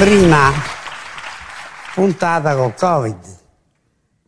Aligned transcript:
prima 0.00 0.50
puntata 1.94 2.56
con 2.56 2.72
Covid. 2.74 3.18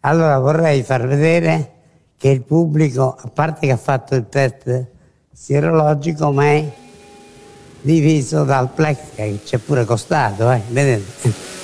Allora 0.01 0.39
vorrei 0.39 0.83
far 0.83 1.07
vedere 1.07 1.71
che 2.19 2.29
il 2.29 2.43
pubblico, 2.43 3.17
a 3.19 3.31
parte 3.33 3.69
che 3.69 3.73
ha 3.73 3.79
fatto 3.79 4.15
il 4.15 4.29
test 4.29 4.87
sierologico, 5.33 6.31
ma 6.31 6.45
è 6.45 6.71
diviso 7.81 8.45
dal 8.45 8.69
plex 8.69 8.99
che 9.15 9.41
ci 9.47 9.55
è 9.55 9.59
pure 9.59 9.87
costato, 9.87 10.51
eh? 10.51 10.61
vedete? 10.69 11.62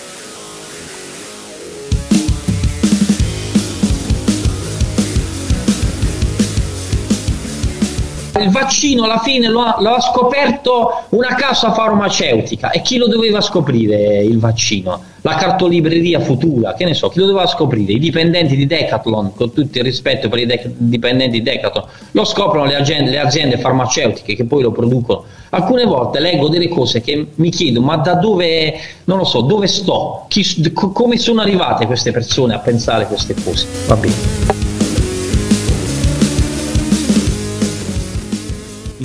Il 8.37 8.51
vaccino 8.51 9.05
alla 9.05 9.19
fine 9.19 9.49
lo 9.49 9.61
ha, 9.61 9.77
lo 9.81 9.95
ha, 9.95 10.01
scoperto 10.01 11.05
una 11.11 11.35
casa 11.35 11.73
farmaceutica 11.73 12.71
e 12.71 12.83
chi 12.83 12.99
lo 12.99 13.09
doveva 13.09 13.41
scoprire 13.41 14.23
il 14.23 14.39
vaccino? 14.39 15.01
La 15.23 15.35
cartolibreria 15.35 16.21
futura, 16.21 16.75
che 16.75 16.85
ne 16.85 16.95
so, 16.95 17.09
chi 17.09 17.19
lo 17.19 17.27
doveva 17.27 17.47
scoprire? 17.47 17.93
I 17.93 17.99
dipendenti 17.99 18.55
di 18.55 18.67
Decathlon, 18.67 19.35
con 19.35 19.53
tutto 19.53 19.79
il 19.79 19.85
rispetto 19.85 20.29
per 20.29 20.39
i 20.39 20.47
de- 20.47 20.73
dipendenti 20.77 21.39
di 21.39 21.43
Decathlon, 21.43 21.85
lo 22.13 22.25
scoprono 22.25 22.67
le 22.67 22.77
aziende, 22.77 23.11
le 23.11 23.19
aziende 23.19 23.59
farmaceutiche 23.59 24.37
che 24.37 24.45
poi 24.45 24.63
lo 24.63 24.71
producono. 24.71 25.25
Alcune 25.51 25.85
volte 25.85 26.21
leggo 26.21 26.49
delle 26.49 26.69
cose 26.69 27.01
che 27.01 27.29
mi 27.35 27.51
chiedo, 27.51 27.81
ma 27.81 27.97
da 27.97 28.15
dove, 28.15 28.75
non 29.05 29.19
lo 29.19 29.25
so, 29.25 29.41
dove 29.41 29.67
sto? 29.67 30.27
Chi, 30.29 30.73
come 30.73 31.19
sono 31.19 31.41
arrivate 31.41 31.87
queste 31.87 32.13
persone 32.13 32.55
a 32.55 32.59
pensare 32.59 33.07
queste 33.07 33.35
cose? 33.43 33.67
Va 33.87 33.97
bene. 33.97 34.48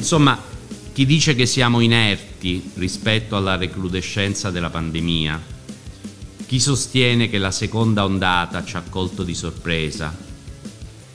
Insomma, 0.04 0.38
chi 0.92 1.06
dice 1.06 1.34
che 1.34 1.46
siamo 1.46 1.80
inerti 1.80 2.72
rispetto 2.74 3.38
alla 3.38 3.56
recrudescenza 3.56 4.52
della 4.52 4.70
pandemia, 4.70 5.42
chi 6.46 6.60
sostiene 6.60 7.30
che 7.30 7.38
la 7.38 7.52
seconda 7.52 8.04
ondata 8.04 8.66
ci 8.66 8.76
ha 8.76 8.84
colto 8.90 9.24
di 9.24 9.34
sorpresa, 9.34 10.14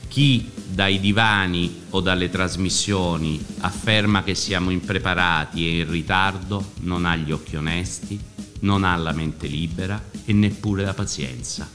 chi 0.07 0.49
dai 0.65 0.99
divani 0.99 1.81
o 1.91 2.01
dalle 2.01 2.31
trasmissioni 2.31 3.39
afferma 3.59 4.23
che 4.23 4.33
siamo 4.33 4.71
impreparati 4.71 5.67
e 5.67 5.81
in 5.81 5.91
ritardo 5.91 6.71
non 6.79 7.05
ha 7.05 7.15
gli 7.15 7.31
occhi 7.31 7.57
onesti, 7.57 8.19
non 8.61 8.83
ha 8.83 8.95
la 8.95 9.11
mente 9.11 9.45
libera 9.45 10.03
e 10.25 10.33
neppure 10.33 10.83
la 10.83 10.95
pazienza, 10.95 11.69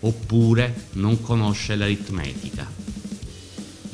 oppure 0.00 0.88
non 0.94 1.22
conosce 1.22 1.76
l'aritmetica. 1.76 2.68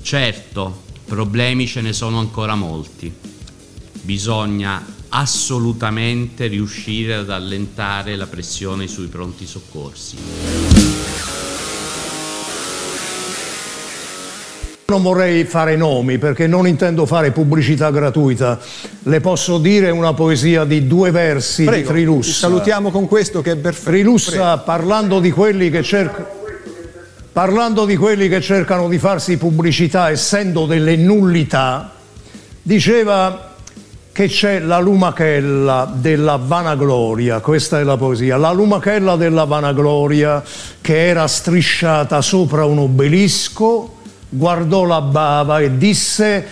Certo, 0.01 0.91
Problemi 1.13 1.67
ce 1.67 1.83
ne 1.83 1.93
sono 1.93 2.19
ancora 2.19 2.55
molti. 2.55 3.13
Bisogna 4.01 4.83
assolutamente 5.11 6.47
riuscire 6.47 7.17
ad 7.17 7.29
allentare 7.29 8.17
la 8.17 8.27
pressione 8.27 8.87
sui 8.87 9.09
pronti 9.09 9.47
soccorsi. 9.47 10.17
Non 14.87 15.03
vorrei 15.03 15.45
fare 15.45 15.77
nomi 15.77 16.17
perché 16.17 16.47
non 16.47 16.67
intendo 16.67 17.05
fare 17.05 17.31
pubblicità 17.31 17.91
gratuita. 17.91 18.59
Le 19.03 19.21
posso 19.21 19.59
dire 19.59 19.91
una 19.91 20.15
poesia 20.15 20.65
di 20.65 20.87
due 20.87 21.11
versi 21.11 21.65
Prego, 21.65 21.89
di 21.89 21.95
Trilussa. 21.95 22.33
Salutiamo 22.33 22.91
con 22.91 23.07
questo 23.07 23.43
che 23.43 23.51
è 23.51 23.57
perfetto. 23.57 23.91
Trilussa, 23.91 24.31
Prego. 24.31 24.63
parlando 24.65 25.21
di 25.21 25.31
quelli 25.31 25.69
che 25.69 25.83
cercano 25.83 26.41
parlando 27.33 27.87
di 27.87 27.97
quelli 27.97 28.29
che 28.29 28.41
cercano 28.43 28.89
di 28.89 28.99
farsi 28.99 29.39
pubblicità 29.39 30.11
essendo 30.11 30.67
delle 30.67 30.97
nullità, 30.97 31.91
diceva 32.61 33.51
che 34.13 34.29
c'è 34.29 34.59
la 34.59 34.79
lumachella 34.79 35.91
della 35.95 36.37
vanagloria, 36.37 37.41
questa 37.41 37.81
è 37.81 37.83
la 37.83 37.97
poesia, 37.97 38.37
la 38.37 38.53
lumachella 38.53 39.17
della 39.17 39.45
vanagloria 39.45 40.43
che 40.83 41.09
era 41.09 41.27
strisciata 41.27 42.21
sopra 42.21 42.67
un 42.67 42.79
obelisco, 42.79 43.97
guardò 44.29 44.85
la 44.85 45.01
bava 45.01 45.61
e 45.61 45.79
disse 45.79 46.47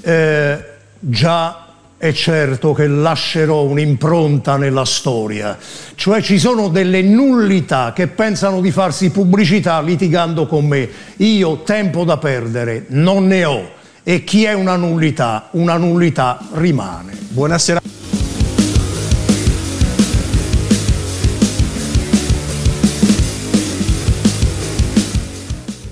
eh, 0.00 0.64
già 0.98 1.61
è 2.02 2.12
certo 2.12 2.72
che 2.72 2.88
lascerò 2.88 3.62
un'impronta 3.62 4.56
nella 4.56 4.84
storia. 4.84 5.56
Cioè 5.94 6.20
ci 6.20 6.36
sono 6.36 6.66
delle 6.66 7.00
nullità 7.00 7.92
che 7.92 8.08
pensano 8.08 8.60
di 8.60 8.72
farsi 8.72 9.10
pubblicità 9.10 9.80
litigando 9.80 10.48
con 10.48 10.66
me. 10.66 10.88
Io 11.18 11.62
tempo 11.62 12.02
da 12.02 12.18
perdere 12.18 12.86
non 12.88 13.28
ne 13.28 13.44
ho 13.44 13.70
e 14.02 14.24
chi 14.24 14.42
è 14.42 14.52
una 14.52 14.74
nullità, 14.74 15.50
una 15.52 15.76
nullità 15.76 16.44
rimane. 16.54 17.16
Buonasera. 17.28 17.80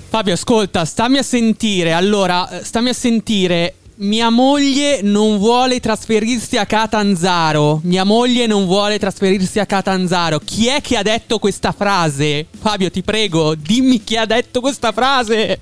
Fabio, 0.09 0.33
ascolta, 0.33 0.83
stammi 0.83 1.19
a 1.19 1.23
sentire. 1.23 1.93
Allora, 1.93 2.49
eh, 2.49 2.65
stammi 2.65 2.89
a 2.89 2.93
sentire 2.93 3.75
mia 4.01 4.29
moglie 4.29 5.01
non 5.03 5.37
vuole 5.37 5.79
trasferirsi 5.79 6.57
a 6.57 6.65
Catanzaro. 6.65 7.81
Mia 7.83 8.03
moglie 8.03 8.47
non 8.47 8.65
vuole 8.65 8.97
trasferirsi 8.97 9.59
a 9.59 9.65
Catanzaro. 9.65 10.39
Chi 10.39 10.67
è 10.67 10.81
che 10.81 10.97
ha 10.97 11.03
detto 11.03 11.37
questa 11.37 11.71
frase? 11.71 12.47
Fabio, 12.59 12.89
ti 12.89 13.03
prego, 13.03 13.53
dimmi 13.53 14.03
chi 14.03 14.17
ha 14.17 14.25
detto 14.25 14.59
questa 14.59 14.91
frase. 14.91 15.59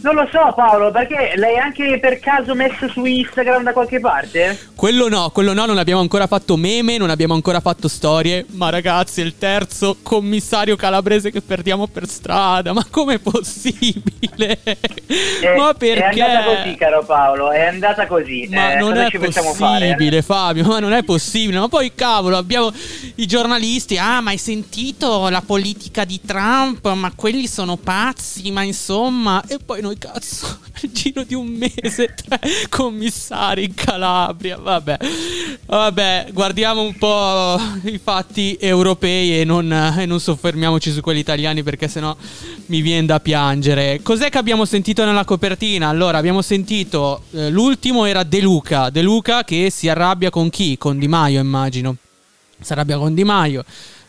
Non 0.00 0.14
lo 0.14 0.28
so 0.30 0.52
Paolo, 0.54 0.92
perché 0.92 1.32
l'hai 1.36 1.58
anche 1.58 1.98
per 1.98 2.20
caso 2.20 2.54
messo 2.54 2.88
su 2.88 3.04
Instagram 3.04 3.64
da 3.64 3.72
qualche 3.72 3.98
parte? 3.98 4.56
Quello 4.76 5.08
no, 5.08 5.30
quello 5.30 5.52
no, 5.52 5.66
non 5.66 5.76
abbiamo 5.76 6.00
ancora 6.00 6.28
fatto 6.28 6.56
meme, 6.56 6.98
non 6.98 7.10
abbiamo 7.10 7.34
ancora 7.34 7.58
fatto 7.58 7.88
storie. 7.88 8.46
Ma 8.50 8.70
ragazzi, 8.70 9.20
è 9.20 9.24
il 9.24 9.36
terzo 9.38 9.96
commissario 10.00 10.76
calabrese 10.76 11.32
che 11.32 11.40
perdiamo 11.40 11.88
per 11.88 12.06
strada. 12.06 12.72
Ma 12.72 12.86
com'è 12.88 13.18
possibile? 13.18 14.60
È, 14.62 15.56
ma 15.56 15.74
perché? 15.74 16.20
È 16.20 16.20
andata 16.20 16.62
così, 16.62 16.76
caro 16.76 17.04
Paolo, 17.04 17.50
è 17.50 17.66
andata 17.66 18.06
così. 18.06 18.48
Ma 18.52 18.74
eh, 18.74 18.78
non 18.78 18.96
è 18.96 19.10
possibile, 19.10 20.22
Fabio, 20.22 20.64
ma 20.64 20.78
non 20.78 20.92
è 20.92 21.02
possibile. 21.02 21.58
Ma 21.58 21.66
poi 21.66 21.92
cavolo, 21.92 22.36
abbiamo 22.36 22.70
i 23.16 23.26
giornalisti. 23.26 23.98
Ah, 23.98 24.20
ma 24.20 24.30
hai 24.30 24.38
sentito 24.38 25.28
la 25.28 25.42
politica 25.44 26.04
di 26.04 26.20
Trump? 26.24 26.86
Ma 26.92 27.10
quelli 27.16 27.48
sono 27.48 27.76
pazzi, 27.76 28.52
ma 28.52 28.62
insomma. 28.62 29.42
E 29.48 29.58
poi 29.58 29.86
noi 29.88 29.98
cazzo, 29.98 30.58
nel 30.80 30.92
giro 30.92 31.22
di 31.24 31.34
un 31.34 31.46
mese, 31.46 32.12
tre 32.14 32.40
commissari 32.68 33.64
in 33.64 33.74
Calabria. 33.74 34.58
Vabbè, 34.58 34.98
vabbè, 35.66 36.28
guardiamo 36.32 36.82
un 36.82 36.94
po' 36.96 37.58
i 37.84 37.98
fatti 37.98 38.56
europei 38.60 39.40
e 39.40 39.44
non, 39.44 39.72
e 39.72 40.04
non 40.04 40.20
soffermiamoci 40.20 40.92
su 40.92 41.00
quelli 41.00 41.20
italiani 41.20 41.62
perché 41.62 41.88
sennò 41.88 42.14
mi 42.66 42.80
viene 42.82 43.06
da 43.06 43.20
piangere. 43.20 44.00
Cos'è 44.02 44.28
che 44.28 44.38
abbiamo 44.38 44.64
sentito 44.64 45.04
nella 45.04 45.24
copertina? 45.24 45.88
Allora, 45.88 46.18
abbiamo 46.18 46.42
sentito 46.42 47.22
eh, 47.32 47.50
l'ultimo 47.50 48.04
era 48.04 48.22
De 48.22 48.40
Luca, 48.40 48.90
De 48.90 49.00
Luca 49.02 49.44
che 49.44 49.70
si 49.70 49.88
arrabbia 49.88 50.28
con 50.30 50.50
chi? 50.50 50.76
Con 50.76 50.98
Di 50.98 51.08
Maio, 51.08 51.40
immagino. 51.40 51.96
Si 52.60 52.72
arrabbia 52.72 52.98
con 52.98 53.14
Di 53.14 53.24
Maio 53.24 53.64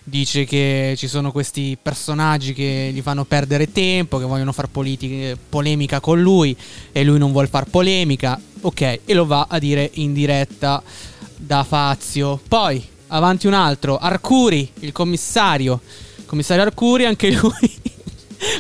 dice 0.10 0.46
che 0.46 0.96
ci 0.98 1.08
sono 1.08 1.32
questi 1.32 1.78
personaggi 1.82 2.54
che 2.54 2.92
gli 2.94 3.02
fanno 3.02 3.24
perdere 3.24 3.72
tempo, 3.72 4.18
che 4.18 4.26
vogliono 4.26 4.52
fare 4.52 4.68
polemica 4.68 6.00
con 6.00 6.22
lui 6.22 6.56
e 6.92 7.04
lui 7.04 7.18
non 7.18 7.32
vuole 7.32 7.48
fare 7.48 7.68
polemica. 7.70 8.40
Ok, 8.62 8.82
e 9.06 9.14
lo 9.14 9.26
va 9.26 9.48
a 9.50 9.58
dire 9.60 9.90
in 9.94 10.12
diretta 10.12 10.84
da 11.38 11.64
Fazio. 11.64 12.40
Poi, 12.48 12.86
avanti 13.08 13.48
un 13.48 13.54
altro, 13.54 13.98
Arcuri, 13.98 14.70
il 14.80 14.92
commissario. 14.92 15.80
Commissario 16.26 16.64
Arcuri, 16.64 17.06
anche 17.06 17.32
lui. 17.40 17.78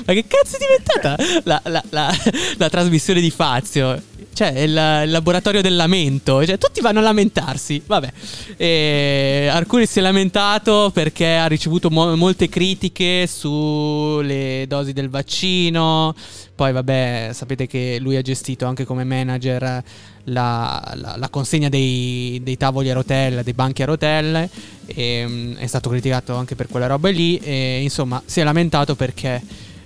Ma 0.05 0.13
che 0.13 0.25
cazzo 0.27 0.55
è 0.55 0.59
diventata 0.59 1.15
la, 1.43 1.61
la, 1.65 1.83
la, 1.89 2.13
la 2.57 2.69
trasmissione 2.69 3.21
di 3.21 3.29
Fazio? 3.31 4.01
Cioè, 4.39 4.57
il, 4.57 4.69
il 4.69 5.11
laboratorio 5.11 5.61
del 5.61 5.75
lamento. 5.75 6.45
Cioè, 6.45 6.57
tutti 6.57 6.79
vanno 6.79 6.99
a 6.99 7.01
lamentarsi. 7.01 7.83
Vabbè. 7.85 8.09
E 8.55 9.49
Arcuri 9.51 9.85
si 9.85 9.99
è 9.99 10.01
lamentato 10.01 10.91
perché 10.93 11.35
ha 11.35 11.45
ricevuto 11.47 11.89
mo- 11.89 12.15
molte 12.15 12.47
critiche 12.47 13.27
sulle 13.27 14.63
dosi 14.65 14.93
del 14.93 15.09
vaccino. 15.09 16.15
Poi, 16.55 16.71
vabbè, 16.71 17.31
sapete 17.33 17.67
che 17.67 17.97
lui 17.99 18.15
ha 18.15 18.21
gestito 18.21 18.65
anche 18.65 18.85
come 18.85 19.03
manager 19.03 19.83
la, 20.23 20.93
la, 20.95 21.15
la 21.17 21.27
consegna 21.27 21.67
dei, 21.67 22.39
dei, 22.41 22.55
tavoli 22.55 22.89
a 22.89 22.93
rotelle, 22.93 23.43
dei 23.43 23.51
banchi 23.51 23.81
a 23.81 23.87
rotelle. 23.87 24.49
E, 24.85 25.25
um, 25.25 25.57
è 25.57 25.67
stato 25.67 25.89
criticato 25.89 26.33
anche 26.33 26.55
per 26.55 26.69
quella 26.69 26.87
roba 26.87 27.09
lì. 27.09 27.37
E 27.39 27.81
insomma, 27.81 28.21
si 28.25 28.39
è 28.39 28.43
lamentato 28.45 28.95
perché 28.95 29.41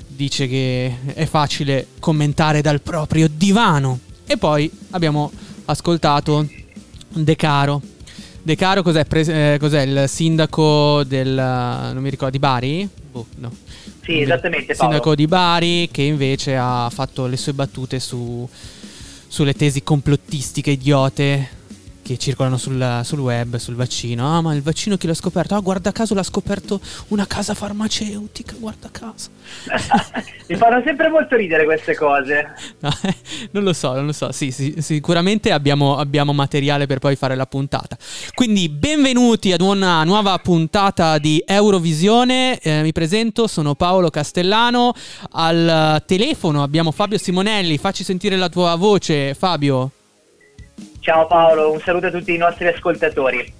dice 0.05 0.47
che 0.47 0.95
è 1.15 1.25
facile 1.25 1.87
commentare 1.97 2.61
dal 2.61 2.81
proprio 2.81 3.27
divano. 3.27 4.11
E 4.25 4.37
poi 4.37 4.69
abbiamo 4.91 5.31
ascoltato 5.65 6.47
De 7.09 7.35
Caro. 7.35 7.81
De 8.41 8.55
Caro 8.55 8.81
cos'è? 8.81 9.05
Pre- 9.05 9.53
eh, 9.53 9.57
cos'è? 9.59 9.81
Il 9.81 10.05
sindaco 10.07 11.03
del... 11.03 11.33
non 11.33 12.01
mi 12.01 12.09
ricordo, 12.09 12.31
di 12.31 12.39
Bari? 12.39 12.87
Boh, 13.11 13.25
no. 13.37 13.51
Sì, 14.03 14.21
esattamente. 14.21 14.75
Paolo. 14.75 14.91
Sindaco 14.91 15.15
di 15.15 15.27
Bari 15.27 15.89
che 15.91 16.01
invece 16.01 16.57
ha 16.57 16.89
fatto 16.91 17.25
le 17.25 17.37
sue 17.37 17.53
battute 17.53 17.99
su, 17.99 18.47
sulle 19.27 19.53
tesi 19.53 19.83
complottistiche 19.83 20.71
idiote 20.71 21.61
che 22.03 22.17
circolano 22.17 22.57
sul, 22.57 23.01
sul, 23.03 23.19
web, 23.19 23.55
sul 23.55 23.75
vaccino. 23.75 24.35
Ah, 24.35 24.41
ma 24.41 24.53
il 24.53 24.61
vaccino 24.61 24.97
chi 24.97 25.07
l'ha 25.07 25.13
scoperto? 25.13 25.55
Ah, 25.55 25.59
guarda 25.61 25.91
caso 25.91 26.13
l'ha 26.13 26.21
scoperto 26.21 26.79
una 27.07 27.25
casa 27.25 27.53
farmaceutica, 27.53 28.55
guarda 28.59 28.89
caso. 28.91 29.29
Mi 30.47 30.55
fanno 30.57 30.81
sempre 30.85 31.07
molto 31.07 31.35
ridere 31.35 31.63
queste 31.63 31.95
cose. 31.95 32.53
No, 32.79 32.89
eh, 33.03 33.15
non 33.51 33.63
lo 33.63 33.73
so, 33.73 33.93
non 33.93 34.05
lo 34.05 34.11
so. 34.11 34.31
Sì, 34.31 34.51
sì 34.51 34.75
sicuramente 34.79 35.51
abbiamo, 35.51 35.97
abbiamo, 35.97 36.33
materiale 36.33 36.85
per 36.85 36.99
poi 36.99 37.15
fare 37.15 37.35
la 37.35 37.45
puntata. 37.45 37.97
Quindi, 38.33 38.67
benvenuti 38.67 39.53
ad 39.53 39.61
una 39.61 40.03
nuova 40.03 40.37
puntata 40.39 41.17
di 41.17 41.41
Eurovisione. 41.45 42.59
Eh, 42.59 42.81
mi 42.81 42.91
presento, 42.91 43.47
sono 43.47 43.75
Paolo 43.75 44.09
Castellano. 44.09 44.93
Al 45.31 46.03
telefono 46.05 46.63
abbiamo 46.63 46.91
Fabio 46.91 47.17
Simonelli. 47.17 47.77
Facci 47.77 48.03
sentire 48.03 48.35
la 48.35 48.49
tua 48.49 48.75
voce, 48.75 49.33
Fabio. 49.33 49.91
Ciao 50.99 51.27
Paolo, 51.27 51.71
un 51.71 51.79
saluto 51.81 52.07
a 52.07 52.11
tutti 52.11 52.33
i 52.33 52.37
nostri 52.37 52.67
ascoltatori. 52.67 53.53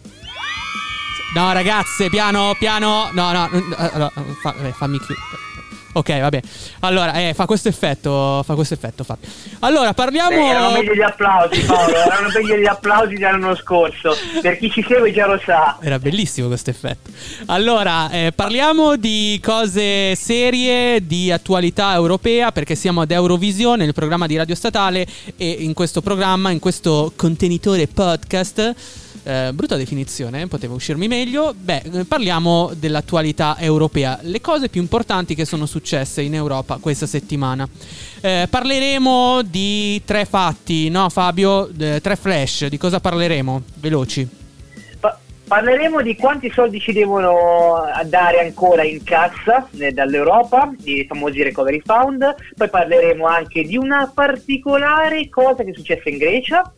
No 1.35 1.51
ragazze, 1.51 2.09
piano, 2.09 2.55
piano, 2.59 3.09
no, 3.11 3.31
no, 3.31 3.49
allora, 3.75 4.11
fa, 4.41 4.53
fammi 4.71 4.99
chiudere. 4.99 5.42
Ok, 5.93 6.19
vabbè. 6.19 6.41
Allora, 6.79 7.13
eh, 7.13 7.33
fa 7.33 7.45
questo 7.45 7.69
effetto, 7.69 8.41
fa 8.43 8.55
questo 8.55 8.73
effetto, 8.73 9.03
Fabio. 9.03 9.29
Allora, 9.59 9.93
parliamo... 9.93 10.29
Beh, 10.29 10.47
erano 10.47 10.71
meglio 10.71 10.93
gli 10.93 11.01
applausi, 11.01 11.61
Paolo, 11.61 11.93
erano 11.95 12.29
meglio 12.33 12.57
gli 12.57 12.65
applausi 12.65 13.13
dell'anno 13.13 13.55
scorso. 13.55 14.15
Per 14.41 14.57
chi 14.57 14.71
ci 14.71 14.83
segue 14.87 15.13
già 15.13 15.27
lo 15.27 15.39
sa. 15.45 15.77
Era 15.81 15.99
bellissimo 15.99 16.47
questo 16.47 16.71
effetto. 16.71 17.11
Allora, 17.45 18.09
eh, 18.09 18.31
parliamo 18.35 18.95
di 18.95 19.39
cose 19.43 20.15
serie, 20.15 21.05
di 21.05 21.31
attualità 21.31 21.93
europea, 21.93 22.51
perché 22.51 22.73
siamo 22.73 23.01
ad 23.01 23.11
Eurovisione, 23.11 23.85
il 23.85 23.93
programma 23.93 24.25
di 24.25 24.35
Radio 24.35 24.55
Statale, 24.55 25.05
e 25.37 25.49
in 25.49 25.73
questo 25.73 26.01
programma, 26.01 26.49
in 26.49 26.59
questo 26.59 27.13
contenitore 27.15 27.87
podcast 27.87 29.01
eh, 29.23 29.51
brutta 29.53 29.75
definizione, 29.75 30.47
poteva 30.47 30.73
uscirmi 30.73 31.07
meglio. 31.07 31.53
Beh, 31.57 31.81
eh, 31.91 32.05
parliamo 32.05 32.71
dell'attualità 32.75 33.57
europea, 33.59 34.19
le 34.21 34.41
cose 34.41 34.69
più 34.69 34.81
importanti 34.81 35.35
che 35.35 35.45
sono 35.45 35.65
successe 35.65 36.21
in 36.21 36.33
Europa 36.33 36.77
questa 36.77 37.05
settimana. 37.05 37.67
Eh, 38.21 38.47
parleremo 38.49 39.41
di 39.43 40.01
tre 40.05 40.25
fatti, 40.25 40.89
no 40.89 41.09
Fabio? 41.09 41.69
Eh, 41.77 41.99
tre 42.01 42.15
flash, 42.15 42.67
di 42.67 42.77
cosa 42.77 42.99
parleremo? 42.99 43.61
Veloci. 43.75 44.41
Parleremo 45.45 46.01
di 46.01 46.15
quanti 46.15 46.49
soldi 46.49 46.79
ci 46.79 46.93
devono 46.93 47.83
dare 48.05 48.39
ancora 48.39 48.83
in 48.83 49.03
cassa 49.03 49.67
eh, 49.77 49.91
dall'Europa, 49.91 50.73
i 50.85 51.05
famosi 51.05 51.43
recovery 51.43 51.81
fund, 51.85 52.35
poi 52.55 52.69
parleremo 52.69 53.27
anche 53.27 53.61
di 53.63 53.75
una 53.75 54.09
particolare 54.11 55.27
cosa 55.29 55.63
che 55.63 55.71
è 55.71 55.73
successa 55.75 56.09
in 56.09 56.17
Grecia, 56.17 56.73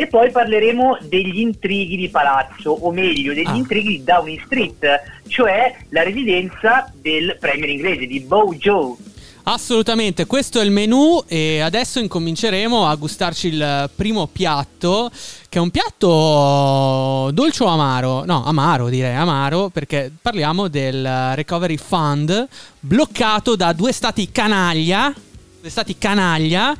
e 0.00 0.06
poi 0.06 0.30
parleremo 0.30 0.98
degli 1.08 1.40
intrighi 1.40 1.96
di 1.96 2.08
palazzo, 2.08 2.70
o 2.70 2.92
meglio, 2.92 3.34
degli 3.34 3.48
ah. 3.48 3.56
intrighi 3.56 3.88
di 3.88 4.04
Downing 4.04 4.40
Street, 4.44 4.86
cioè 5.26 5.74
la 5.88 6.04
residenza 6.04 6.88
del 6.94 7.36
premier 7.40 7.68
inglese, 7.68 8.06
di 8.06 8.20
Bojo. 8.20 8.96
Assolutamente, 9.42 10.24
questo 10.26 10.60
è 10.60 10.64
il 10.64 10.70
menù 10.70 11.20
e 11.26 11.58
adesso 11.58 11.98
incominceremo 11.98 12.86
a 12.86 12.94
gustarci 12.94 13.48
il 13.48 13.90
primo 13.92 14.28
piatto, 14.28 15.10
che 15.48 15.58
è 15.58 15.60
un 15.60 15.70
piatto 15.70 17.32
dolce 17.32 17.64
o 17.64 17.66
amaro? 17.66 18.24
No, 18.24 18.44
amaro 18.44 18.88
direi, 18.88 19.16
amaro, 19.16 19.68
perché 19.68 20.12
parliamo 20.22 20.68
del 20.68 21.34
Recovery 21.34 21.76
Fund 21.76 22.46
bloccato 22.78 23.56
da 23.56 23.72
due 23.72 23.90
stati 23.90 24.30
canaglia, 24.30 25.12
due 25.60 25.70
stati 25.70 25.98
canaglia 25.98 26.76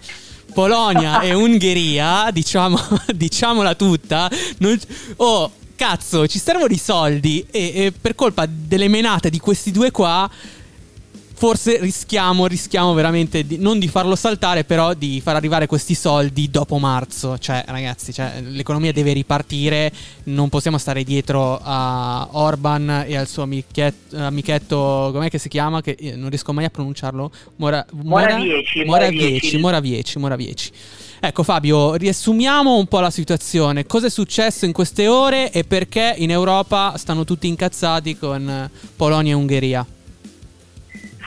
Polonia 0.58 1.20
e 1.20 1.34
Ungheria, 1.34 2.30
diciamo, 2.32 2.76
diciamola 3.14 3.76
tutta, 3.76 4.28
non, 4.56 4.76
oh, 5.18 5.52
cazzo, 5.76 6.26
ci 6.26 6.40
servono 6.40 6.74
i 6.74 6.78
soldi 6.78 7.46
e, 7.48 7.60
e 7.76 7.92
per 7.92 8.16
colpa 8.16 8.44
delle 8.44 8.88
menate 8.88 9.30
di 9.30 9.38
questi 9.38 9.70
due 9.70 9.92
qua 9.92 10.28
forse 11.38 11.78
rischiamo, 11.78 12.48
rischiamo 12.48 12.94
veramente 12.94 13.46
di, 13.46 13.58
non 13.58 13.78
di 13.78 13.86
farlo 13.86 14.16
saltare, 14.16 14.64
però 14.64 14.92
di 14.92 15.20
far 15.20 15.36
arrivare 15.36 15.66
questi 15.66 15.94
soldi 15.94 16.50
dopo 16.50 16.78
marzo. 16.78 17.38
Cioè, 17.38 17.62
ragazzi, 17.68 18.12
cioè, 18.12 18.40
l'economia 18.40 18.92
deve 18.92 19.12
ripartire, 19.12 19.92
non 20.24 20.48
possiamo 20.48 20.78
stare 20.78 21.04
dietro 21.04 21.60
a 21.62 22.26
Orban 22.32 23.04
e 23.06 23.16
al 23.16 23.28
suo 23.28 23.44
amichetto, 23.44 24.16
amichetto 24.16 25.10
com'è 25.12 25.30
che 25.30 25.38
si 25.38 25.48
chiama? 25.48 25.80
Che 25.80 25.96
non 26.16 26.28
riesco 26.28 26.52
mai 26.52 26.64
a 26.64 26.70
pronunciarlo. 26.70 27.30
Mora, 27.56 27.86
Mora, 27.92 28.30
Moravieci, 28.30 28.84
Moravieci, 28.84 29.58
Moravieci, 29.58 30.18
Moravieci. 30.18 30.70
Ecco 31.20 31.44
Fabio, 31.44 31.94
riassumiamo 31.94 32.76
un 32.76 32.86
po' 32.86 32.98
la 32.98 33.10
situazione. 33.10 33.86
Cosa 33.86 34.08
è 34.08 34.10
successo 34.10 34.64
in 34.64 34.72
queste 34.72 35.06
ore 35.06 35.52
e 35.52 35.62
perché 35.62 36.14
in 36.18 36.32
Europa 36.32 36.94
stanno 36.96 37.22
tutti 37.22 37.46
incazzati 37.46 38.18
con 38.18 38.68
Polonia 38.96 39.32
e 39.32 39.36
Ungheria? 39.36 39.86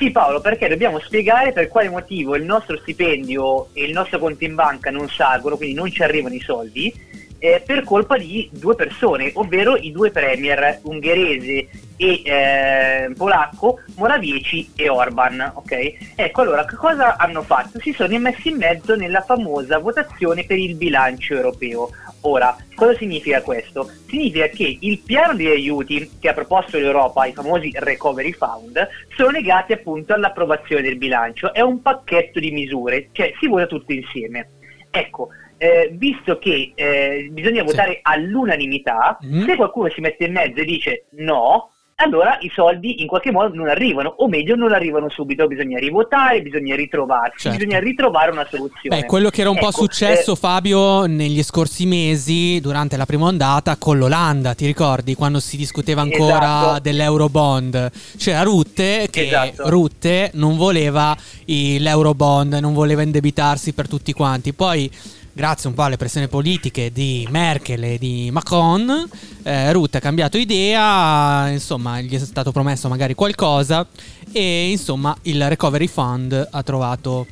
Sì 0.02 0.10
Paolo, 0.10 0.42
perché 0.42 0.68
dobbiamo 0.68 1.00
spiegare 1.00 1.52
per 1.52 1.68
quale 1.68 1.88
motivo 1.88 2.36
il 2.36 2.44
nostro 2.44 2.76
stipendio 2.76 3.68
e 3.74 3.84
il 3.84 3.92
nostro 3.92 4.18
conto 4.18 4.44
in 4.44 4.56
banca 4.56 4.90
non 4.90 5.08
salgono, 5.08 5.58
quindi 5.58 5.76
non 5.76 5.92
ci 5.92 6.02
arrivano 6.02 6.34
i 6.34 6.40
soldi, 6.40 6.92
eh, 7.38 7.62
per 7.64 7.84
colpa 7.84 8.18
di 8.18 8.50
due 8.52 8.74
persone, 8.74 9.30
ovvero 9.36 9.76
i 9.76 9.92
due 9.92 10.10
premier 10.10 10.80
ungherese 10.82 11.68
e 11.98 12.22
eh, 12.24 13.14
polacco, 13.16 13.82
Moravieci 13.98 14.72
e 14.76 14.90
Orban. 14.90 15.52
Okay? 15.54 15.96
Ecco 16.16 16.42
allora 16.42 16.66
che 16.66 16.78
cosa 16.78 17.18
hanno 17.18 17.44
fatto? 17.44 17.80
Si 17.80 17.94
sono 17.94 18.18
messi 18.18 18.50
in 18.50 18.58
mezzo 18.58 18.96
nella 18.96 19.22
famosa 19.22 19.78
votazione 19.78 20.46
per 20.46 20.58
il 20.58 20.74
bilancio 20.74 21.36
europeo. 21.36 21.92
Ora, 22.22 22.56
cosa 22.76 22.96
significa 22.96 23.42
questo? 23.42 23.90
Significa 24.08 24.48
che 24.48 24.78
il 24.80 25.00
piano 25.00 25.34
di 25.34 25.48
aiuti 25.48 26.18
che 26.20 26.30
ha 26.30 26.34
proposto 26.34 26.78
l'Europa, 26.78 27.26
i 27.26 27.34
famosi 27.34 27.72
Recovery 27.74 28.32
Fund, 28.34 28.88
sono 29.16 29.32
legati 29.32 29.74
appunto 29.74 30.14
all'approvazione 30.14 30.84
del 30.84 30.98
bilancio. 30.98 31.52
È 31.54 31.62
un 31.62 31.82
pacchetto 31.82 32.40
di 32.40 32.52
misure, 32.52 33.10
cioè 33.12 33.34
si 33.40 33.48
vota 33.48 33.66
tutto 33.66 33.92
insieme. 33.92 34.50
Ecco, 34.92 35.30
eh, 35.58 35.90
visto 35.94 36.38
che 36.38 36.74
eh, 36.76 37.30
bisogna 37.32 37.64
votare 37.64 37.94
sì. 37.94 38.00
all'unanimità, 38.04 39.18
mm. 39.26 39.46
se 39.46 39.56
qualcuno 39.56 39.90
si 39.90 40.02
mette 40.02 40.26
in 40.26 40.34
mezzo 40.34 40.60
e 40.60 40.66
dice 40.66 41.06
no, 41.12 41.72
allora 42.02 42.38
i 42.42 42.52
soldi 42.54 43.02
in 43.02 43.08
qualche 43.08 43.32
modo 43.32 43.54
non 43.56 43.70
arrivano, 43.70 44.14
o 44.18 44.28
meglio 44.28 44.56
non 44.56 44.74
arrivano 44.74 45.10
subito, 45.10 45.48
bisogna 45.48 45.80
rivotare, 45.80 46.42
bisogna 46.42 46.76
ritrovarsi, 46.76 47.44
certo. 47.44 47.58
bisogna 47.58 47.80
ritrovare 47.80 48.32
una 48.32 48.46
soluzione. 48.50 49.00
Beh, 49.00 49.06
quello 49.06 49.30
che 49.30 49.42
era 49.42 49.50
un 49.50 49.58
ecco, 49.58 49.66
po' 49.66 49.72
successo 49.72 50.34
eh, 50.34 50.36
Fabio 50.36 51.06
negli 51.06 51.44
scorsi 51.44 51.86
mesi 51.86 52.60
durante 52.60 52.98
la 52.98 53.06
prima 53.06 53.26
ondata 53.26 53.78
con 53.78 53.98
l'Olanda, 53.98 54.54
ti 54.54 54.66
ricordi 54.66 55.16
quando 55.16 55.40
si 55.40 55.58
discuteva 55.58 56.02
ancora 56.02 56.38
esatto. 56.38 56.80
dell'Eurobond? 56.80 57.92
C'era 58.18 58.44
Rutte 58.44 59.08
che 59.10 59.28
esatto. 59.28 59.70
Rutte 59.70 60.32
non 60.34 60.58
voleva 60.58 61.16
l'Eurobond, 61.46 62.54
non 62.56 62.74
voleva 62.74 63.02
indebitarsi 63.02 63.74
per 63.74 63.88
tutti 63.88 64.14
quanti. 64.14 64.54
Poi 64.54 64.90
grazie 65.34 65.70
un 65.70 65.76
po' 65.76 65.84
alle 65.84 65.98
pressioni 65.98 66.28
politiche 66.28 66.92
di 66.92 67.28
Merkel 67.30 67.84
e 67.84 67.98
di 67.98 68.30
Macron, 68.32 69.10
eh, 69.44 69.72
Rutte 69.72 69.98
ha 69.98 70.02
cambiato 70.02 70.38
idea, 70.38 71.50
insomma 71.50 72.02
gli 72.02 72.16
è 72.16 72.20
stato 72.20 72.52
promesso 72.52 72.88
magari 72.90 73.14
qualcosa 73.14 73.88
e 74.32 74.70
insomma 74.70 75.16
il 75.24 75.48
Recovery 75.48 75.88
Fund 75.88 76.48
ha 76.50 76.64
trovato 76.64 77.28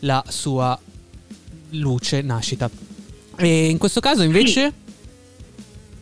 la 0.00 0.22
sua 0.28 0.78
luce, 1.70 2.22
nascita. 2.22 2.70
E 3.36 3.68
in 3.68 3.78
questo 3.78 4.00
caso 4.00 4.22
invece... 4.22 4.72
Sì. 4.76 4.86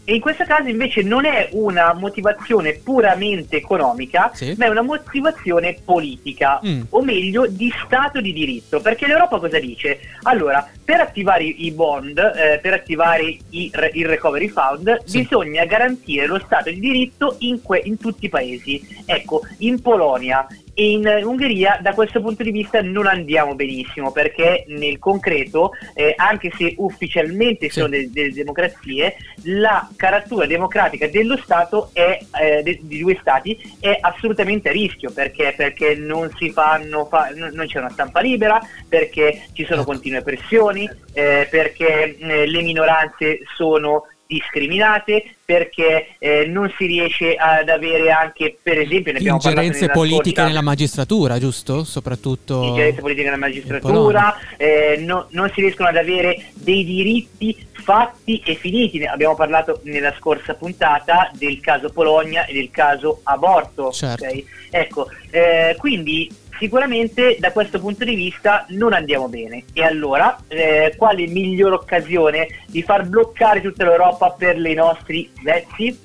E 0.08 0.14
in 0.14 0.20
questo 0.20 0.44
caso 0.44 0.68
invece 0.68 1.02
non 1.02 1.24
è 1.24 1.48
una 1.50 1.92
motivazione 1.92 2.74
puramente 2.74 3.56
economica, 3.56 4.30
sì. 4.32 4.54
ma 4.56 4.66
è 4.66 4.68
una 4.68 4.82
motivazione 4.82 5.76
politica, 5.84 6.60
mm. 6.64 6.82
o 6.90 7.02
meglio 7.02 7.48
di 7.48 7.72
Stato 7.84 8.20
di 8.20 8.32
diritto. 8.32 8.80
Perché 8.80 9.08
l'Europa 9.08 9.40
cosa 9.40 9.58
dice? 9.58 9.98
Allora, 10.22 10.64
per 10.84 11.00
attivare 11.00 11.42
i 11.42 11.72
bond, 11.72 12.18
eh, 12.18 12.60
per 12.62 12.72
attivare 12.72 13.36
i, 13.50 13.72
il 13.94 14.06
Recovery 14.06 14.46
Fund, 14.46 15.02
sì. 15.02 15.22
bisogna 15.22 15.64
garantire 15.64 16.26
lo 16.26 16.38
Stato 16.38 16.70
di 16.70 16.78
diritto 16.78 17.34
in, 17.40 17.60
que, 17.60 17.80
in 17.84 17.98
tutti 17.98 18.26
i 18.26 18.28
paesi. 18.28 18.80
Ecco, 19.06 19.40
in 19.58 19.82
Polonia 19.82 20.46
in 20.76 21.06
Ungheria 21.24 21.78
da 21.80 21.94
questo 21.94 22.20
punto 22.20 22.42
di 22.42 22.50
vista 22.50 22.82
non 22.82 23.06
andiamo 23.06 23.54
benissimo 23.54 24.10
perché 24.12 24.64
nel 24.68 24.98
concreto, 24.98 25.72
eh, 25.94 26.14
anche 26.16 26.50
se 26.56 26.74
ufficialmente 26.78 27.66
sì. 27.66 27.80
sono 27.80 27.88
delle, 27.88 28.10
delle, 28.10 28.32
democrazie, 28.32 29.16
la 29.44 29.88
caratura 29.96 30.46
democratica 30.46 31.06
dello 31.08 31.36
Stato 31.36 31.90
è, 31.92 32.18
eh, 32.40 32.62
de, 32.62 32.78
di 32.82 32.98
due 32.98 33.16
stati 33.20 33.58
è 33.80 33.96
assolutamente 34.00 34.68
a 34.68 34.72
rischio 34.72 35.10
perché, 35.12 35.54
perché 35.56 35.94
non, 35.94 36.30
si 36.36 36.50
fanno, 36.50 37.06
fa, 37.06 37.30
non 37.34 37.66
c'è 37.66 37.78
una 37.78 37.90
stampa 37.90 38.20
libera, 38.20 38.60
perché 38.88 39.46
ci 39.52 39.64
sono 39.64 39.82
ecco. 39.82 39.92
continue 39.92 40.22
pressioni, 40.22 40.88
eh, 41.12 41.46
perché 41.50 42.16
eh, 42.18 42.46
le 42.46 42.62
minoranze 42.62 43.40
sono 43.56 44.04
discriminate, 44.26 45.34
perché 45.44 46.16
eh, 46.18 46.46
non 46.46 46.72
si 46.76 46.86
riesce 46.86 47.34
ad 47.36 47.68
avere 47.68 48.10
anche, 48.10 48.56
per 48.60 48.78
esempio, 48.78 49.12
ne 49.12 49.18
abbiamo 49.18 49.38
ingerenze 49.42 49.88
politiche 49.88 50.30
scorsa, 50.30 50.46
nella 50.46 50.62
magistratura, 50.62 51.38
giusto? 51.38 51.84
Soprattutto 51.84 52.62
ingerenze 52.62 53.00
politiche 53.00 53.26
nella 53.26 53.36
magistratura, 53.36 54.36
eh, 54.56 54.96
no, 54.98 55.26
non 55.30 55.50
si 55.54 55.60
riescono 55.60 55.88
ad 55.88 55.96
avere 55.96 56.46
dei 56.54 56.84
diritti 56.84 57.66
fatti 57.86 58.42
e 58.44 58.56
finiti. 58.56 59.04
Abbiamo 59.04 59.36
parlato 59.36 59.80
nella 59.84 60.12
scorsa 60.18 60.54
puntata 60.54 61.30
del 61.34 61.60
caso 61.60 61.90
Polonia 61.90 62.44
e 62.46 62.54
del 62.54 62.70
caso 62.70 63.20
aborto. 63.22 63.92
Certo. 63.92 64.24
Okay? 64.24 64.44
Ecco, 64.70 65.08
eh, 65.30 65.76
quindi 65.78 66.28
sicuramente 66.58 67.36
da 67.38 67.52
questo 67.52 67.78
punto 67.80 68.04
di 68.04 68.14
vista 68.14 68.64
non 68.70 68.92
andiamo 68.92 69.28
bene. 69.28 69.64
E 69.72 69.82
allora, 69.82 70.38
eh, 70.48 70.94
quale 70.96 71.26
migliore 71.26 71.74
occasione 71.74 72.48
di 72.66 72.82
far 72.82 73.06
bloccare 73.06 73.60
tutta 73.60 73.84
l'Europa 73.84 74.30
per 74.30 74.56
i 74.56 74.74
nostri 74.74 75.30
vezzi? 75.42 75.98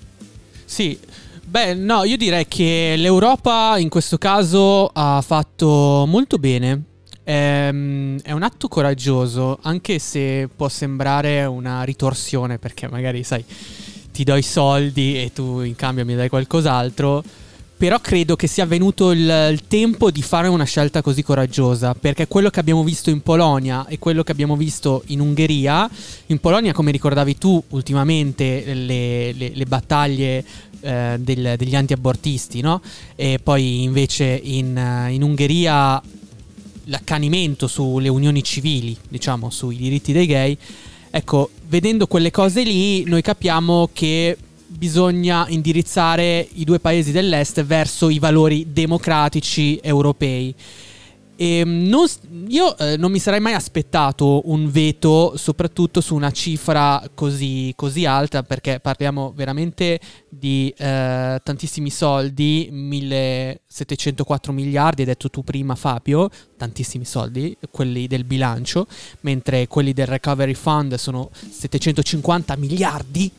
Sì. 0.66 0.98
Beh, 1.44 1.74
no, 1.74 2.06
io 2.06 2.16
direi 2.16 2.48
che 2.48 2.96
l'Europa 2.98 3.76
in 3.78 3.90
questo 3.90 4.18
caso 4.18 4.90
ha 4.94 5.22
fatto 5.22 6.06
molto 6.08 6.38
bene. 6.38 6.84
Ehm, 7.24 8.22
è 8.22 8.32
un 8.32 8.44
atto 8.44 8.68
coraggioso, 8.70 9.60
anche 9.62 10.00
se 10.00 10.48
può 10.56 10.70
sembrare 10.70 11.44
una 11.44 11.84
ritorsione, 11.84 12.58
perché 12.58 12.88
magari, 12.88 13.24
sai, 13.24 13.44
ti 14.12 14.24
do 14.24 14.36
i 14.36 14.42
soldi 14.42 15.22
e 15.22 15.32
tu 15.34 15.60
in 15.62 15.76
cambio 15.76 16.06
mi 16.06 16.16
dai 16.16 16.30
qualcos'altro 16.30 17.24
però 17.82 18.00
credo 18.00 18.36
che 18.36 18.46
sia 18.46 18.68
venuto 18.68 19.10
il, 19.10 19.22
il, 19.22 19.64
tempo 19.68 20.12
di 20.12 20.22
fare 20.22 20.48
una 20.48 20.66
scelta 20.66 21.02
così 21.02 21.24
coraggiosa, 21.24 21.96
perché 21.96 22.28
quello 22.28 22.52
che 22.52 22.60
abbiamo 22.60 22.84
visto 22.84 23.10
in 23.10 23.22
Polonia 23.22 23.88
e 23.88 23.98
quello 23.98 24.22
che 24.22 24.32
abbiamo 24.32 24.56
visto 24.56 25.02
in 25.08 25.20
Ungheria, 25.20 25.90
in 26.28 26.38
Polonia 26.38 26.74
come 26.74 26.92
ricordavi 26.92 27.40
tu 27.40 27.60
ultimamente 27.70 28.72
le, 28.76 29.34
le, 29.34 29.52
le 29.56 29.66
battaglie 29.66 30.46
eh, 30.80 31.16
del, 31.20 31.56
degli 31.58 31.76
antiabortisti, 31.76 32.62
no? 32.62 32.84
E 33.16 33.40
poi 33.42 33.82
invece 33.82 34.40
in, 34.44 35.08
in 35.10 35.24
Ungheria 35.24 36.00
l'accanimento 36.84 37.66
sulle 37.66 38.10
unioni 38.10 38.44
civili, 38.44 38.96
diciamo, 39.10 39.50
sui 39.50 39.78
diritti 39.78 40.14
dei 40.14 40.28
gay. 40.28 40.56
Ecco, 41.10 41.50
vedendo 41.68 42.06
quelle 42.06 42.30
cose 42.30 42.62
lì, 42.62 43.06
noi 43.06 43.24
capiamo 43.24 43.90
che 43.92 44.38
bisogna 44.78 45.46
indirizzare 45.50 46.48
i 46.54 46.64
due 46.64 46.80
paesi 46.80 47.12
dell'est 47.12 47.64
verso 47.64 48.10
i 48.10 48.20
valori 48.20 48.68
democratici 48.72 49.80
europei. 49.82 50.56
Ehm, 51.42 51.88
non, 51.88 52.06
io 52.50 52.78
eh, 52.78 52.98
non 52.98 53.12
mi 53.12 53.18
sarei 53.18 53.40
mai 53.40 53.54
aspettato 53.54 54.48
un 54.52 54.70
veto, 54.70 55.34
soprattutto 55.38 56.00
su 56.00 56.14
una 56.14 56.30
cifra 56.30 57.04
così, 57.16 57.74
così 57.76 58.06
alta, 58.06 58.44
perché 58.44 58.80
parliamo 58.80 59.34
veramente 59.36 60.00
di 60.30 60.72
eh, 60.78 61.40
tantissimi 61.44 61.90
soldi, 61.90 62.70
1704 62.72 64.54
miliardi, 64.54 65.02
hai 65.02 65.08
detto 65.08 65.32
tu 65.32 65.44
prima 65.44 65.74
Fabio, 65.74 66.30
tantissimi 66.58 67.06
soldi, 67.06 67.58
quelli 67.72 68.06
del 68.06 68.24
bilancio, 68.24 68.86
mentre 69.22 69.68
quelli 69.68 69.94
del 69.94 70.06
Recovery 70.06 70.54
Fund 70.54 70.94
sono 70.94 71.32
750 71.34 72.56
miliardi 72.56 73.32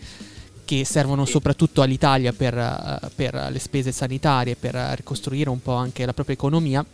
che 0.65 0.85
servono 0.85 1.25
soprattutto 1.25 1.83
all'Italia 1.83 2.33
per, 2.33 2.57
eh, 2.57 3.11
per, 3.15 3.49
le 3.51 3.59
spese 3.59 3.93
sanitarie, 3.93 4.57
per 4.57 4.75
ricostruire 4.97 5.51
un 5.51 5.61
po' 5.61 5.75
anche 5.75 6.07
la 6.07 6.13
propria 6.13 6.35
economia. 6.35 6.85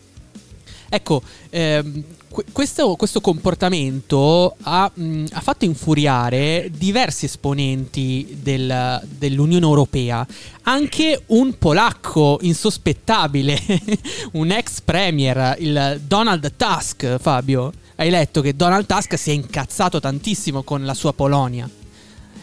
Ecco, 0.91 1.23
ehm, 1.51 2.03
questo, 2.51 2.97
questo, 2.97 3.21
comportamento 3.21 4.57
ha, 4.63 4.91
mh, 4.93 5.25
ha, 5.33 5.41
fatto 5.41 5.67
infuriare 5.67 6.71
diversi 6.75 7.27
esponenti 7.27 8.39
del, 8.41 9.03
dell'Unione 9.07 9.67
Europea, 9.67 10.27
anche 10.63 11.25
un 11.27 11.59
polacco 11.59 12.39
insospettabile, 12.41 13.61
un 14.33 14.51
ex 14.51 14.81
premier, 14.81 15.57
il 15.59 16.01
Donald 16.07 16.55
Tusk, 16.57 17.19
Fabio. 17.19 17.71
Hai 17.97 18.09
letto 18.09 18.41
che 18.41 18.57
Donald 18.57 18.87
Tusk 18.87 19.19
si 19.19 19.31
è 19.31 19.35
incazzato 19.35 20.01
tantissimo 20.01 20.63
con 20.63 20.87
la 20.87 20.95
sua 20.95 21.13
Polonia. 21.13 21.69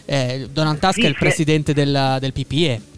Eh, 0.06 0.48
Donald 0.50 0.78
Tusk 0.78 0.94
sì, 0.94 1.04
è 1.04 1.08
il 1.08 1.16
presidente 1.16 1.74
del, 1.74 2.16
del 2.20 2.32
PPE. 2.32 2.94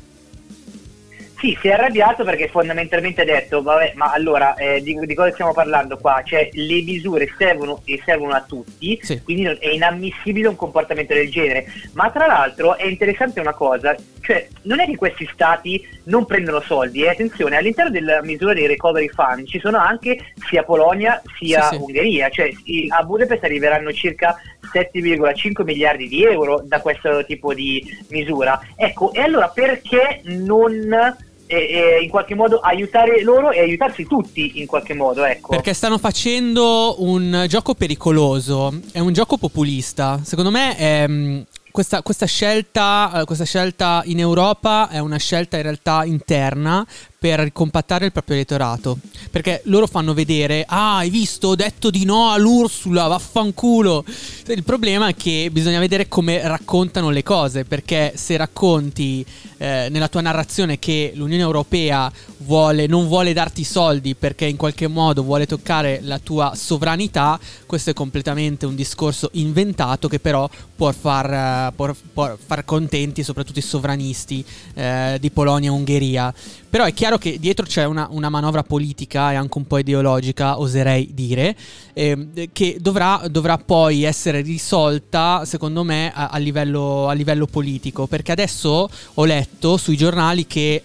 Sì, 1.39 1.57
si 1.61 1.69
è 1.69 1.73
arrabbiato 1.73 2.25
perché 2.25 2.49
fondamentalmente 2.49 3.21
ha 3.21 3.25
detto, 3.25 3.63
vabbè, 3.63 3.93
ma 3.95 4.11
allora 4.13 4.55
eh, 4.57 4.83
di, 4.83 4.99
di, 5.07 5.15
cosa 5.15 5.31
stiamo 5.31 5.53
parlando 5.53 5.97
qua? 5.97 6.21
Cioè 6.25 6.49
le 6.53 6.83
misure 6.83 7.33
servono 7.39 7.81
e 7.85 8.03
servono 8.05 8.33
a 8.33 8.43
tutti, 8.43 8.99
sì. 9.01 9.23
quindi 9.23 9.45
è 9.45 9.69
inammissibile 9.69 10.49
un 10.49 10.57
comportamento 10.57 11.15
del 11.15 11.31
genere. 11.31 11.67
Ma 11.93 12.11
tra 12.11 12.27
l'altro 12.27 12.77
è 12.77 12.87
interessante 12.87 13.39
una 13.39 13.55
cosa, 13.55 13.95
cioè 14.29 14.47
non 14.65 14.79
è 14.79 14.85
che 14.85 14.97
questi 14.97 15.27
stati 15.33 15.83
non 16.05 16.27
prendono 16.27 16.61
soldi, 16.61 17.03
eh, 17.03 17.09
attenzione, 17.09 17.57
all'interno 17.57 17.91
della 17.91 18.23
misura 18.23 18.53
dei 18.53 18.67
recovery 18.67 19.09
fund 19.09 19.47
ci 19.47 19.59
sono 19.59 19.79
anche 19.79 20.19
sia 20.47 20.65
Polonia 20.65 21.23
sia 21.39 21.63
sì, 21.69 21.77
Ungheria, 21.77 22.29
cioè 22.29 22.51
a 22.91 23.03
Budapest 23.05 23.45
arriveranno 23.45 23.91
circa 23.91 24.37
7,5 24.71 25.65
miliardi 25.65 26.09
di 26.09 26.25
euro 26.25 26.61
da 26.63 26.83
questo 26.83 27.25
tipo 27.25 27.55
di 27.55 27.83
misura. 28.11 28.61
Ecco, 28.77 29.15
e 29.15 29.23
allora 29.23 29.49
perché 29.49 30.21
non 30.25 31.17
e, 31.47 31.57
e, 31.57 32.03
in 32.03 32.11
qualche 32.11 32.35
modo 32.35 32.59
aiutare 32.59 33.23
loro 33.23 33.51
e 33.51 33.61
aiutarsi 33.61 34.07
tutti 34.07 34.61
in 34.61 34.67
qualche 34.67 34.93
modo. 34.93 35.25
Ecco. 35.25 35.49
Perché 35.49 35.73
stanno 35.73 35.97
facendo 35.97 36.97
un 36.99 37.47
gioco 37.49 37.73
pericoloso, 37.73 38.79
è 38.93 38.99
un 38.99 39.15
gioco 39.15 39.39
populista. 39.39 40.21
Secondo 40.23 40.51
me 40.51 40.77
è, 40.77 41.09
mm, 41.09 41.41
questa, 41.79 42.03
questa, 42.03 42.27
scelta, 42.27 43.23
questa 43.25 43.45
scelta 43.45 44.03
in 44.07 44.19
Europa 44.19 44.89
è 44.89 44.99
una 44.99 45.17
scelta 45.17 45.59
in 45.59 45.63
realtà 45.63 46.05
interna 46.05 46.85
per 47.19 47.53
compattare 47.53 48.07
il 48.07 48.13
proprio 48.13 48.37
elettorato. 48.37 48.99
Perché 49.31 49.63
loro 49.65 49.87
fanno 49.87 50.15
vedere, 50.15 50.65
ah, 50.67 50.99
hai 50.99 51.11
visto, 51.11 51.49
ho 51.49 51.55
detto 51.57 51.91
di 51.91 52.05
no 52.05 52.31
all'Ursula, 52.31 53.09
vaffanculo. 53.09 54.05
Il 54.47 54.63
problema 54.63 55.09
è 55.09 55.15
che 55.17 55.49
bisogna 55.51 55.81
vedere 55.81 56.07
come 56.07 56.47
raccontano 56.47 57.11
le 57.11 57.23
cose, 57.23 57.65
perché 57.65 58.13
se 58.15 58.37
racconti 58.37 59.27
eh, 59.59 59.89
nella 59.91 60.09
tua 60.09 60.21
narrazione 60.21 60.79
che 60.79 61.13
l'Unione 61.15 61.43
Europea 61.43 62.11
vuole, 62.39 62.87
non 62.87 63.07
vuole 63.09 63.33
darti 63.33 63.65
soldi 63.65 64.15
perché 64.15 64.47
in 64.47 64.57
qualche 64.57 64.87
modo 64.87 65.23
vuole 65.23 65.47
toccare 65.47 66.01
la 66.03 66.19
tua 66.19 66.53
sovranità, 66.55 67.39
questo 67.67 67.91
è 67.91 67.93
completamente 67.93 68.67
un 68.67 68.75
discorso 68.75 69.31
inventato 69.33 70.09
che 70.09 70.21
però 70.21 70.49
può 70.75 70.93
far, 70.93 71.71
uh, 71.71 71.75
può, 71.75 71.95
può 72.13 72.37
far 72.45 72.65
contenti 72.65 73.23
soprattutto 73.23 73.59
i 73.59 73.63
sovranisti 73.63 74.45
uh, 74.75 75.19
di 75.19 75.31
Polonia 75.31 75.71
e 75.71 75.73
Ungheria. 75.73 76.33
Però 76.71 76.85
è 76.85 76.93
chiaro 76.93 77.17
che 77.17 77.39
dietro 77.39 77.65
c'è 77.65 77.85
una, 77.85 78.09
una, 78.11 78.29
manovra 78.29 78.63
politica 78.63 79.33
e 79.33 79.37
anche 79.37 79.57
un 79.57 79.67
po' 79.67 79.79
ideologica, 79.79 80.59
oserei 80.59 81.11
dire, 81.15 81.57
eh, 81.95 82.51
che 82.53 82.77
dovrà, 82.79 83.23
dovrà, 83.31 83.57
poi 83.57 84.03
essere 84.03 84.43
risolta, 84.43 85.45
secondo 85.47 85.83
me, 85.83 86.13
a, 86.15 86.29
a, 86.29 86.37
livello, 86.39 87.09
a 87.09 87.15
livello 87.15 87.47
politico. 87.47 88.07
Perché 88.07 88.33
adesso 88.33 88.89
ho 89.15 89.25
letto 89.25 89.79
sui 89.79 89.97
giornali 89.97 90.47
che 90.47 90.83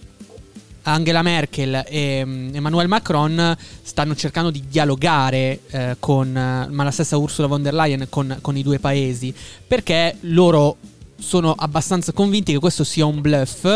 Angela 0.84 1.22
Merkel 1.22 1.84
e 1.86 2.22
um, 2.22 2.50
Emmanuel 2.52 2.88
Macron 2.88 3.56
stanno 3.82 4.14
cercando 4.14 4.50
di 4.50 4.64
dialogare 4.68 5.60
eh, 5.70 5.96
con, 5.98 6.30
ma 6.32 6.84
la 6.84 6.90
stessa 6.90 7.16
Ursula 7.16 7.46
von 7.46 7.62
der 7.62 7.74
Leyen 7.74 8.06
con, 8.08 8.36
con 8.40 8.56
i 8.56 8.62
due 8.62 8.78
paesi 8.78 9.34
perché 9.66 10.16
loro 10.20 10.76
sono 11.18 11.54
abbastanza 11.56 12.12
convinti 12.12 12.52
che 12.52 12.58
questo 12.58 12.84
sia 12.84 13.06
un 13.06 13.20
bluff, 13.20 13.66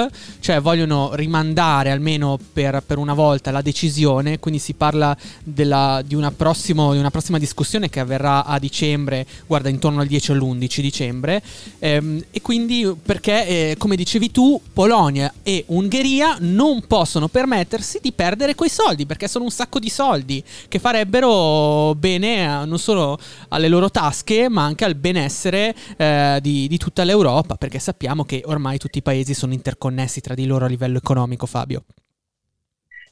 cioè 0.41 0.61
vogliono 0.61 1.15
rimandare 1.15 1.91
almeno 1.91 2.39
per, 2.53 2.83
per 2.85 2.99
una 2.99 3.15
volta 3.15 3.51
la 3.51 3.63
decisione, 3.63 4.39
quindi 4.39 4.61
si 4.61 4.75
parla 4.75 5.17
della, 5.43 6.03
di, 6.05 6.15
una 6.15 6.31
prossimo, 6.31 6.93
di, 6.93 6.99
una 6.99 7.11
prossima 7.11 7.39
discussione 7.39 7.89
che 7.89 8.01
avverrà 8.01 8.45
a 8.45 8.59
dicembre, 8.59 9.27
guarda 9.47 9.69
intorno 9.69 10.01
al 10.01 10.07
10 10.07 10.31
o 10.31 10.35
all'11 10.35 10.81
dicembre, 10.81 11.43
ehm, 11.79 12.25
e 12.31 12.41
quindi 12.41 12.95
perché, 13.01 13.47
eh, 13.47 13.75
come 13.79 13.97
dicevi 13.97 14.31
tu, 14.31 14.61
Polonia 14.73 15.33
e 15.43 15.65
Ungheria 15.69 16.37
non 16.41 16.87
possono 16.87 17.29
permettersi 17.29 17.99
di 18.03 18.13
perdere 18.13 18.55
quei 18.55 18.71
soldi, 18.71 19.07
perché 19.07 19.29
sono 19.29 19.45
un 19.45 19.51
sacco 19.51 19.79
di 19.79 19.89
soldi 19.89 20.43
che 20.69 20.79
farebbero 20.79 21.95
bene 21.95 22.47
a, 22.47 22.65
non 22.65 22.79
solo 22.79 23.19
alle 23.49 23.69
loro 23.69 23.91
tasche, 23.91 24.49
ma 24.49 24.65
anche 24.65 24.85
al 24.85 24.95
benessere 24.95 25.75
eh, 25.97 26.39
di, 26.43 26.69
di 26.69 26.77
tutta 26.77 27.05
l'Europa 27.05 27.28
Europa, 27.29 27.57
perché 27.57 27.79
sappiamo 27.79 28.25
che 28.25 28.43
ormai 28.45 28.79
tutti 28.79 28.99
i 28.99 29.03
paesi 29.03 29.35
sono 29.35 29.53
interconnessi 29.53 30.21
tra 30.21 30.35
di 30.35 30.47
loro 30.47 30.65
a 30.65 30.69
livello 30.69 30.97
economico, 30.97 31.47
Fabio. 31.47 31.85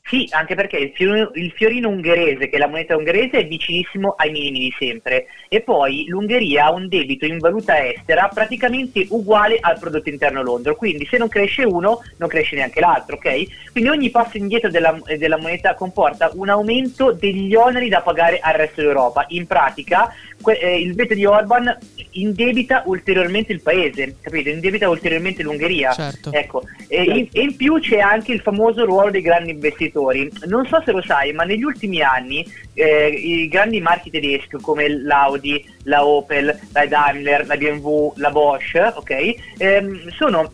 Sì, 0.08 0.28
anche 0.30 0.54
perché 0.54 0.76
il 0.76 0.92
fiorino, 0.94 1.30
il 1.34 1.52
fiorino, 1.52 1.88
ungherese, 1.88 2.48
che 2.48 2.56
è 2.56 2.58
la 2.58 2.68
moneta 2.68 2.96
ungherese, 2.96 3.38
è 3.38 3.46
vicinissimo 3.46 4.14
ai 4.16 4.30
minimi 4.30 4.60
di 4.60 4.74
sempre. 4.78 5.26
E 5.48 5.62
poi 5.62 6.04
l'Ungheria 6.06 6.66
ha 6.66 6.72
un 6.72 6.86
debito 6.86 7.26
in 7.26 7.38
valuta 7.38 7.84
estera 7.84 8.28
praticamente 8.32 9.04
uguale 9.10 9.58
al 9.60 9.78
prodotto 9.80 10.08
interno 10.08 10.42
londro. 10.42 10.76
Quindi 10.76 11.06
se 11.06 11.18
non 11.18 11.28
cresce 11.28 11.64
uno, 11.64 12.02
non 12.18 12.28
cresce 12.28 12.54
neanche 12.54 12.78
l'altro, 12.78 13.16
ok? 13.16 13.72
Quindi 13.72 13.90
ogni 13.90 14.10
passo 14.10 14.36
indietro 14.36 14.70
della, 14.70 14.96
della 15.18 15.38
moneta 15.38 15.74
comporta 15.74 16.30
un 16.34 16.50
aumento 16.50 17.10
degli 17.10 17.54
oneri 17.56 17.88
da 17.88 18.00
pagare 18.00 18.38
al 18.38 18.54
resto 18.54 18.82
d'Europa. 18.82 19.24
In 19.30 19.48
pratica, 19.48 20.14
que- 20.40 20.58
eh, 20.58 20.80
il 20.80 20.94
veto 20.94 21.14
di 21.14 21.26
Orban 21.26 21.76
indebita 22.12 22.82
ulteriormente 22.86 23.52
il 23.52 23.60
paese, 23.60 24.14
capite? 24.20 24.50
Indebita 24.50 24.88
ulteriormente 24.88 25.42
l'Ungheria. 25.42 25.90
Certo. 25.90 26.30
Ecco. 26.32 26.62
E, 26.88 27.02
in, 27.02 27.28
in 27.32 27.56
più 27.56 27.78
c'è 27.80 27.98
anche 27.98 28.32
il 28.32 28.40
famoso 28.40 28.84
ruolo 28.84 29.10
dei 29.10 29.22
grandi 29.22 29.50
investitori. 29.50 30.30
Non 30.46 30.66
so 30.66 30.80
se 30.84 30.92
lo 30.92 31.02
sai, 31.02 31.32
ma 31.32 31.44
negli 31.44 31.64
ultimi 31.64 32.02
anni 32.02 32.46
eh, 32.74 33.08
i 33.08 33.48
grandi 33.48 33.80
marchi 33.80 34.10
tedeschi 34.10 34.56
come 34.60 34.88
l'Audi, 34.88 35.64
la 35.84 36.06
Opel, 36.06 36.58
la 36.72 36.86
Daimler, 36.86 37.46
la 37.46 37.56
BMW, 37.56 38.12
la 38.16 38.30
Bosch, 38.30 38.74
ok? 38.94 39.34
Ehm, 39.58 40.10
sono 40.10 40.50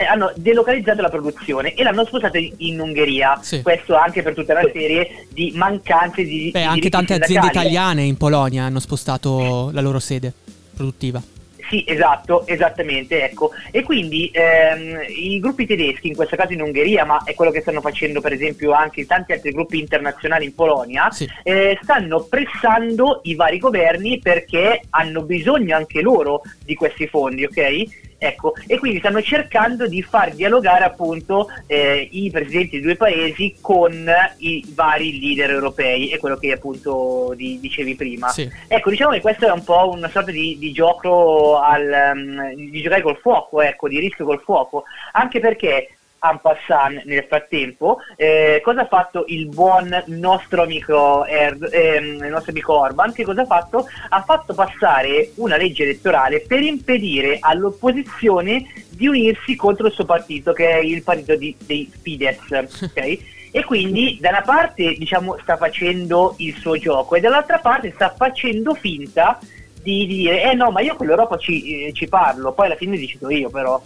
eh, 0.00 0.04
hanno 0.06 0.32
delocalizzato 0.34 1.02
la 1.02 1.10
produzione 1.10 1.74
e 1.74 1.82
l'hanno 1.82 2.06
spostata 2.06 2.38
in 2.38 2.80
Ungheria. 2.80 3.38
Sì. 3.42 3.60
Questo 3.60 3.94
anche 3.96 4.22
per 4.22 4.34
tutta 4.34 4.54
una 4.54 4.68
serie 4.72 5.26
di 5.28 5.52
mancanze 5.54 6.24
di. 6.24 6.50
Beh, 6.50 6.60
di 6.60 6.64
anche 6.64 6.88
tante 6.88 7.14
aziende 7.14 7.48
italiane 7.48 8.02
in 8.04 8.16
Polonia 8.16 8.64
hanno 8.64 8.80
spostato 8.80 9.70
la 9.72 9.82
loro 9.82 9.98
sede 9.98 10.32
produttiva. 10.74 11.22
Sì, 11.70 11.84
esatto, 11.86 12.48
esattamente, 12.48 13.22
ecco. 13.22 13.52
E 13.70 13.84
quindi 13.84 14.28
ehm, 14.32 15.02
i 15.06 15.38
gruppi 15.38 15.66
tedeschi, 15.66 16.08
in 16.08 16.16
questo 16.16 16.34
caso 16.34 16.52
in 16.52 16.62
Ungheria, 16.62 17.04
ma 17.04 17.22
è 17.24 17.32
quello 17.34 17.52
che 17.52 17.60
stanno 17.60 17.80
facendo 17.80 18.20
per 18.20 18.32
esempio 18.32 18.72
anche 18.72 19.06
tanti 19.06 19.30
altri 19.30 19.52
gruppi 19.52 19.78
internazionali 19.78 20.46
in 20.46 20.54
Polonia, 20.56 21.08
Sì. 21.12 21.28
eh, 21.44 21.78
stanno 21.80 22.22
pressando 22.24 23.20
i 23.22 23.36
vari 23.36 23.58
governi 23.58 24.18
perché 24.18 24.80
hanno 24.90 25.22
bisogno 25.22 25.76
anche 25.76 26.00
loro 26.00 26.42
di 26.64 26.74
questi 26.74 27.06
fondi, 27.06 27.44
ok? 27.44 28.08
Ecco, 28.22 28.52
e 28.66 28.78
quindi 28.78 28.98
stanno 28.98 29.22
cercando 29.22 29.88
di 29.88 30.02
far 30.02 30.34
dialogare 30.34 30.84
appunto 30.84 31.48
eh, 31.66 32.06
i 32.10 32.30
presidenti 32.30 32.72
dei 32.72 32.82
due 32.82 32.96
paesi 32.96 33.56
con 33.62 34.06
i 34.36 34.62
vari 34.74 35.18
leader 35.18 35.48
europei, 35.48 36.10
è 36.10 36.18
quello 36.18 36.36
che 36.36 36.52
appunto 36.52 37.32
di- 37.34 37.58
dicevi 37.58 37.94
prima. 37.94 38.28
Sì. 38.28 38.46
Ecco, 38.68 38.90
diciamo 38.90 39.12
che 39.12 39.22
questo 39.22 39.46
è 39.46 39.50
un 39.50 39.64
po' 39.64 39.88
una 39.88 40.10
sorta 40.10 40.32
di, 40.32 40.58
di 40.58 40.70
gioco 40.70 41.60
al, 41.60 42.12
um, 42.14 42.54
di 42.54 42.82
giocare 42.82 43.00
col 43.00 43.16
fuoco, 43.16 43.62
ecco, 43.62 43.88
di 43.88 43.98
rischio 43.98 44.26
col 44.26 44.42
fuoco, 44.42 44.84
anche 45.12 45.40
perché 45.40 45.88
en 46.22 46.38
passant 46.40 47.02
nel 47.04 47.24
frattempo, 47.26 47.98
eh, 48.16 48.60
cosa 48.62 48.82
ha 48.82 48.86
fatto 48.86 49.24
il 49.28 49.46
buon 49.46 50.04
nostro 50.08 50.62
amico, 50.62 51.24
Erd- 51.24 51.68
ehm, 51.72 52.22
il 52.24 52.30
nostro 52.30 52.50
amico 52.50 52.78
Orban? 52.78 53.12
Che 53.12 53.24
cosa 53.24 53.42
ha 53.42 53.46
fatto? 53.46 53.86
Ha 54.08 54.22
fatto 54.22 54.52
passare 54.54 55.32
una 55.36 55.56
legge 55.56 55.84
elettorale 55.84 56.44
per 56.46 56.62
impedire 56.62 57.38
all'opposizione 57.40 58.64
di 58.90 59.06
unirsi 59.06 59.56
contro 59.56 59.86
il 59.86 59.92
suo 59.92 60.04
partito, 60.04 60.52
che 60.52 60.68
è 60.68 60.78
il 60.78 61.02
partito 61.02 61.36
di- 61.36 61.56
dei 61.64 61.90
Fidesz. 62.02 62.50
ok? 62.84 63.18
E 63.52 63.64
quindi 63.64 64.18
da 64.20 64.28
una 64.28 64.42
parte 64.42 64.94
diciamo, 64.96 65.36
sta 65.42 65.56
facendo 65.56 66.34
il 66.38 66.54
suo 66.56 66.76
gioco 66.78 67.16
e 67.16 67.20
dall'altra 67.20 67.58
parte 67.58 67.90
sta 67.92 68.14
facendo 68.16 68.74
finta 68.74 69.40
di, 69.82 70.06
di 70.06 70.16
dire 70.18 70.50
eh 70.50 70.54
no 70.54 70.70
ma 70.70 70.82
io 70.82 70.94
con 70.94 71.06
l'Europa 71.06 71.36
ci, 71.36 71.86
eh, 71.86 71.92
ci 71.92 72.06
parlo, 72.06 72.52
poi 72.52 72.66
alla 72.66 72.76
fine 72.76 72.96
decido 72.96 73.30
io 73.30 73.50
però. 73.50 73.80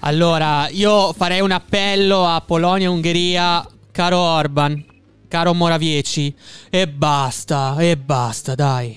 Allora, 0.00 0.68
io 0.70 1.12
farei 1.12 1.40
un 1.40 1.50
appello 1.50 2.24
a 2.26 2.40
Polonia 2.40 2.86
e 2.86 2.90
Ungheria, 2.90 3.66
caro 3.90 4.18
Orban, 4.18 4.84
caro 5.26 5.52
Moravieci, 5.54 6.34
e 6.70 6.86
basta, 6.86 7.76
e 7.78 7.96
basta, 7.96 8.54
dai. 8.54 8.96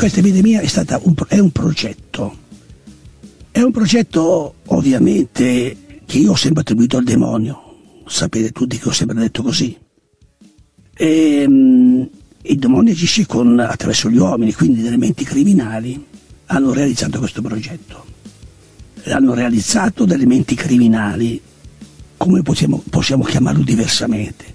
Questa 0.00 0.20
epidemia 0.20 0.62
è 0.62 0.66
stata 0.66 0.98
un, 1.02 1.14
è 1.28 1.38
un 1.38 1.50
progetto. 1.50 2.48
È 3.60 3.62
un 3.62 3.72
progetto 3.72 4.54
ovviamente 4.68 6.00
che 6.06 6.16
io 6.16 6.30
ho 6.30 6.34
sempre 6.34 6.62
attribuito 6.62 6.96
al 6.96 7.04
demonio. 7.04 7.76
Sapete 8.06 8.52
tutti 8.52 8.78
che 8.78 8.88
ho 8.88 8.92
sempre 8.92 9.18
detto 9.18 9.42
così. 9.42 9.76
Ehm, 10.96 12.08
il 12.40 12.58
demonio 12.58 12.90
agisce 12.90 13.26
con- 13.26 13.60
attraverso 13.60 14.08
gli 14.08 14.16
uomini, 14.16 14.54
quindi 14.54 14.80
delle 14.80 14.96
menti 14.96 15.24
criminali 15.24 16.02
hanno 16.46 16.72
realizzato 16.72 17.18
questo 17.18 17.42
progetto. 17.42 18.06
L'hanno 19.02 19.34
realizzato 19.34 20.06
delle 20.06 20.24
menti 20.24 20.54
criminali, 20.54 21.38
come 22.16 22.40
possiamo, 22.40 22.82
possiamo 22.88 23.24
chiamarlo 23.24 23.62
diversamente. 23.62 24.54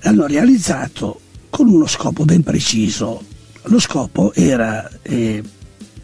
L'hanno 0.00 0.26
realizzato 0.26 1.20
con 1.48 1.70
uno 1.70 1.86
scopo 1.86 2.26
ben 2.26 2.42
preciso. 2.42 3.24
Lo 3.62 3.80
scopo 3.80 4.34
era 4.34 4.86
eh, 5.00 5.42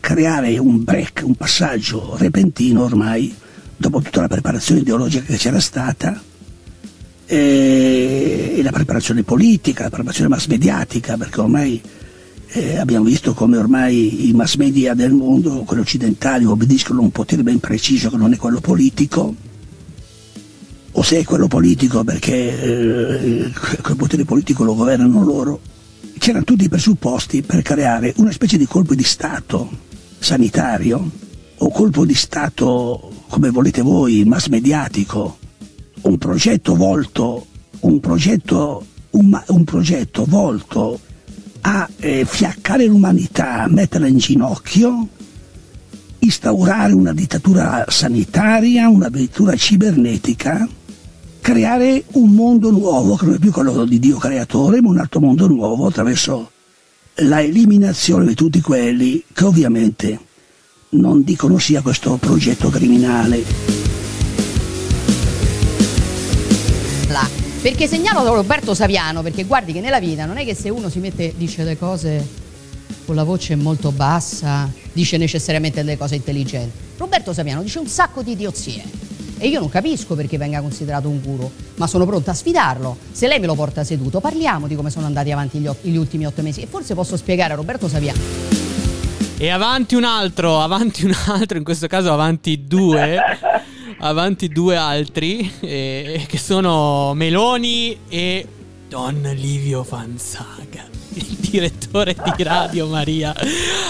creare 0.02 0.58
un 0.58 0.82
break, 0.82 1.22
un 1.24 1.36
passaggio 1.36 2.16
repentino 2.18 2.82
ormai, 2.82 3.32
dopo 3.76 4.00
tutta 4.00 4.20
la 4.20 4.28
preparazione 4.28 4.80
ideologica 4.80 5.22
che 5.24 5.36
c'era 5.36 5.60
stata, 5.60 6.20
eh, 7.24 8.54
e 8.56 8.62
la 8.62 8.72
preparazione 8.72 9.22
politica, 9.22 9.84
la 9.84 9.90
preparazione 9.90 10.28
mass 10.28 10.48
mediatica, 10.48 11.16
perché 11.16 11.40
ormai 11.40 11.80
eh, 12.48 12.78
abbiamo 12.78 13.04
visto 13.04 13.32
come 13.32 13.56
ormai 13.56 14.28
i 14.28 14.32
mass 14.32 14.56
media 14.56 14.92
del 14.94 15.12
mondo, 15.12 15.62
quelli 15.62 15.82
occidentali, 15.82 16.44
obbediscono 16.44 16.98
a 16.98 17.04
un 17.04 17.12
potere 17.12 17.44
ben 17.44 17.60
preciso 17.60 18.10
che 18.10 18.16
non 18.16 18.32
è 18.32 18.36
quello 18.36 18.60
politico, 18.60 19.34
o 20.94 21.02
se 21.02 21.20
è 21.20 21.24
quello 21.24 21.46
politico 21.46 22.02
perché 22.02 22.60
eh, 22.60 23.52
quel 23.80 23.96
potere 23.96 24.24
politico 24.24 24.64
lo 24.64 24.74
governano 24.74 25.24
loro. 25.24 25.60
C'erano 26.18 26.44
tutti 26.44 26.64
i 26.64 26.68
presupposti 26.68 27.42
per 27.42 27.62
creare 27.62 28.12
una 28.16 28.30
specie 28.32 28.56
di 28.56 28.66
colpo 28.66 28.94
di 28.94 29.02
Stato 29.02 29.90
sanitario 30.22 31.11
o 31.58 31.70
colpo 31.70 32.04
di 32.04 32.14
Stato, 32.14 33.11
come 33.28 33.50
volete 33.50 33.82
voi, 33.82 34.24
mass 34.24 34.48
mediatico, 34.48 35.38
un 36.02 36.16
progetto 36.18 36.74
volto, 36.74 37.46
un 37.80 38.00
progetto, 38.00 38.85
un, 39.11 39.42
un 39.48 39.64
progetto 39.64 40.24
volto 40.26 40.98
a 41.62 41.88
eh, 41.98 42.24
fiaccare 42.24 42.87
l'umanità, 42.87 43.66
metterla 43.68 44.06
in 44.06 44.18
ginocchio, 44.18 45.08
instaurare 46.20 46.92
una 46.92 47.12
dittatura 47.12 47.85
sanitaria, 47.88 48.88
una 48.88 49.08
dittatura 49.08 49.54
cibernetica, 49.56 50.68
creare 51.40 52.04
un 52.12 52.30
mondo 52.30 52.70
nuovo, 52.70 53.16
che 53.16 53.26
non 53.26 53.35
è 53.35 53.38
più 53.38 53.50
quello 53.50 53.85
di 53.85 53.98
Dio 53.98 54.18
creatore, 54.18 54.80
ma 54.80 54.90
un 54.90 54.98
altro 54.98 55.20
mondo 55.20 55.46
nuovo 55.48 55.87
attraverso 55.87 56.51
la 57.16 57.40
eliminazione 57.42 58.27
di 58.27 58.35
tutti 58.35 58.61
quelli 58.61 59.22
che 59.33 59.44
ovviamente 59.44 60.18
non 60.90 61.22
dicono 61.22 61.59
sia 61.59 61.83
questo 61.83 62.16
progetto 62.16 62.68
criminale. 62.68 63.92
Perché 67.62 67.87
segnalo 67.87 68.35
Roberto 68.35 68.75
Saviano, 68.75 69.22
perché 69.22 69.44
guardi 69.44 69.72
che 69.72 69.81
nella 69.81 70.01
vita 70.01 70.27
non 70.27 70.37
è 70.37 70.44
che 70.44 70.53
se 70.53 70.68
uno 70.68 70.88
si 70.88 70.98
mette, 70.98 71.33
dice 71.37 71.62
le 71.62 71.79
cose 71.79 72.27
con 73.05 73.14
la 73.14 73.22
voce 73.22 73.55
molto 73.55 73.92
bassa, 73.92 74.68
dice 74.92 75.16
necessariamente 75.16 75.85
delle 75.85 75.96
cose 75.96 76.16
intelligenti. 76.16 76.77
Roberto 76.96 77.33
Saviano 77.33 77.62
dice 77.62 77.79
un 77.79 77.87
sacco 77.87 78.22
di 78.22 78.33
idiozie. 78.33 78.83
E 79.42 79.48
io 79.48 79.59
non 79.59 79.68
capisco 79.68 80.14
perché 80.14 80.38
venga 80.38 80.61
considerato 80.61 81.09
un 81.09 81.20
guru, 81.20 81.50
ma 81.74 81.88
sono 81.88 82.07
pronta 82.07 82.31
a 82.31 82.35
sfidarlo. 82.35 82.96
Se 83.11 83.26
lei 83.26 83.40
me 83.40 83.46
lo 83.46 83.57
porta 83.57 83.83
seduto, 83.83 84.20
parliamo 84.20 84.68
di 84.68 84.76
come 84.76 84.88
sono 84.88 85.07
andati 85.07 85.33
avanti 85.33 85.59
gli, 85.59 85.68
gli 85.81 85.96
ultimi 85.96 86.24
otto 86.26 86.42
mesi. 86.42 86.61
E 86.61 86.68
forse 86.68 86.94
posso 86.94 87.16
spiegare 87.16 87.52
a 87.52 87.57
Roberto 87.57 87.88
Saviano. 87.88 88.20
E 89.37 89.48
avanti 89.48 89.96
un 89.96 90.05
altro, 90.05 90.61
avanti 90.61 91.05
un 91.05 91.16
altro, 91.26 91.59
in 91.59 91.64
questo 91.64 91.88
caso 91.88 92.12
avanti 92.12 92.66
due, 92.68 93.18
avanti 93.98 94.46
due 94.46 94.76
altri, 94.76 95.52
eh, 95.59 96.24
che 96.28 96.38
sono 96.38 97.12
Meloni 97.12 97.98
e 98.09 98.46
Don 98.88 99.28
Livio 99.35 99.83
Fanzaga. 99.83 101.01
Il 101.14 101.37
direttore 101.38 102.16
di 102.37 102.42
Radio 102.42 102.87
Maria 102.87 103.35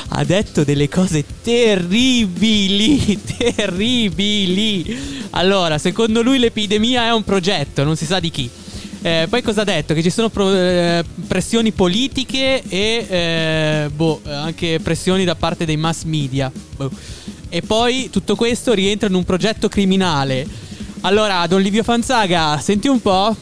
ha 0.09 0.25
detto 0.25 0.65
delle 0.65 0.89
cose 0.89 1.25
terribili, 1.43 3.21
terribili. 3.55 5.29
Allora, 5.31 5.79
secondo 5.79 6.23
lui 6.23 6.39
l'epidemia 6.39 7.05
è 7.05 7.13
un 7.13 7.23
progetto, 7.23 7.85
non 7.85 7.97
si 7.97 8.05
sa 8.05 8.19
di 8.19 8.31
chi. 8.31 8.51
Eh, 9.05 9.27
poi 9.29 9.43
cosa 9.43 9.63
ha 9.63 9.65
detto? 9.65 9.95
Che 9.95 10.03
ci 10.03 10.11
sono 10.11 10.29
pro- 10.29 10.55
eh, 10.55 11.05
pressioni 11.27 11.73
politiche 11.73 12.63
e 12.69 13.07
eh, 13.09 13.91
boh, 13.93 14.21
anche 14.25 14.79
pressioni 14.81 15.25
da 15.25 15.35
parte 15.35 15.65
dei 15.65 15.77
mass 15.77 16.05
media. 16.05 16.51
Boh. 16.77 16.91
E 17.49 17.63
poi 17.63 18.11
tutto 18.11 18.37
questo 18.37 18.73
rientra 18.73 19.09
in 19.09 19.15
un 19.15 19.25
progetto 19.25 19.69
criminale. 19.69 20.47
Allora, 21.03 21.45
Don 21.47 21.61
Livio 21.61 21.83
Fanzaga, 21.83 22.59
senti 22.61 22.87
un 22.89 23.01
po'. 23.03 23.35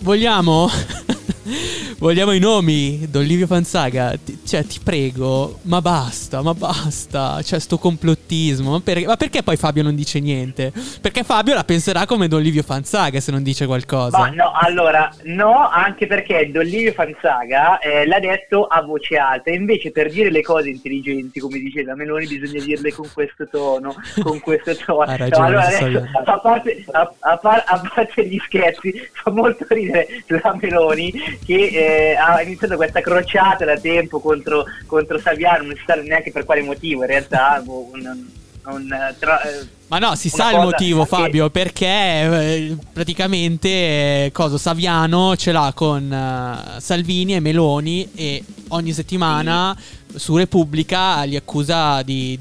vogliamo 0.00 0.70
Vogliamo 2.02 2.32
i 2.32 2.40
nomi 2.40 3.06
d'Olivio 3.08 3.46
Fanzaga? 3.46 4.16
Ti, 4.16 4.40
cioè, 4.44 4.64
ti 4.64 4.80
prego, 4.82 5.60
ma 5.62 5.80
basta, 5.80 6.42
ma 6.42 6.52
basta. 6.52 7.40
Cioè, 7.42 7.60
sto 7.60 7.78
complottismo. 7.78 8.72
Ma, 8.72 8.80
per, 8.80 9.06
ma, 9.06 9.16
perché 9.16 9.44
poi 9.44 9.56
Fabio 9.56 9.84
non 9.84 9.94
dice 9.94 10.18
niente? 10.18 10.72
Perché 11.00 11.22
Fabio 11.22 11.54
la 11.54 11.62
penserà 11.62 12.04
come 12.04 12.26
D'Olivio 12.26 12.64
Fanzaga 12.64 13.20
se 13.20 13.30
non 13.30 13.44
dice 13.44 13.66
qualcosa. 13.66 14.18
Ma 14.18 14.30
no, 14.30 14.50
allora, 14.52 15.14
no, 15.26 15.68
anche 15.68 16.08
perché 16.08 16.50
D'Olivio 16.50 16.90
Fanzaga 16.90 17.78
eh, 17.78 18.04
l'ha 18.04 18.18
detto 18.18 18.64
a 18.64 18.82
voce 18.82 19.16
alta. 19.16 19.52
Invece 19.52 19.92
per 19.92 20.10
dire 20.10 20.32
le 20.32 20.42
cose 20.42 20.70
intelligenti, 20.70 21.38
come 21.38 21.60
dice 21.60 21.84
la 21.84 21.94
Meloni, 21.94 22.26
bisogna 22.26 22.64
dirle 22.64 22.92
con 22.92 23.08
questo 23.14 23.46
tono. 23.46 23.94
Con 24.20 24.40
questo 24.40 24.74
tono. 24.74 25.02
Ha 25.12 25.16
ragione, 25.16 25.38
no, 25.38 25.46
allora, 25.46 25.70
so 25.70 25.84
adesso, 25.84 26.08
a, 26.24 26.40
parte, 26.40 26.84
a, 26.90 27.14
a, 27.20 27.40
a, 27.66 27.90
parte, 27.94 28.26
gli 28.26 28.38
scherzi, 28.44 29.08
fa 29.12 29.30
molto 29.30 29.64
ridere 29.68 30.08
la 30.26 30.56
Meloni 30.60 31.12
che 31.44 31.54
eh, 31.54 31.90
ha 32.16 32.42
iniziato 32.42 32.76
questa 32.76 33.00
crociata 33.00 33.64
da 33.64 33.78
tempo 33.78 34.20
contro, 34.20 34.64
contro 34.86 35.18
Saviano, 35.18 35.64
non 35.64 35.76
si 35.76 35.82
sa 35.86 35.94
neanche 35.94 36.32
per 36.32 36.44
quale 36.44 36.62
motivo, 36.62 37.02
in 37.02 37.08
realtà 37.08 37.60
boh, 37.64 37.88
un, 37.92 38.26
un, 38.64 39.14
tra, 39.18 39.42
eh, 39.42 39.66
ma 39.92 39.98
no, 39.98 40.14
si 40.14 40.30
sa 40.30 40.52
il 40.52 40.60
motivo, 40.60 41.04
Fabio, 41.04 41.50
perché 41.50 41.86
eh, 41.86 42.76
praticamente 42.92 43.68
eh, 43.68 44.30
cosa, 44.32 44.56
Saviano 44.56 45.36
ce 45.36 45.52
l'ha 45.52 45.70
con 45.74 46.10
uh, 46.10 46.80
Salvini 46.80 47.34
e 47.34 47.40
Meloni 47.40 48.08
e 48.14 48.42
ogni 48.68 48.94
settimana 48.94 49.76
sì. 49.78 50.18
su 50.18 50.36
Repubblica 50.38 51.24
li 51.24 51.36
accusa 51.36 52.00
di, 52.00 52.38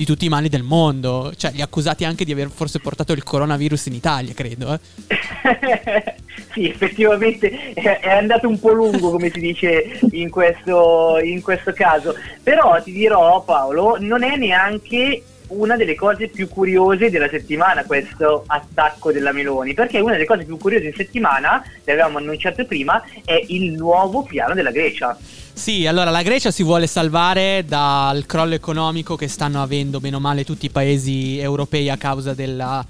di, 0.00 0.06
tutti 0.06 0.24
i 0.24 0.28
mali 0.28 0.48
del 0.48 0.62
mondo. 0.62 1.32
Cioè, 1.36 1.52
li 1.52 1.60
accusati 1.60 2.04
anche 2.04 2.24
di 2.24 2.32
aver 2.32 2.48
forse 2.48 2.80
portato 2.80 3.12
il 3.12 3.22
coronavirus 3.22 3.86
in 3.86 3.94
Italia, 3.94 4.32
credo. 4.32 4.72
Eh. 4.72 6.14
sì, 6.52 6.68
effettivamente 6.68 7.72
è 7.74 8.08
andato 8.08 8.48
un 8.48 8.58
po' 8.58 8.72
lungo, 8.72 9.10
come 9.10 9.30
si 9.30 9.40
dice 9.40 9.98
in 10.12 10.30
questo, 10.30 11.18
in 11.22 11.42
questo 11.42 11.72
caso. 11.72 12.14
Però 12.42 12.82
ti 12.82 12.92
dirò, 12.92 13.42
Paolo, 13.42 13.96
non 14.00 14.22
è 14.22 14.36
neanche 14.36 15.22
una 15.48 15.76
delle 15.76 15.96
cose 15.96 16.28
più 16.28 16.48
curiose 16.48 17.10
della 17.10 17.28
settimana 17.28 17.84
questo 17.84 18.44
attacco 18.46 19.12
della 19.12 19.32
Meloni, 19.32 19.74
perché 19.74 19.98
una 19.98 20.12
delle 20.12 20.24
cose 20.24 20.44
più 20.44 20.56
curiose 20.56 20.86
in 20.86 20.94
settimana, 20.94 21.62
le 21.84 21.92
avevamo 21.92 22.18
annunciato 22.18 22.64
prima, 22.64 23.02
è 23.24 23.44
il 23.48 23.72
nuovo 23.72 24.22
piano 24.22 24.54
della 24.54 24.70
Grecia. 24.70 25.18
Sì, 25.52 25.86
allora 25.86 26.10
la 26.10 26.22
Grecia 26.22 26.50
si 26.50 26.62
vuole 26.62 26.86
salvare 26.86 27.64
dal 27.66 28.24
crollo 28.24 28.54
economico 28.54 29.16
che 29.16 29.28
stanno 29.28 29.62
avendo 29.62 30.00
bene 30.00 30.16
o 30.16 30.20
male 30.20 30.44
tutti 30.44 30.66
i 30.66 30.70
paesi 30.70 31.38
europei 31.38 31.90
a 31.90 31.96
causa 31.96 32.32
della 32.32 32.84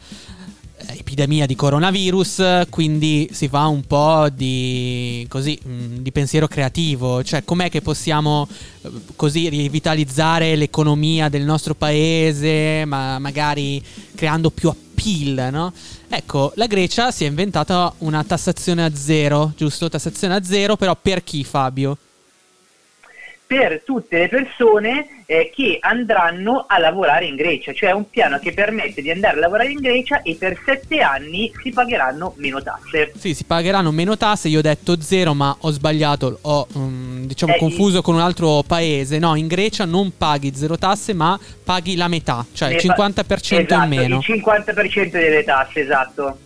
epidemia 0.87 1.47
di 1.47 1.55
coronavirus, 1.55 2.67
quindi 2.71 3.29
si 3.33 3.49
fa 3.49 3.67
un 3.67 3.83
po' 3.83 4.29
di, 4.33 5.27
così, 5.29 5.59
mm, 5.67 5.97
di 5.97 6.13
pensiero 6.13 6.47
creativo, 6.49 7.23
cioè 7.23 7.45
com'è 7.45 7.69
che 7.69 7.83
possiamo 7.83 8.49
eh, 8.83 8.91
così 9.17 9.49
rivitalizzare 9.49 10.57
l'economia 10.57 11.29
del 11.29 11.43
nostro 11.43 11.75
paese, 11.75 12.85
ma 12.87 13.19
magari 13.19 13.83
creando 14.15 14.51
più 14.51 14.69
appeal, 14.69 15.51
no? 15.53 15.73
Ecco, 16.09 16.53
la 16.57 16.67
Grecia 16.67 17.11
si 17.11 17.25
è 17.25 17.29
inventata 17.29 17.93
una 17.99 18.25
tassazione 18.25 18.85
a 18.85 18.95
zero, 18.95 19.53
giusto? 19.57 19.89
Tassazione 19.89 20.35
a 20.35 20.43
zero, 20.43 20.77
però 20.77 20.97
per 21.01 21.23
chi 21.23 21.45
Fabio? 21.45 21.97
Per 23.51 23.83
tutte 23.85 24.17
le 24.17 24.29
persone 24.29 25.25
eh, 25.27 25.51
che 25.53 25.79
andranno 25.81 26.67
a 26.69 26.79
lavorare 26.79 27.25
in 27.25 27.35
Grecia, 27.35 27.73
cioè 27.73 27.91
un 27.91 28.09
piano 28.09 28.39
che 28.39 28.53
permette 28.53 29.03
di 29.03 29.11
andare 29.11 29.39
a 29.39 29.41
lavorare 29.41 29.73
in 29.73 29.81
Grecia 29.81 30.23
e 30.23 30.37
per 30.39 30.57
sette 30.65 31.01
anni 31.01 31.51
si 31.61 31.71
pagheranno 31.71 32.35
meno 32.37 32.63
tasse. 32.63 33.13
Sì, 33.19 33.35
si 33.35 33.43
pagheranno 33.43 33.91
meno 33.91 34.17
tasse, 34.17 34.47
io 34.47 34.61
ho 34.61 34.63
detto 34.63 35.01
zero 35.01 35.35
ma 35.35 35.57
ho 35.63 35.71
sbagliato, 35.71 36.39
ho 36.43 36.69
um, 36.75 37.27
diciamo 37.27 37.57
eh, 37.57 37.59
confuso 37.59 37.97
il... 37.97 38.03
con 38.05 38.15
un 38.15 38.21
altro 38.21 38.63
paese, 38.65 39.19
no, 39.19 39.35
in 39.35 39.49
Grecia 39.49 39.85
non 39.85 40.17
paghi 40.17 40.55
zero 40.55 40.79
tasse 40.79 41.13
ma 41.13 41.37
paghi 41.65 41.97
la 41.97 42.07
metà, 42.07 42.47
cioè 42.53 42.69
il 42.69 42.77
50% 42.77 43.27
esatto, 43.35 43.75
in 43.75 43.89
meno. 43.89 44.21
Il 44.25 44.43
50% 44.43 45.11
delle 45.11 45.43
tasse, 45.43 45.81
esatto. 45.81 46.39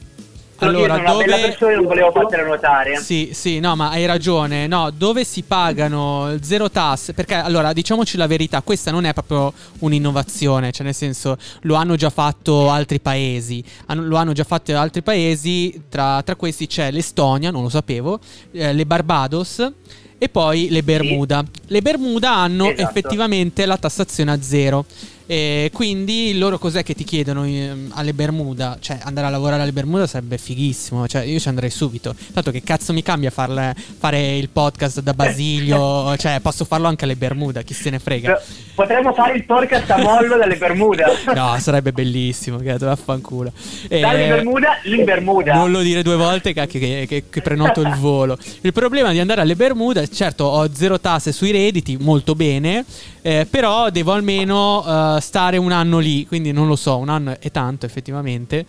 Allora, 0.58 0.98
dove... 0.98 1.24
bella 1.24 1.36
persona 1.36 1.74
non 1.74 1.86
volevo 1.86 2.10
fartela 2.12 2.44
notare. 2.44 2.96
Sì, 2.98 3.30
sì, 3.32 3.60
no, 3.60 3.74
ma 3.76 3.90
hai 3.90 4.06
ragione. 4.06 4.66
No, 4.66 4.90
dove 4.90 5.24
si 5.24 5.42
pagano 5.42 6.36
zero 6.40 6.70
tasse? 6.70 7.12
Perché, 7.12 7.34
allora, 7.34 7.72
diciamoci 7.72 8.16
la 8.16 8.26
verità, 8.26 8.62
questa 8.62 8.90
non 8.90 9.04
è 9.04 9.12
proprio 9.12 9.52
un'innovazione, 9.80 10.72
cioè 10.72 10.84
nel 10.84 10.94
senso, 10.94 11.36
lo 11.62 11.74
hanno 11.74 11.96
già 11.96 12.10
fatto 12.10 12.70
altri 12.70 13.00
paesi. 13.00 13.62
lo 13.88 14.16
hanno 14.16 14.32
già 14.32 14.44
fatto 14.44 14.76
altri 14.76 15.02
paesi, 15.02 15.82
tra, 15.88 16.22
tra 16.22 16.36
questi 16.36 16.66
c'è 16.66 16.90
l'Estonia, 16.90 17.50
non 17.50 17.62
lo 17.62 17.68
sapevo, 17.68 18.20
eh, 18.52 18.72
le 18.72 18.86
Barbados 18.86 19.72
e 20.16 20.28
poi 20.28 20.68
le 20.70 20.82
Bermuda. 20.82 21.44
Sì. 21.44 21.60
Le 21.66 21.82
Bermuda 21.82 22.34
hanno 22.34 22.70
esatto. 22.70 22.88
effettivamente 22.88 23.66
la 23.66 23.76
tassazione 23.76 24.32
a 24.32 24.40
zero. 24.40 24.84
E 25.26 25.70
quindi 25.72 26.36
loro 26.36 26.58
cos'è 26.58 26.82
che 26.82 26.94
ti 26.94 27.02
chiedono 27.02 27.44
ehm, 27.44 27.92
alle 27.94 28.12
Bermuda? 28.12 28.76
Cioè, 28.78 28.98
andare 29.02 29.26
a 29.26 29.30
lavorare 29.30 29.62
alle 29.62 29.72
Bermuda 29.72 30.06
sarebbe 30.06 30.36
fighissimo. 30.36 31.08
Cioè, 31.08 31.22
io 31.22 31.38
ci 31.38 31.48
andrei 31.48 31.70
subito. 31.70 32.14
Tanto 32.32 32.50
che 32.50 32.62
cazzo 32.62 32.92
mi 32.92 33.02
cambia 33.02 33.30
farle, 33.30 33.74
fare 33.74 34.36
il 34.36 34.50
podcast 34.50 35.00
da 35.00 35.14
Basilio? 35.14 36.14
cioè, 36.18 36.40
posso 36.40 36.66
farlo 36.66 36.88
anche 36.88 37.04
alle 37.04 37.16
Bermuda, 37.16 37.62
chi 37.62 37.72
se 37.72 37.88
ne 37.88 37.98
frega. 37.98 38.38
Potremmo 38.74 39.14
fare 39.14 39.36
il 39.36 39.44
podcast 39.44 39.90
a 39.90 39.96
mollo 39.96 40.36
dalle 40.36 40.56
Bermuda. 40.56 41.06
no, 41.34 41.56
sarebbe 41.58 41.92
bellissimo. 41.92 42.58
Che 42.58 42.76
vaffanculo. 42.76 43.50
Dalle 43.88 44.28
Bermuda 44.28 44.78
in 44.84 45.04
Bermuda. 45.04 45.54
Non 45.54 45.70
lo 45.70 45.80
dire 45.80 46.02
due 46.02 46.16
volte 46.16 46.52
che, 46.52 46.66
che, 46.66 47.06
che, 47.08 47.24
che 47.30 47.40
prenoto 47.40 47.80
il 47.80 47.94
volo. 47.94 48.36
Il 48.60 48.72
problema 48.74 49.10
di 49.10 49.20
andare 49.20 49.40
alle 49.40 49.56
Bermuda, 49.56 50.06
certo, 50.06 50.44
ho 50.44 50.68
zero 50.74 51.00
tasse 51.00 51.32
sui 51.32 51.50
redditi, 51.50 51.96
molto 51.98 52.34
bene. 52.34 52.84
Eh, 53.26 53.46
però 53.48 53.88
devo 53.88 54.12
almeno 54.12 55.13
uh, 55.13 55.13
stare 55.20 55.56
un 55.56 55.72
anno 55.72 55.98
lì, 55.98 56.26
quindi 56.26 56.52
non 56.52 56.66
lo 56.66 56.76
so, 56.76 56.98
un 56.98 57.08
anno 57.08 57.38
è 57.38 57.50
tanto 57.50 57.86
effettivamente. 57.86 58.64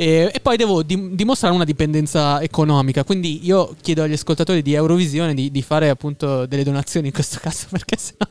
E, 0.00 0.30
e 0.32 0.40
poi 0.40 0.56
devo 0.56 0.82
di- 0.82 1.14
dimostrare 1.14 1.54
una 1.54 1.64
dipendenza 1.64 2.40
economica. 2.40 3.04
Quindi 3.04 3.44
io 3.44 3.76
chiedo 3.82 4.02
agli 4.02 4.14
ascoltatori 4.14 4.62
di 4.62 4.72
Eurovisione 4.72 5.34
di, 5.34 5.50
di 5.50 5.60
fare 5.60 5.90
appunto 5.90 6.46
delle 6.46 6.64
donazioni 6.64 7.08
in 7.08 7.12
questo 7.12 7.38
caso, 7.44 7.66
perché 7.70 7.98
sennò 7.98 8.24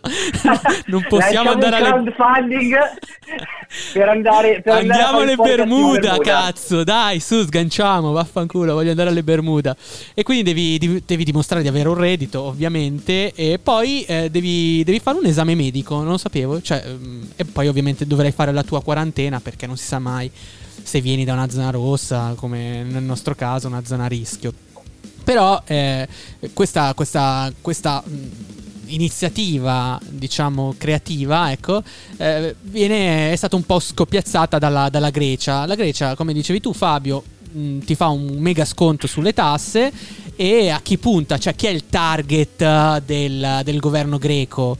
non 0.87 1.05
possiamo 1.07 1.51
andare 1.51 1.75
alle 1.75 1.89
crowdfunding 1.89 2.75
per 3.93 4.09
andare 4.09 4.61
per 4.63 4.73
Andiamo 4.73 5.19
alle 5.19 5.35
Bermuda, 5.35 6.17
cazzo, 6.17 6.83
dai, 6.83 7.19
su, 7.19 7.43
sganciamo, 7.43 8.13
vaffanculo, 8.13 8.73
voglio 8.73 8.89
andare 8.89 9.09
alle 9.09 9.21
Bermuda. 9.21 9.75
E 10.15 10.23
quindi 10.23 10.41
devi, 10.41 11.03
devi 11.05 11.23
dimostrare 11.23 11.61
di 11.61 11.67
avere 11.67 11.87
un 11.87 11.99
reddito, 11.99 12.41
ovviamente, 12.41 13.31
e 13.35 13.59
poi 13.61 14.01
eh, 14.05 14.31
devi, 14.31 14.83
devi, 14.83 14.99
fare 14.99 15.19
un 15.19 15.25
esame 15.27 15.53
medico, 15.53 15.97
non 15.97 16.07
lo 16.07 16.17
sapevo, 16.17 16.59
cioè, 16.63 16.83
mm, 16.83 17.23
e 17.35 17.45
poi 17.45 17.67
ovviamente 17.67 18.07
dovrai 18.07 18.31
fare 18.31 18.51
la 18.51 18.63
tua 18.63 18.81
quarantena 18.81 19.39
perché 19.39 19.67
non 19.67 19.77
si 19.77 19.85
sa 19.85 19.99
mai 19.99 20.31
se 20.83 21.01
vieni 21.01 21.25
da 21.25 21.33
una 21.33 21.49
zona 21.49 21.69
rossa, 21.69 22.33
come 22.35 22.83
nel 22.83 23.03
nostro 23.03 23.35
caso, 23.35 23.67
una 23.67 23.83
zona 23.85 24.05
a 24.05 24.07
rischio. 24.07 24.53
Però 25.23 25.61
eh, 25.65 26.07
questa, 26.53 26.93
questa, 26.93 27.51
questa 27.61 28.03
mh, 28.03 28.29
iniziativa, 28.87 29.99
diciamo, 30.07 30.73
creativa, 30.77 31.51
ecco, 31.51 31.83
eh, 32.17 32.55
viene, 32.61 33.31
è 33.31 33.35
stata 33.35 33.55
un 33.55 33.63
po' 33.63 33.79
scoppiazzata 33.79 34.57
dalla, 34.57 34.89
dalla 34.89 35.09
Grecia. 35.11 35.65
La 35.65 35.75
Grecia, 35.75 36.15
come 36.15 36.33
dicevi 36.33 36.59
tu, 36.59 36.73
Fabio, 36.73 37.23
mh, 37.51 37.79
ti 37.79 37.95
fa 37.95 38.07
un 38.07 38.37
mega 38.39 38.65
sconto 38.65 39.07
sulle 39.07 39.33
tasse 39.33 39.91
e 40.35 40.69
a 40.69 40.81
chi 40.81 40.97
punta? 40.97 41.37
Cioè, 41.37 41.55
chi 41.55 41.67
è 41.67 41.69
il 41.69 41.87
target 41.87 43.03
del, 43.05 43.61
del 43.63 43.79
governo 43.79 44.17
greco? 44.17 44.77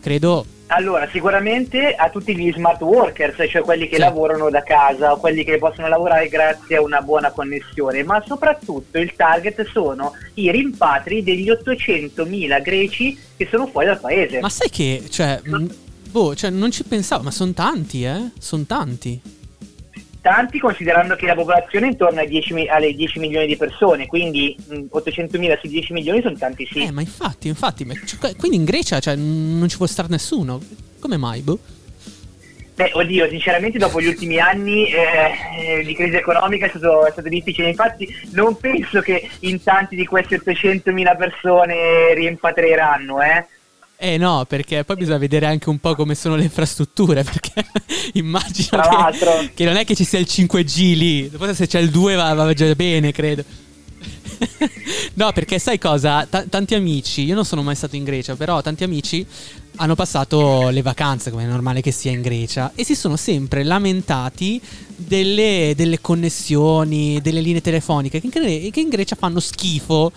Credo 0.00 0.46
allora, 0.68 1.08
sicuramente 1.12 1.94
a 1.94 2.10
tutti 2.10 2.36
gli 2.36 2.52
smart 2.52 2.80
workers, 2.80 3.36
cioè 3.48 3.62
quelli 3.62 3.86
che 3.88 3.96
sì. 3.96 4.00
lavorano 4.00 4.50
da 4.50 4.62
casa, 4.62 5.14
quelli 5.14 5.44
che 5.44 5.58
possono 5.58 5.88
lavorare 5.88 6.28
grazie 6.28 6.76
a 6.76 6.82
una 6.82 7.00
buona 7.00 7.30
connessione, 7.30 8.02
ma 8.02 8.22
soprattutto 8.26 8.98
il 8.98 9.14
target 9.14 9.64
sono 9.70 10.12
i 10.34 10.50
rimpatri 10.50 11.22
degli 11.22 11.48
800.000 11.48 12.62
greci 12.62 13.18
che 13.36 13.46
sono 13.50 13.66
fuori 13.68 13.86
dal 13.86 14.00
paese. 14.00 14.40
Ma 14.40 14.48
sai 14.48 14.68
che, 14.68 15.04
cioè, 15.08 15.40
boh, 16.10 16.34
cioè 16.34 16.50
non 16.50 16.70
ci 16.72 16.82
pensavo, 16.84 17.22
ma 17.22 17.30
sono 17.30 17.52
tanti, 17.52 18.04
eh? 18.04 18.30
Sono 18.38 18.64
tanti 18.64 19.20
tanti 20.26 20.58
considerando 20.58 21.14
che 21.14 21.24
la 21.24 21.36
popolazione 21.36 21.86
è 21.86 21.90
intorno 21.90 22.18
ai 22.18 22.26
10, 22.26 22.66
alle 22.66 22.92
10 22.92 23.20
milioni 23.20 23.46
di 23.46 23.56
persone, 23.56 24.08
quindi 24.08 24.56
800 24.90 25.38
mila 25.38 25.56
su 25.62 25.68
10 25.68 25.92
milioni 25.92 26.20
sono 26.20 26.36
tanti 26.36 26.66
sì. 26.68 26.80
Eh, 26.80 26.90
ma 26.90 27.00
infatti, 27.00 27.46
infatti, 27.46 27.84
ma, 27.84 27.94
cioè, 28.04 28.34
quindi 28.34 28.56
in 28.56 28.64
Grecia 28.64 28.98
cioè, 28.98 29.14
non 29.14 29.68
ci 29.68 29.76
può 29.76 29.86
stare 29.86 30.08
nessuno, 30.10 30.60
come 30.98 31.16
mai, 31.16 31.42
boh? 31.42 31.60
Beh, 32.74 32.90
oddio, 32.92 33.28
sinceramente 33.28 33.78
dopo 33.78 34.00
gli 34.00 34.08
ultimi 34.08 34.40
anni 34.40 34.88
eh, 34.88 35.84
di 35.84 35.94
crisi 35.94 36.16
economica 36.16 36.66
è 36.66 36.70
stato, 36.70 37.06
è 37.06 37.12
stato, 37.12 37.28
difficile, 37.28 37.68
infatti 37.68 38.12
non 38.32 38.56
penso 38.56 39.00
che 39.00 39.30
in 39.40 39.62
tanti 39.62 39.94
di 39.94 40.04
queste 40.06 40.42
800.000 40.44 41.16
persone 41.16 42.14
rimpatrieranno, 42.14 43.22
eh. 43.22 43.46
Eh 43.98 44.18
no, 44.18 44.44
perché 44.46 44.84
poi 44.84 44.96
bisogna 44.96 45.16
vedere 45.16 45.46
anche 45.46 45.70
un 45.70 45.78
po' 45.78 45.94
come 45.94 46.14
sono 46.14 46.36
le 46.36 46.42
infrastrutture, 46.42 47.24
perché 47.24 47.64
immagino 48.12 48.82
che, 48.82 49.50
che, 49.54 49.64
non 49.64 49.76
è 49.76 49.84
che 49.84 49.94
ci 49.94 50.04
sia 50.04 50.18
il 50.18 50.26
5G 50.28 50.96
lì, 50.96 51.30
dopo 51.30 51.52
se 51.54 51.66
c'è 51.66 51.80
il 51.80 51.90
2 51.90 52.14
va, 52.14 52.34
va 52.34 52.52
già 52.52 52.74
bene, 52.74 53.10
credo. 53.12 53.42
no, 55.14 55.32
perché 55.32 55.58
sai 55.58 55.78
cosa? 55.78 56.26
T- 56.26 56.48
tanti 56.48 56.74
amici, 56.74 57.24
io 57.24 57.34
non 57.34 57.46
sono 57.46 57.62
mai 57.62 57.74
stato 57.74 57.96
in 57.96 58.04
Grecia, 58.04 58.36
però 58.36 58.60
tanti 58.60 58.84
amici 58.84 59.26
hanno 59.76 59.94
passato 59.94 60.68
le 60.68 60.82
vacanze, 60.82 61.30
come 61.30 61.44
è 61.44 61.46
normale 61.46 61.80
che 61.80 61.90
sia 61.90 62.10
in 62.10 62.22
Grecia, 62.22 62.72
e 62.74 62.84
si 62.84 62.94
sono 62.94 63.16
sempre 63.16 63.62
lamentati 63.62 64.60
delle, 64.96 65.74
delle 65.76 66.00
connessioni, 66.00 67.20
delle 67.20 67.40
linee 67.40 67.60
telefoniche 67.60 68.20
che 68.20 68.26
in, 68.26 68.70
che 68.70 68.80
in 68.80 68.88
Grecia 68.88 69.16
fanno 69.16 69.40
schifo. 69.40 70.12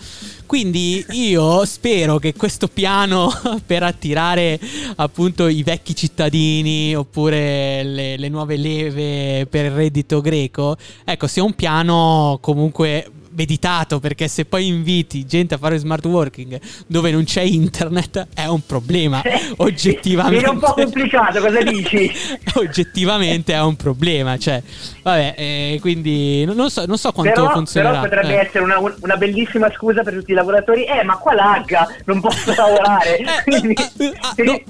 Quindi 0.46 1.04
io 1.10 1.64
spero 1.64 2.18
che 2.18 2.34
questo 2.34 2.68
piano 2.68 3.30
per 3.64 3.82
attirare 3.82 4.58
appunto 4.96 5.46
i 5.46 5.62
vecchi 5.62 5.94
cittadini 5.94 6.94
oppure 6.94 7.82
le, 7.84 8.16
le 8.16 8.28
nuove 8.28 8.56
leve 8.56 9.46
per 9.48 9.66
il 9.66 9.70
reddito 9.72 10.20
greco, 10.20 10.76
ecco, 11.04 11.26
sia 11.26 11.44
un 11.44 11.54
piano 11.54 12.38
comunque 12.40 13.10
meditato 13.32 14.00
perché 14.00 14.28
se 14.28 14.44
poi 14.44 14.66
inviti 14.66 15.24
gente 15.26 15.54
a 15.54 15.58
fare 15.58 15.78
smart 15.78 16.04
working 16.06 16.60
dove 16.86 17.10
non 17.10 17.24
c'è 17.24 17.42
internet 17.42 18.28
è 18.34 18.46
un 18.46 18.64
problema 18.64 19.22
oggettivamente 19.58 20.44
è 20.44 20.48
un 20.48 20.58
po' 20.58 20.72
complicato 20.72 21.40
cosa 21.40 21.62
dici 21.62 22.10
oggettivamente 22.54 23.52
è 23.52 23.62
un 23.62 23.76
problema 23.76 24.36
cioè 24.36 24.62
vabbè 25.02 25.34
eh, 25.36 25.78
quindi 25.80 26.44
non 26.44 26.70
so, 26.70 26.84
non 26.86 26.98
so 26.98 27.12
quanto 27.12 27.42
però, 27.42 27.52
funzionerà 27.52 28.00
però 28.00 28.14
potrebbe 28.14 28.40
eh. 28.40 28.46
essere 28.46 28.64
una, 28.64 28.78
una, 28.78 29.16
bellissima 29.16 29.70
scusa 29.72 30.02
per 30.02 30.14
tutti 30.14 30.32
i 30.32 30.34
lavoratori 30.34 30.84
eh 30.84 31.02
ma 31.04 31.16
qua 31.16 31.34
lagga 31.34 31.86
non 32.06 32.20
posso 32.20 32.52
lavorare 32.54 33.18
eh, 33.18 33.42
quindi... 33.44 33.74
Eh, 33.74 34.12
ah, 34.20 34.34
no 34.38 34.60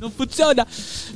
non 0.00 0.10
funziona. 0.12 0.66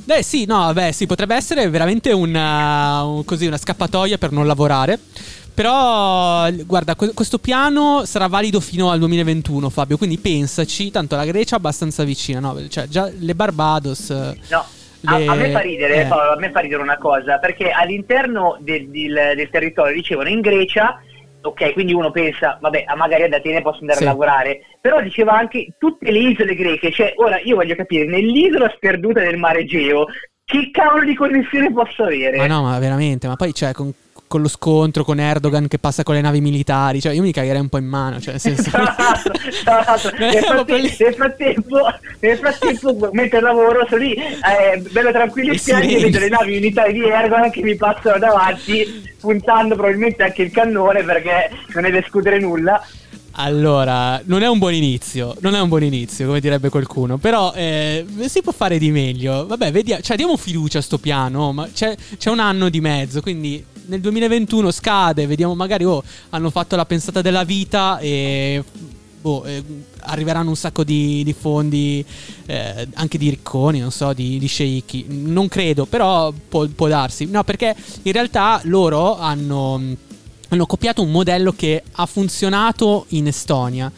Beh, 0.03 0.21
sì, 0.21 0.45
no, 0.45 0.57
vabbè, 0.59 0.91
sì, 0.91 1.07
potrebbe 1.07 1.35
essere 1.35 1.67
veramente 1.69 2.11
una, 2.11 3.03
un, 3.03 3.25
così, 3.25 3.47
una 3.47 3.57
scappatoia 3.57 4.17
per 4.17 4.31
non 4.31 4.45
lavorare. 4.45 4.99
Però, 5.55 6.51
guarda, 6.65 6.95
questo 6.95 7.39
piano 7.39 8.03
sarà 8.03 8.27
valido 8.27 8.59
fino 8.59 8.91
al 8.91 8.99
2021, 8.99 9.69
Fabio. 9.69 9.95
Quindi 9.95 10.17
pensaci, 10.17 10.91
tanto 10.91 11.15
la 11.15 11.23
Grecia 11.23 11.55
è 11.55 11.59
abbastanza 11.59 12.03
vicina, 12.03 12.41
no? 12.41 12.67
Cioè, 12.67 12.87
già 12.87 13.09
le 13.17 13.33
Barbados. 13.33 14.09
No. 14.09 14.65
Le... 14.99 15.27
A, 15.27 15.31
a, 15.31 15.35
me 15.35 15.51
fa 15.51 15.59
ridere, 15.59 16.01
eh. 16.01 16.05
Paolo, 16.07 16.33
a 16.33 16.37
me 16.37 16.51
fa 16.51 16.59
ridere 16.59 16.81
una 16.81 16.97
cosa, 16.97 17.37
perché 17.37 17.69
all'interno 17.69 18.57
del, 18.59 18.89
del, 18.89 19.33
del 19.35 19.49
territorio 19.49 19.95
dicevano 19.95 20.27
in 20.29 20.41
Grecia 20.41 20.99
ok, 21.47 21.73
quindi 21.73 21.93
uno 21.93 22.09
pensa, 22.11 22.57
vabbè, 22.59 22.85
magari 22.97 23.23
ad 23.23 23.33
Atene 23.33 23.61
posso 23.61 23.81
andare 23.81 23.99
sì. 23.99 24.03
a 24.03 24.07
lavorare, 24.07 24.61
però 24.81 24.99
diceva 24.99 25.37
anche 25.37 25.75
tutte 25.77 26.11
le 26.11 26.17
isole 26.17 26.55
greche, 26.55 26.91
cioè 26.91 27.13
ora 27.17 27.39
io 27.43 27.55
voglio 27.55 27.75
capire, 27.75 28.05
nell'isola 28.05 28.71
sperduta 28.75 29.19
del 29.21 29.37
mare 29.37 29.59
Egeo, 29.59 30.07
che 30.43 30.69
cavolo 30.71 31.05
di 31.05 31.13
connessione 31.13 31.71
posso 31.71 32.03
avere? 32.03 32.37
Ma 32.37 32.47
no, 32.47 32.63
ma 32.63 32.79
veramente, 32.79 33.27
ma 33.27 33.35
poi 33.35 33.53
cioè 33.53 33.73
con 33.73 33.93
con 34.35 34.43
lo 34.43 34.49
scontro 34.49 35.05
con 35.05 35.17
Erdogan 35.17 35.69
che 35.69 35.79
passa 35.79 36.03
con 36.03 36.13
le 36.13 36.19
navi 36.19 36.41
militari. 36.41 36.99
Cioè, 36.99 37.13
io 37.13 37.21
mi 37.21 37.31
cagherei 37.31 37.61
un 37.61 37.69
po' 37.69 37.77
in 37.77 37.85
mano. 37.85 38.19
Cioè, 38.19 38.31
nel, 38.33 38.41
senso... 38.41 38.69
nel, 40.19 40.43
frattempo, 40.43 40.73
nel, 40.73 41.13
frattempo, 41.13 41.93
nel 42.19 42.37
frattempo, 42.37 43.09
mentre 43.13 43.39
lavoro, 43.39 43.85
sono 43.87 44.01
lì, 44.01 44.13
eh, 44.13 44.81
bello 44.91 45.11
tranquillo 45.11 45.53
in 45.53 45.59
spiaggia, 45.59 45.99
vedo 45.99 46.19
le 46.19 46.27
navi 46.27 46.51
militari 46.51 46.91
di 46.91 47.07
Erdogan 47.07 47.49
che 47.49 47.61
mi 47.61 47.77
passano 47.77 48.19
davanti, 48.19 49.15
puntando 49.21 49.75
probabilmente 49.75 50.23
anche 50.23 50.41
il 50.41 50.51
cannone 50.51 51.01
perché 51.03 51.51
non 51.73 51.83
deve 51.83 51.99
escludere 51.99 52.37
nulla. 52.37 52.85
Allora, 53.37 54.21
non 54.25 54.43
è 54.43 54.47
un 54.47 54.59
buon 54.59 54.73
inizio, 54.73 55.35
non 55.41 55.55
è 55.55 55.59
un 55.59 55.67
buon 55.67 55.83
inizio, 55.83 56.27
come 56.27 56.39
direbbe 56.39 56.69
qualcuno, 56.69 57.17
però 57.17 57.51
eh, 57.53 58.05
si 58.27 58.41
può 58.41 58.53
fare 58.53 58.77
di 58.77 58.91
meglio. 58.91 59.45
Vabbè, 59.45 59.73
vediamo, 59.73 60.01
cioè 60.01 60.15
diamo 60.15 60.37
fiducia 60.37 60.79
a 60.79 60.81
sto 60.81 60.97
piano, 60.97 61.51
ma 61.51 61.67
c'è, 61.67 61.97
c'è, 62.17 62.29
un 62.29 62.39
anno 62.39 62.69
di 62.69 62.79
mezzo, 62.79 63.21
quindi 63.21 63.63
nel 63.87 63.99
2021 63.99 64.71
scade, 64.71 65.27
vediamo 65.27 65.53
magari, 65.53 65.83
oh, 65.83 66.01
hanno 66.29 66.49
fatto 66.49 66.77
la 66.77 66.85
pensata 66.85 67.21
della 67.21 67.43
vita 67.43 67.99
e 67.99 68.63
boh, 69.19 69.43
eh, 69.43 69.63
arriveranno 70.01 70.49
un 70.49 70.55
sacco 70.55 70.83
di, 70.85 71.23
di 71.25 71.33
fondi, 71.33 72.05
eh, 72.45 72.87
anche 72.93 73.17
di 73.17 73.29
ricconi, 73.29 73.79
non 73.79 73.91
so, 73.91 74.13
di, 74.13 74.37
di 74.37 74.47
sceicchi. 74.47 75.07
Non 75.09 75.49
credo, 75.49 75.85
però 75.85 76.31
può, 76.31 76.65
può 76.67 76.87
darsi. 76.87 77.25
No, 77.25 77.43
perché 77.43 77.75
in 78.03 78.11
realtà 78.11 78.61
loro 78.63 79.17
hanno 79.17 79.97
hanno 80.49 80.65
copiato 80.65 81.01
un 81.01 81.11
modello 81.11 81.51
che 81.53 81.83
ha 81.91 82.05
funzionato 82.05 83.05
in 83.09 83.27
Estonia. 83.27 83.91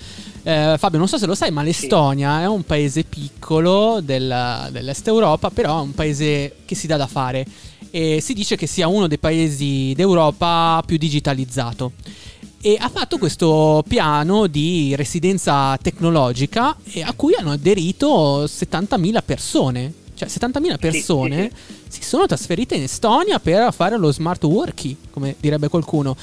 Eh, 0.44 0.76
Fabio, 0.78 0.98
non 0.98 1.10
so 1.10 1.18
se 1.18 1.26
lo 1.26 1.36
sai, 1.36 1.52
ma 1.52 1.62
l'Estonia 1.62 2.38
sì. 2.38 2.44
è 2.44 2.48
un 2.48 2.64
paese 2.64 3.04
piccolo 3.04 4.00
del, 4.02 4.70
dell'est 4.72 5.06
Europa, 5.08 5.50
però 5.50 5.80
è 5.80 5.82
un 5.82 5.94
paese 5.94 6.58
che 6.64 6.74
si 6.74 6.88
dà 6.88 6.96
da 6.96 7.08
fare 7.08 7.46
e 7.92 8.20
si 8.22 8.34
dice 8.34 8.56
che 8.56 8.68
sia 8.68 8.88
uno 8.88 9.08
dei 9.08 9.18
paesi 9.18 9.94
d'Europa 9.96 10.82
più 10.86 10.98
digitalizzato. 10.98 11.92
E 12.62 12.78
ha 12.80 12.90
fatto 12.90 13.18
questo 13.18 13.84
piano 13.88 14.48
di 14.48 14.96
residenza 14.96 15.78
tecnologica 15.82 16.76
a 17.04 17.14
cui 17.16 17.34
hanno 17.36 17.52
aderito 17.52 18.46
70.000 18.46 19.22
persone. 19.24 19.94
Cioè 20.18 20.28
70.000 20.28 20.80
persone 20.80 21.52
sì, 21.54 21.74
sì, 21.90 22.02
si 22.02 22.08
sono 22.08 22.26
trasferite 22.26 22.74
in 22.74 22.82
Estonia 22.84 23.38
per 23.38 23.72
fare 23.72 23.98
lo 23.98 24.12
smart 24.12 24.44
working, 24.46 24.96
come 25.12 25.36
direbbe 25.40 25.68
qualcuno. 25.68 26.18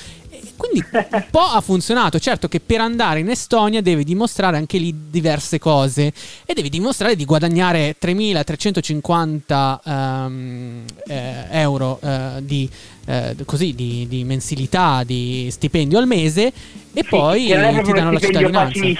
Quindi 0.57 0.85
un 0.92 1.24
po' 1.30 1.38
ha 1.38 1.61
funzionato. 1.61 2.18
Certo 2.18 2.48
che 2.48 2.59
per 2.59 2.80
andare 2.80 3.20
in 3.20 3.30
Estonia 3.30 3.80
devi 3.80 4.02
dimostrare 4.02 4.57
anche 4.57 4.78
lì 4.78 4.92
diverse 5.11 5.59
cose 5.59 6.12
e 6.44 6.54
devi 6.54 6.68
dimostrare 6.68 7.14
di 7.14 7.24
guadagnare 7.24 7.94
3.350 8.00 9.78
um, 9.85 10.83
eh, 11.07 11.46
euro 11.50 12.00
eh, 12.02 12.30
di, 12.40 12.68
eh, 13.07 13.37
così, 13.44 13.74
di, 13.74 14.07
di, 14.09 14.24
mensilità, 14.24 15.04
di 15.04 15.48
stipendio 15.52 15.98
al 15.98 16.07
mese 16.07 16.46
e 16.48 16.52
sì, 16.92 17.04
poi 17.09 17.46
ti 17.46 17.92
danno 17.92 18.11
la 18.11 18.18
cittadinanza. 18.18 18.85
Eh. 18.85 18.98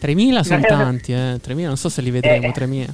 3.000 0.00 0.40
sono 0.40 0.62
tanti, 0.62 1.12
eh. 1.12 1.38
3.000 1.44 1.62
non 1.62 1.76
so 1.76 1.88
se 1.88 2.00
li 2.00 2.10
vedremo. 2.10 2.48
3.000. 2.48 2.88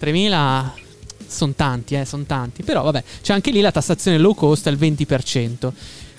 3.000 0.00 0.86
sono 1.26 1.52
tanti, 1.54 1.94
eh, 1.94 2.04
sono 2.04 2.24
tanti. 2.24 2.62
Però 2.62 2.82
vabbè, 2.82 3.02
c'è 3.22 3.32
anche 3.32 3.50
lì 3.50 3.60
la 3.60 3.72
tassazione 3.72 4.18
low 4.18 4.34
cost 4.34 4.66
al 4.66 4.76
20%. 4.76 5.72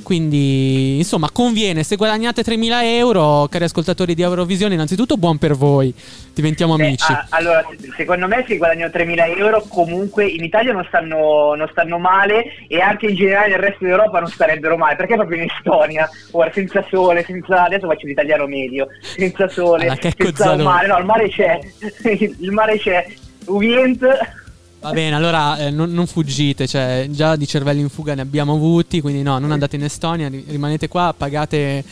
Quindi, 0.04 0.98
insomma, 0.98 1.30
conviene. 1.32 1.84
Se 1.84 1.96
guadagnate 1.96 2.42
3.000 2.42 2.84
euro, 2.84 3.48
cari 3.50 3.66
ascoltatori 3.66 4.16
di 4.16 4.22
Eurovisione, 4.22 4.74
innanzitutto 4.74 5.18
buon 5.18 5.38
per 5.38 5.56
voi. 5.56 5.94
Diventiamo 6.34 6.76
Beh, 6.76 6.86
amici. 6.86 7.14
Allora, 7.30 7.68
secondo 7.96 8.28
me, 8.28 8.46
se 8.48 8.58
guadagnano 8.58 8.92
3.000 8.92 9.38
euro, 9.38 9.66
comunque 9.68 10.26
in 10.26 10.44
Italia 10.44 10.72
non 10.72 10.86
stanno, 10.88 11.54
non 11.56 11.68
stanno, 11.72 11.98
male 12.00 12.46
e 12.68 12.80
anche 12.80 13.08
in 13.08 13.16
generale 13.16 13.50
nel 13.50 13.60
resto 13.60 13.84
d'Europa 13.84 14.20
non 14.20 14.30
starebbero 14.30 14.78
male. 14.78 14.96
Perché 14.96 15.16
proprio 15.16 15.44
in 15.44 15.50
Estonia, 15.50 16.10
ora 16.32 16.52
senza 16.54 16.84
sole, 16.90 17.24
senza. 17.24 17.66
Adesso 17.66 17.88
faccio 17.88 18.08
l'italiano 18.08 18.48
medio, 18.48 18.88
senza 19.02 19.48
sole, 19.50 19.98
senza 20.00 20.56
mare. 20.56 20.88
No, 20.88 20.98
il 20.98 21.06
mare 21.06 21.30
c'è. 21.30 21.60
il 22.40 22.52
mare 22.52 22.78
c'è. 22.80 23.06
Uviente 23.46 24.38
Va 24.82 24.92
bene, 24.92 25.14
allora 25.14 25.58
eh, 25.58 25.72
non, 25.72 25.92
non, 25.92 26.08
fuggite, 26.08 26.66
cioè, 26.66 27.08
già 27.10 27.36
di 27.36 27.46
cervelli 27.46 27.82
in 27.82 27.90
fuga 27.90 28.16
ne 28.16 28.22
abbiamo 28.22 28.54
avuti, 28.54 29.02
quindi 29.02 29.22
no, 29.24 29.38
non 29.38 29.52
andate 29.52 29.76
in 29.76 29.84
Estonia, 29.84 30.30
rimanete 30.30 30.88
qua, 30.88 31.14
pagate 31.16 31.84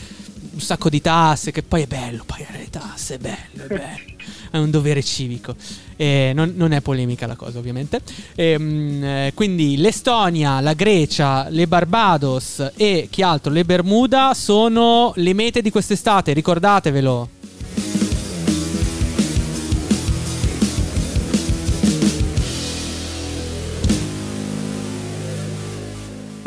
un 0.54 0.60
sacco 0.60 0.88
di 0.88 1.02
tasse, 1.02 1.50
che 1.50 1.62
poi 1.62 1.82
è 1.82 1.86
bello 1.86 2.22
pagare 2.24 2.58
le 2.58 2.70
tasse, 2.70 3.16
è 3.16 3.18
bello, 3.18 3.64
è 3.64 3.66
bello, 3.66 4.16
è 4.50 4.56
un 4.56 4.70
dovere 4.70 5.02
civico. 5.02 5.54
E 5.96 6.32
non, 6.34 6.54
non 6.56 6.72
è 6.72 6.80
polemica 6.80 7.26
la 7.26 7.36
cosa, 7.36 7.58
ovviamente. 7.58 8.00
E, 8.34 8.52
ehm, 8.52 9.04
eh, 9.04 9.32
quindi 9.34 9.76
l'Estonia, 9.76 10.60
la 10.60 10.72
Grecia, 10.72 11.48
le 11.50 11.66
Barbados 11.66 12.72
e 12.74 13.08
chi 13.10 13.20
altro, 13.20 13.52
le 13.52 13.66
Bermuda 13.66 14.32
sono 14.32 15.12
le 15.16 15.34
mete 15.34 15.60
di 15.60 15.70
quest'estate, 15.70 16.32
ricordatevelo. 16.32 17.28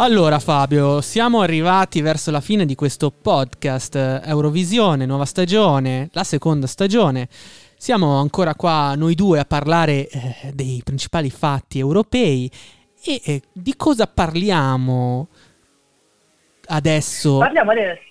Allora 0.02 0.40
Fabio, 0.40 1.00
siamo 1.00 1.42
arrivati 1.42 2.02
verso 2.02 2.32
la 2.32 2.42
fine 2.42 2.66
di 2.66 2.74
questo 2.74 3.12
podcast 3.12 4.24
Eurovisione, 4.26 5.06
nuova 5.06 5.26
stagione, 5.26 6.10
la 6.14 6.24
seconda 6.24 6.66
stagione. 6.66 7.28
Siamo 7.78 8.18
ancora 8.18 8.56
qua 8.56 8.96
noi 8.96 9.14
due 9.14 9.38
a 9.38 9.46
parlare 9.46 10.08
eh, 10.08 10.54
dei 10.56 10.82
principali 10.84 11.30
fatti 11.30 11.78
europei 11.78 12.50
e 13.06 13.22
eh, 13.24 13.42
di 13.54 13.76
cosa 13.76 14.08
parliamo 14.08 15.28
adesso? 16.70 17.38
Parliamo 17.38 17.70
adesso, 17.70 18.02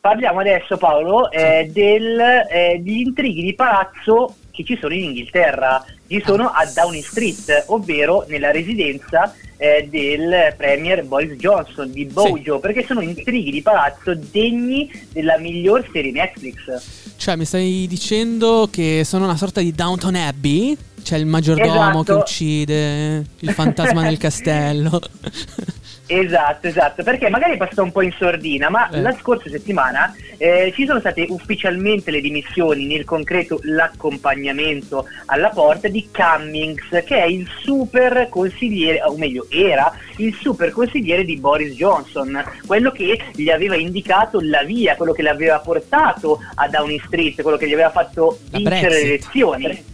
parliamo 0.00 0.38
adesso 0.38 0.76
Paolo, 0.76 1.32
eh, 1.32 1.68
del, 1.72 2.20
eh, 2.48 2.78
di 2.80 3.00
intrighi 3.00 3.42
di 3.42 3.54
palazzo 3.56 4.36
che 4.52 4.64
ci 4.64 4.78
sono 4.80 4.94
in 4.94 5.04
Inghilterra, 5.04 5.84
ci 6.06 6.22
sono 6.24 6.48
a 6.48 6.64
Downing 6.72 7.02
Street, 7.02 7.64
ovvero 7.68 8.24
nella 8.28 8.50
residenza 8.50 9.34
eh, 9.56 9.88
del 9.90 10.54
premier 10.56 11.04
Boris 11.04 11.32
Johnson 11.38 11.90
di 11.90 12.04
Bojo, 12.04 12.56
sì. 12.56 12.60
perché 12.60 12.84
sono 12.84 13.00
intrighi 13.00 13.50
di 13.50 13.62
palazzo 13.62 14.14
degni 14.14 14.90
della 15.12 15.38
miglior 15.38 15.88
serie 15.92 16.12
Netflix. 16.12 17.14
Cioè, 17.16 17.36
mi 17.36 17.44
stai 17.44 17.86
dicendo 17.88 18.68
che 18.70 19.02
sono 19.04 19.24
una 19.24 19.36
sorta 19.36 19.60
di 19.60 19.72
Downton 19.72 20.16
Abbey? 20.16 20.76
C'è 21.02 21.16
il 21.16 21.26
maggiordomo 21.26 21.72
esatto. 21.72 22.02
che 22.02 22.12
uccide 22.12 23.24
il 23.38 23.50
fantasma 23.50 24.02
nel 24.02 24.18
castello. 24.18 25.00
Esatto, 26.06 26.66
esatto, 26.66 27.02
perché 27.02 27.30
magari 27.30 27.54
è 27.54 27.56
passato 27.56 27.82
un 27.82 27.92
po' 27.92 28.02
in 28.02 28.12
sordina, 28.18 28.68
ma 28.68 28.88
Eh. 28.90 29.00
la 29.00 29.14
scorsa 29.18 29.48
settimana 29.48 30.14
eh, 30.36 30.72
ci 30.74 30.84
sono 30.84 30.98
state 30.98 31.26
ufficialmente 31.28 32.10
le 32.10 32.20
dimissioni, 32.20 32.86
nel 32.86 33.04
concreto 33.04 33.60
l'accompagnamento 33.62 35.06
alla 35.26 35.48
porta 35.50 35.88
di 35.88 36.08
Cummings, 36.12 36.88
che 37.04 37.16
è 37.22 37.24
il 37.24 37.48
super 37.62 38.26
consigliere, 38.28 39.02
o 39.02 39.16
meglio 39.16 39.46
era 39.48 39.96
il 40.16 40.34
super 40.34 40.70
consigliere 40.72 41.24
di 41.24 41.38
Boris 41.38 41.74
Johnson, 41.74 42.44
quello 42.66 42.90
che 42.90 43.18
gli 43.34 43.48
aveva 43.48 43.76
indicato 43.76 44.40
la 44.40 44.64
via, 44.64 44.96
quello 44.96 45.12
che 45.12 45.22
l'aveva 45.22 45.60
portato 45.60 46.40
a 46.56 46.68
Downing 46.68 47.02
Street, 47.06 47.40
quello 47.42 47.56
che 47.56 47.68
gli 47.68 47.74
aveva 47.74 47.90
fatto 47.90 48.38
La 48.50 48.58
vincere 48.58 48.88
le 48.90 49.00
elezioni 49.02 49.84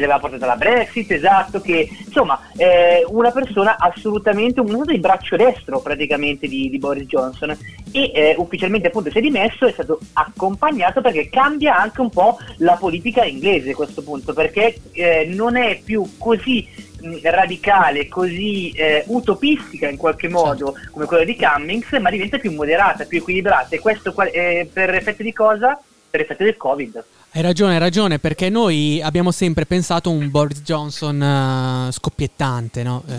che 0.00 0.06
l'aveva 0.06 0.18
portato 0.18 0.44
alla 0.44 0.56
Brexit, 0.56 1.10
esatto, 1.12 1.60
che 1.60 1.88
insomma 2.04 2.40
è 2.56 3.02
una 3.06 3.30
persona 3.30 3.76
assolutamente, 3.78 4.60
sorta 4.66 4.92
di 4.92 4.98
braccio 4.98 5.36
destro 5.36 5.80
praticamente 5.80 6.48
di, 6.48 6.68
di 6.68 6.78
Boris 6.78 7.06
Johnson 7.06 7.56
e 7.92 8.12
eh, 8.14 8.34
ufficialmente 8.38 8.88
appunto 8.88 9.10
si 9.10 9.18
è 9.18 9.20
dimesso, 9.20 9.66
è 9.66 9.72
stato 9.72 9.98
accompagnato 10.14 11.00
perché 11.00 11.28
cambia 11.28 11.76
anche 11.76 12.00
un 12.00 12.10
po' 12.10 12.38
la 12.58 12.76
politica 12.76 13.24
inglese 13.24 13.70
a 13.70 13.74
questo 13.74 14.02
punto, 14.02 14.32
perché 14.32 14.76
eh, 14.92 15.26
non 15.32 15.56
è 15.56 15.80
più 15.82 16.16
così 16.18 16.66
mh, 17.00 17.18
radicale, 17.22 18.08
così 18.08 18.70
eh, 18.70 19.04
utopistica 19.06 19.88
in 19.88 19.96
qualche 19.96 20.28
modo 20.28 20.74
come 20.90 21.06
quella 21.06 21.24
di 21.24 21.36
Cummings, 21.36 21.90
ma 22.00 22.10
diventa 22.10 22.38
più 22.38 22.52
moderata, 22.52 23.04
più 23.04 23.18
equilibrata 23.18 23.74
e 23.74 23.80
questo 23.80 24.14
eh, 24.32 24.68
per 24.72 24.94
effetto 24.94 25.22
di 25.22 25.32
cosa? 25.32 25.80
Per 26.10 26.20
effetto 26.20 26.44
del 26.44 26.56
Covid. 26.56 27.04
Hai 27.32 27.42
ragione, 27.42 27.74
hai 27.74 27.78
ragione, 27.78 28.18
perché 28.18 28.48
noi 28.48 29.00
abbiamo 29.00 29.30
sempre 29.30 29.64
pensato 29.64 30.10
un 30.10 30.32
Boris 30.32 30.62
Johnson 30.62 31.22
eh, 31.22 31.92
scoppiettante, 31.92 32.82
no? 32.82 33.04
Eh, 33.06 33.14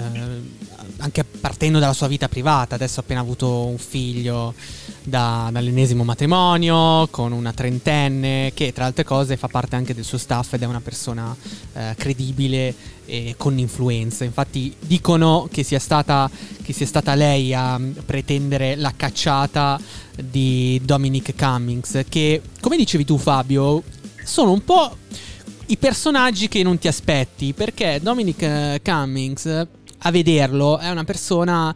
anche 0.97 1.23
partendo 1.23 1.79
dalla 1.79 1.93
sua 1.93 2.07
vita 2.07 2.27
privata, 2.27 2.75
adesso 2.75 2.99
ha 2.99 3.03
appena 3.03 3.21
avuto 3.21 3.67
un 3.67 3.77
figlio 3.77 4.53
da- 5.01 5.47
dall'ennesimo 5.49 6.03
matrimonio 6.03 7.07
con 7.09 7.31
una 7.31 7.53
trentenne 7.53 8.51
che 8.53 8.73
tra 8.73 8.83
altre 8.83 9.05
cose 9.05 9.37
fa 9.37 9.47
parte 9.47 9.77
anche 9.77 9.93
del 9.93 10.03
suo 10.03 10.17
staff 10.17 10.53
ed 10.53 10.63
è 10.63 10.65
una 10.65 10.81
persona 10.81 11.33
eh, 11.71 11.95
credibile 11.97 12.75
e 13.05 13.35
con 13.37 13.57
influenza. 13.59 14.25
Infatti 14.25 14.75
dicono 14.77 15.47
che 15.49 15.63
sia 15.63 15.79
stata, 15.79 16.29
che 16.61 16.73
sia 16.73 16.85
stata 16.85 17.15
lei 17.15 17.53
a 17.53 17.79
mm, 17.79 17.91
pretendere 18.05 18.75
la 18.75 18.91
cacciata 18.93 19.79
di 20.21 20.81
Dominic 20.83 21.33
Cummings, 21.33 22.03
che 22.09 22.41
come 22.59 22.75
dicevi 22.75 23.05
tu 23.05 23.17
Fabio, 23.17 23.81
sono 24.31 24.53
un 24.53 24.63
po' 24.63 24.95
i 25.65 25.75
personaggi 25.75 26.47
che 26.47 26.63
non 26.63 26.77
ti 26.79 26.87
aspetti, 26.87 27.51
perché 27.51 27.99
Dominic 28.01 28.41
eh, 28.41 28.81
Cummings, 28.81 29.45
a 29.45 30.09
vederlo, 30.11 30.77
è 30.77 30.89
una 30.89 31.03
persona 31.03 31.75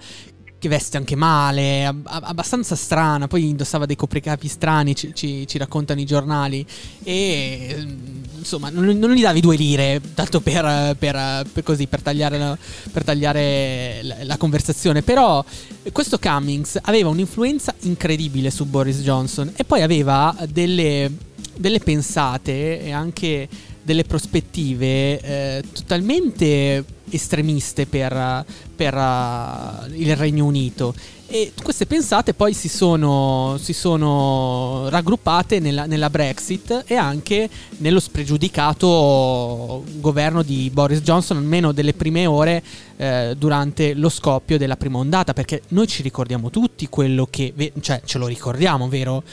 che 0.58 0.70
veste 0.70 0.96
anche 0.96 1.18
male, 1.18 1.86
ab- 1.86 2.08
ab- 2.08 2.24
abbastanza 2.24 2.76
strana, 2.76 3.28
poi 3.28 3.50
indossava 3.50 3.86
dei 3.86 3.98
copricapi 3.98 4.48
strani, 4.48 4.96
ci, 4.96 5.12
ci- 5.14 5.46
ci 5.46 5.58
raccontano 5.58 6.00
i 6.00 6.06
giornali, 6.06 6.66
e 7.04 7.76
mm, 7.78 8.24
insomma 8.38 8.70
non, 8.70 8.86
non 8.86 9.12
gli 9.12 9.22
davi 9.22 9.42
due 9.42 9.58
lire, 9.58 10.02
tanto 10.14 10.40
per, 10.40 10.96
per- 10.98 11.46
per 11.52 11.64
così, 11.64 11.88
per 11.88 12.02
tagliare, 12.02 12.58
per 12.90 13.04
tagliare 13.04 14.00
la, 14.02 14.16
la 14.22 14.38
conversazione, 14.38 15.02
però 15.02 15.44
questo 15.92 16.18
Cummings 16.20 16.80
aveva 16.84 17.10
un'influenza 17.10 17.76
incredibile 17.82 18.50
su 18.50 18.64
Boris 18.64 19.00
Johnson 19.02 19.52
e 19.58 19.66
poi 19.66 19.82
aveva 19.82 20.34
delle, 20.50 21.12
delle 21.58 21.80
pensate 21.80 22.82
e 22.82 22.92
anche 22.92 23.48
delle 23.86 24.04
prospettive 24.04 25.20
eh, 25.20 25.64
totalmente 25.72 26.84
estremiste 27.12 27.86
per, 27.86 28.44
per, 28.76 28.94
eh, 28.96 29.96
il 29.96 30.16
Regno 30.16 30.46
Unito. 30.46 30.94
E 31.28 31.54
queste 31.62 31.86
pensate 31.88 32.36
poi 32.36 32.54
si 32.54 32.68
sono, 32.68 33.58
si 33.60 33.74
sono 33.74 34.88
raggruppate 34.90 35.60
nella, 35.60 35.86
nella 35.86 36.10
Brexit 36.10 36.84
e 36.86 36.96
anche 36.96 37.50
nello 37.78 38.00
spregiudicato 38.00 39.84
governo 40.00 40.44
di 40.44 40.70
Boris 40.72 41.02
Johnson, 41.02 41.38
almeno 41.38 41.72
delle 41.72 41.94
prime 41.94 42.28
ore 42.28 42.64
eh, 42.98 43.36
durante 43.38 43.96
lo 43.96 44.10
scoppio 44.10 44.58
della 44.58 44.78
prima 44.78 45.00
ondata, 45.00 45.34
perché 45.34 45.64
noi 45.70 45.88
ci 45.88 46.04
ricordiamo 46.04 46.52
tutti 46.52 46.88
quello 46.90 47.28
che, 47.30 47.54
cioè 47.82 48.02
ce 48.06 48.18
lo 48.20 48.28
ricordiamo, 48.28 48.88
vero? 48.88 49.24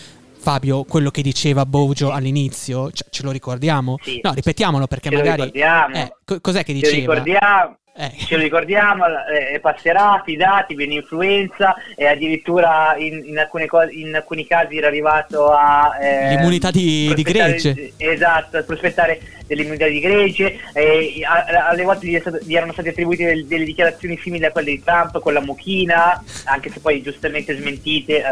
Fabio, 0.42 0.82
quello 0.84 1.10
che 1.10 1.22
diceva 1.22 1.64
Bojo 1.64 2.10
all'inizio, 2.10 2.90
Cioè, 2.90 3.06
ce 3.10 3.22
lo 3.22 3.30
ricordiamo? 3.30 3.96
Sì. 4.02 4.18
No, 4.22 4.32
ripetiamolo 4.34 4.88
perché 4.88 5.08
Ce 5.08 5.14
magari... 5.16 5.36
ricordiamo. 5.44 5.94
Eh, 5.94 6.12
co- 6.24 6.40
cos'è 6.40 6.64
che 6.64 6.74
Ce 6.74 6.80
lo 6.80 6.90
diceva? 6.90 7.14
ricordiamo, 7.14 7.76
Eh. 7.94 8.12
ce 8.26 8.36
lo 8.36 8.42
ricordiamo 8.42 9.04
eh, 9.06 9.60
passerà, 9.60 10.20
fidati, 10.24 10.74
viene 10.74 10.94
influenza 10.94 11.74
e 11.94 12.06
addirittura 12.06 12.96
in, 12.96 13.22
in 13.24 13.38
alcune 13.38 13.66
co- 13.66 13.88
in 13.88 14.14
alcuni 14.16 14.44
casi 14.46 14.78
era 14.78 14.88
arrivato 14.88 15.52
a... 15.52 15.96
eh, 16.00 16.30
L'immunità 16.30 16.70
di- 16.72 17.12
di 17.14 17.22
gregge. 17.22 17.92
Esatto, 17.96 18.56
a 18.56 18.62
prospettare 18.64 19.20
dell'immunità 19.46 19.86
di 19.86 20.00
gregge, 20.00 20.58
e 20.72 21.20
a- 21.24 21.68
alle 21.68 21.82
volte 21.84 22.06
gli, 22.08 22.14
è 22.16 22.20
stato- 22.20 22.38
gli 22.42 22.56
erano 22.56 22.72
state 22.72 22.88
attribuite 22.88 23.26
del- 23.26 23.46
delle 23.46 23.64
dichiarazioni 23.64 24.18
simili 24.20 24.44
a 24.44 24.50
quelle 24.50 24.70
di 24.72 24.82
Trump 24.82 25.20
con 25.20 25.34
la 25.34 25.40
mucchina, 25.40 26.20
anche 26.46 26.68
se 26.70 26.80
poi 26.80 27.00
giustamente 27.00 27.56
smentite. 27.56 28.24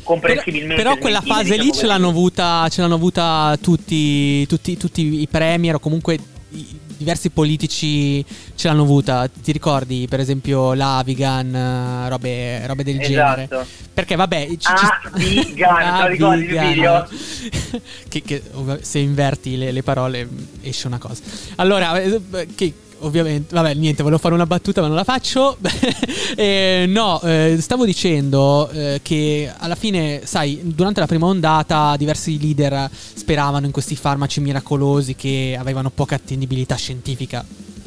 Ehm, 0.00 0.04
Però, 0.04 0.04
comprensibilmente 0.04 0.82
però 0.82 0.96
quella 0.96 1.20
fase 1.20 1.50
lì 1.56 1.64
diciamo 1.64 1.74
ce 1.74 1.86
l'hanno 1.86 2.08
avuta, 2.08 2.68
ce 2.70 2.80
l'hanno 2.80 2.94
avuta 2.94 3.56
tutti, 3.60 4.46
tutti, 4.46 4.76
tutti 4.76 5.20
i 5.20 5.28
premier 5.28 5.74
o 5.76 5.78
comunque 5.78 6.18
i- 6.50 6.78
diversi 7.00 7.30
politici 7.30 8.22
ce 8.54 8.68
l'hanno 8.68 8.82
avuta. 8.82 9.26
Ti 9.28 9.52
ricordi 9.52 10.06
per 10.08 10.20
esempio 10.20 10.74
l'Avigan, 10.74 12.06
robe, 12.08 12.66
robe 12.66 12.84
del 12.84 12.98
genere? 12.98 13.44
Esatto. 13.44 13.66
Perché 13.94 14.16
vabbè... 14.16 14.46
ci- 14.48 14.58
ci- 14.58 14.68
Avigan, 15.12 15.96
te 15.96 16.02
lo 16.02 16.06
ricordi 16.08 16.42
il 16.44 16.58
video? 16.58 17.08
che, 18.08 18.22
che 18.22 18.42
se 18.82 18.98
inverti 18.98 19.56
le, 19.56 19.72
le 19.72 19.82
parole 19.82 20.28
esce 20.60 20.86
una 20.88 20.98
cosa. 20.98 21.22
Allora, 21.56 21.98
eh, 22.00 22.20
che 22.54 22.72
ovviamente, 23.00 23.54
vabbè, 23.54 23.74
niente, 23.74 24.02
volevo 24.02 24.20
fare 24.20 24.34
una 24.34 24.46
battuta 24.46 24.80
ma 24.80 24.86
non 24.88 24.96
la 24.96 25.04
faccio. 25.04 25.56
Eh, 26.36 26.84
no, 26.86 27.20
eh, 27.22 27.56
stavo 27.60 27.84
dicendo 27.84 28.70
eh, 28.70 29.00
che 29.02 29.52
alla 29.58 29.74
fine, 29.74 30.20
sai, 30.24 30.60
durante 30.62 31.00
la 31.00 31.06
prima 31.06 31.26
ondata 31.26 31.96
diversi 31.96 32.38
leader 32.40 32.88
speravano 32.90 33.66
in 33.66 33.72
questi 33.72 33.96
farmaci 33.96 34.40
miracolosi 34.40 35.16
che 35.16 35.56
avevano 35.58 35.90
poca 35.90 36.14
attendibilità 36.14 36.76
scientifica, 36.76 37.44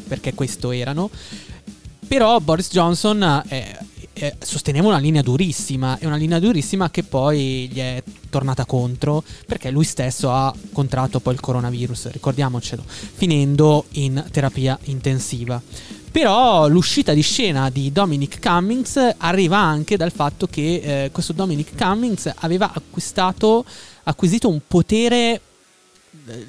perché 0.07 0.33
questo 0.33 0.71
erano. 0.71 1.09
Però 2.05 2.37
Boris 2.39 2.69
Johnson 2.69 3.43
eh, 3.47 3.77
eh, 4.13 4.35
sosteneva 4.39 4.87
una 4.87 4.99
linea 4.99 5.21
durissima, 5.21 5.97
e 5.99 6.05
una 6.05 6.15
linea 6.15 6.39
durissima 6.39 6.89
che 6.89 7.03
poi 7.03 7.69
gli 7.71 7.79
è 7.79 8.01
tornata 8.29 8.65
contro 8.65 9.23
perché 9.45 9.69
lui 9.69 9.83
stesso 9.83 10.31
ha 10.31 10.53
contratto 10.71 11.19
poi 11.19 11.33
il 11.33 11.39
coronavirus, 11.39 12.11
ricordiamocelo, 12.11 12.83
finendo 12.85 13.85
in 13.91 14.23
terapia 14.31 14.77
intensiva. 14.83 15.61
Però 16.11 16.67
l'uscita 16.67 17.13
di 17.13 17.21
scena 17.21 17.71
di 17.71 17.91
Dominic 17.91 18.39
Cummings 18.39 19.15
arriva 19.17 19.57
anche 19.57 19.97
dal 19.97 20.11
fatto 20.11 20.45
che 20.45 21.05
eh, 21.05 21.09
questo 21.11 21.33
Dominic 21.33 21.75
Cummings 21.75 22.31
aveva 22.35 22.71
acquistato, 22.71 23.65
acquisito 24.03 24.47
un 24.47 24.59
potere 24.67 25.41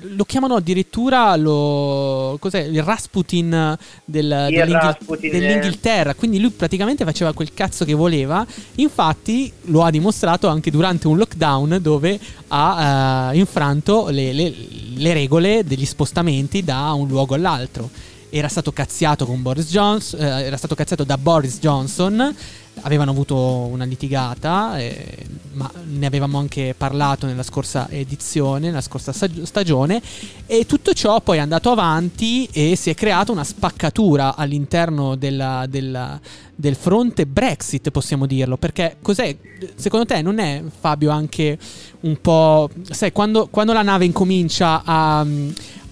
lo 0.03 0.25
chiamano 0.25 0.55
addirittura 0.55 1.35
lo, 1.37 2.37
cos'è, 2.41 2.61
il 2.61 2.83
Rasputin 2.83 3.77
del- 4.05 4.25
Il 4.49 4.55
dell'Inghil- 4.55 4.73
Rasputin, 4.75 5.35
eh. 5.35 5.39
dell'Inghilterra. 5.39 6.15
Quindi 6.15 6.39
lui 6.41 6.51
praticamente 6.51 7.05
faceva 7.05 7.33
quel 7.33 7.53
cazzo 7.53 7.85
che 7.85 7.95
voleva. 7.95 8.47
Infatti 8.77 9.53
lo 9.67 9.83
ha 9.83 9.91
dimostrato 9.91 10.47
anche 10.49 10.71
durante 10.71 11.07
un 11.09 11.17
lockdown 11.17 11.79
dove 11.81 12.19
ha 12.49 13.33
eh, 13.33 13.39
infranto 13.39 14.09
le, 14.11 14.33
le- 14.33 14.55
le 14.95 15.13
regole 15.13 15.65
degli 15.65 15.85
spostamenti 15.87 16.63
da 16.63 16.93
un 16.93 17.09
luogo 17.09 17.35
all'altro. 17.35 17.91
Era 18.37 18.49
stato 18.49 18.73
cazziato 18.73 19.27
con 19.27 19.43
Boris 19.43 19.71
Johnson, 19.71 20.21
eh, 20.21 20.43
era 20.43 20.57
stato 20.57 20.75
cazziato 20.75 21.05
da 21.05 21.17
Boris 21.17 21.61
Johnson. 21.61 22.35
Avevano 22.81 23.13
avuto 23.13 23.37
una 23.37 23.85
litigata, 23.85 24.77
eh, 24.77 25.25
ma 25.53 25.71
ne 25.85 26.05
avevamo 26.05 26.39
anche 26.39 26.75
parlato 26.77 27.27
nella 27.27 27.45
scorsa 27.45 27.89
edizione, 27.89 28.67
nella 28.67 28.81
scorsa 28.81 29.13
stag- 29.13 29.45
stagione. 29.45 30.03
E 30.47 30.67
tutto 30.67 30.93
ciò 30.95 31.21
poi 31.21 31.37
è 31.37 31.41
andato 31.43 31.71
avanti 31.71 32.49
e 32.51 32.75
si 32.75 32.91
è 32.91 32.95
creata 32.95 33.31
una 33.31 33.45
spaccatura 33.45 34.35
all'interno 34.35 35.15
della- 35.15 35.67
della- 35.69 36.19
del 36.57 36.75
fronte 36.75 37.27
Brexit, 37.27 37.93
possiamo 37.93 38.27
dirlo. 38.27 38.57
Perché 38.57 38.97
cos'è? 39.01 39.37
Secondo 39.77 40.07
te 40.07 40.23
non 40.23 40.41
è 40.41 40.61
Fabio 40.81 41.11
anche 41.11 41.57
un 42.01 42.21
po'. 42.21 42.69
Sai, 42.91 43.13
quando, 43.13 43.47
quando 43.47 43.73
la 43.73 43.83
nave 43.83 44.07
incomincia 44.07 44.83
a, 44.85 45.25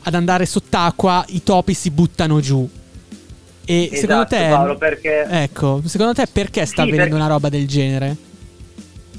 ad 0.02 0.14
andare 0.14 0.46
sott'acqua, 0.46 1.24
i 1.28 1.42
topi 1.42 1.74
si 1.74 1.90
buttano 1.90 2.40
giù. 2.40 2.68
E 3.64 3.90
secondo 3.92 4.22
Esatto, 4.24 4.36
te. 4.36 4.48
Paolo, 4.48 4.76
perché- 4.76 5.26
Ecco, 5.28 5.82
secondo 5.84 6.14
te 6.14 6.26
perché 6.30 6.66
sta 6.66 6.82
Sì, 6.82 6.88
avvenendo 6.88 7.10
perché- 7.10 7.14
una 7.24 7.26
roba 7.26 7.48
del 7.48 7.66
genere? 7.68 8.16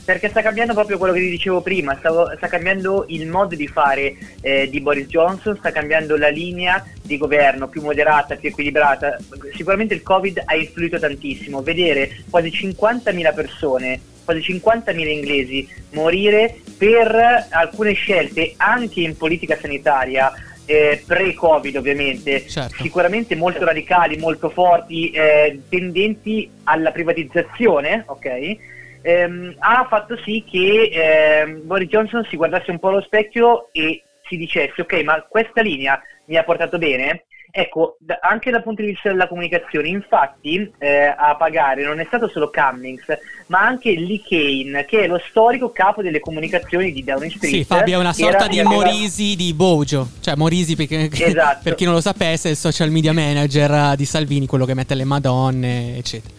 perché 0.06 0.28
sta 0.28 0.42
cambiando 0.42 0.74
proprio 0.74 0.98
quello 0.98 1.14
che 1.14 1.22
vi 1.22 1.30
dicevo 1.30 1.62
prima, 1.62 1.96
stavo, 1.98 2.30
sta 2.36 2.48
cambiando 2.50 3.06
il 3.08 3.26
modo 3.26 3.56
di 3.56 3.68
fare 3.70 4.18
eh, 4.42 4.68
di 4.70 4.82
Boris 4.82 5.08
Johnson, 5.08 5.56
sta 5.58 5.72
cambiando 5.72 6.18
la 6.18 6.28
linea 6.28 6.84
di 7.02 7.18
governo 7.18 7.70
più 7.70 7.82
moderata, 7.82 8.36
più 8.36 8.50
equilibrata. 8.50 9.18
Sicuramente 9.56 9.94
il 9.94 10.04
Covid 10.04 10.42
ha 10.44 10.56
influito 10.56 11.00
tantissimo, 11.00 11.62
vedere 11.62 12.18
quasi 12.30 12.50
50.000 12.52 13.32
persone, 13.34 13.98
quasi 14.26 14.42
50.000 14.42 15.08
inglesi 15.10 15.66
morire 15.92 16.60
per 16.78 17.48
alcune 17.52 17.94
scelte 17.94 18.56
anche 18.58 19.00
in 19.00 19.16
politica 19.16 19.58
sanitaria. 19.58 20.34
Eh, 20.66 21.04
pre-Covid 21.06 21.76
ovviamente, 21.76 22.48
Certo. 22.48 22.82
sicuramente 22.82 23.36
molto 23.36 23.66
radicali, 23.66 24.18
molto 24.18 24.50
forti, 24.50 25.10
eh, 25.12 25.60
tendenti 25.68 26.50
alla 26.64 26.92
privatizzazione, 26.92 28.06
ok? 28.08 28.58
Ehm, 29.02 29.56
ha 29.60 29.86
fatto 29.90 30.18
sì 30.24 30.46
che 30.50 30.90
ehm, 30.92 31.66
Boris 31.66 31.90
Johnson 31.90 32.26
si 32.30 32.38
guardasse 32.38 32.72
un 32.72 32.80
po' 32.80 32.88
allo 32.88 33.02
specchio 33.02 33.68
e 33.74 34.02
si 34.24 34.38
dicesse 34.38 34.82
ok 34.82 35.04
ma 35.04 35.22
questa 35.28 35.62
linea 35.62 36.02
mi 36.28 36.38
ha 36.38 36.44
portato 36.44 36.78
bene 36.78 37.26
ecco 37.56 37.98
da- 38.00 38.18
anche 38.20 38.50
dal 38.50 38.64
punto 38.64 38.82
di 38.82 38.90
vista 38.90 39.10
della 39.10 39.28
comunicazione 39.28 39.88
infatti 39.88 40.74
eh, 40.80 41.14
a 41.16 41.36
pagare 41.36 41.84
non 41.84 42.00
è 42.00 42.06
stato 42.06 42.28
solo 42.28 42.50
Cummings 42.50 43.06
ma 43.48 43.60
anche 43.60 43.92
Lee 43.92 44.22
Kane 44.28 44.86
che 44.86 45.02
è 45.02 45.08
lo 45.08 45.22
storico 45.30 45.72
capo 45.72 46.02
delle 46.02 46.20
comunicazioni 46.20 46.92
di 46.92 47.04
Downing 47.04 47.32
Street 47.32 47.54
Sì, 47.54 47.64
Fabio 47.64 47.98
è 47.98 48.00
una 48.00 48.12
sorta 48.12 48.48
di 48.48 48.60
Morisi 48.64 49.36
di 49.36 49.54
Bojo. 49.54 50.10
Cioè, 50.20 50.36
Morisi, 50.36 50.76
perché, 50.76 51.10
Esatto. 51.12 51.60
per 51.64 51.76
chi 51.76 51.86
non 51.86 51.94
lo 51.94 52.02
sapesse, 52.02 52.48
è 52.48 52.52
il 52.52 52.58
social 52.58 52.90
media 52.90 53.14
manager 53.14 53.96
di 53.96 54.06
Salvini, 54.06 54.48
quello 54.48 54.66
che 54.66 54.74
mette 54.74 54.96
le 54.96 55.04
madonne, 55.04 55.98
eccetera. 55.98 56.34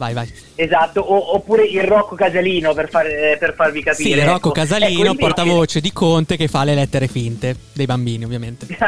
Vai, 0.00 0.14
vai. 0.14 0.32
esatto 0.54 1.00
o- 1.02 1.34
oppure 1.34 1.62
il 1.64 1.82
Rocco 1.82 2.14
Casalino 2.14 2.72
per, 2.72 2.88
far- 2.88 3.04
eh, 3.04 3.36
per 3.38 3.52
farvi 3.54 3.82
capire 3.82 4.08
Sì, 4.08 4.24
Rocco 4.24 4.36
ecco. 4.48 4.50
Casalino, 4.52 4.86
Ecco, 4.88 4.98
invece- 5.10 5.18
portavoce 5.18 5.80
di 5.82 5.92
Conte, 5.92 6.36
che 6.38 6.48
fa 6.48 6.64
le 6.64 6.74
lettere 6.74 7.06
finte 7.06 7.54
dei 7.74 7.84
bambini, 7.84 8.24
ovviamente. 8.24 8.66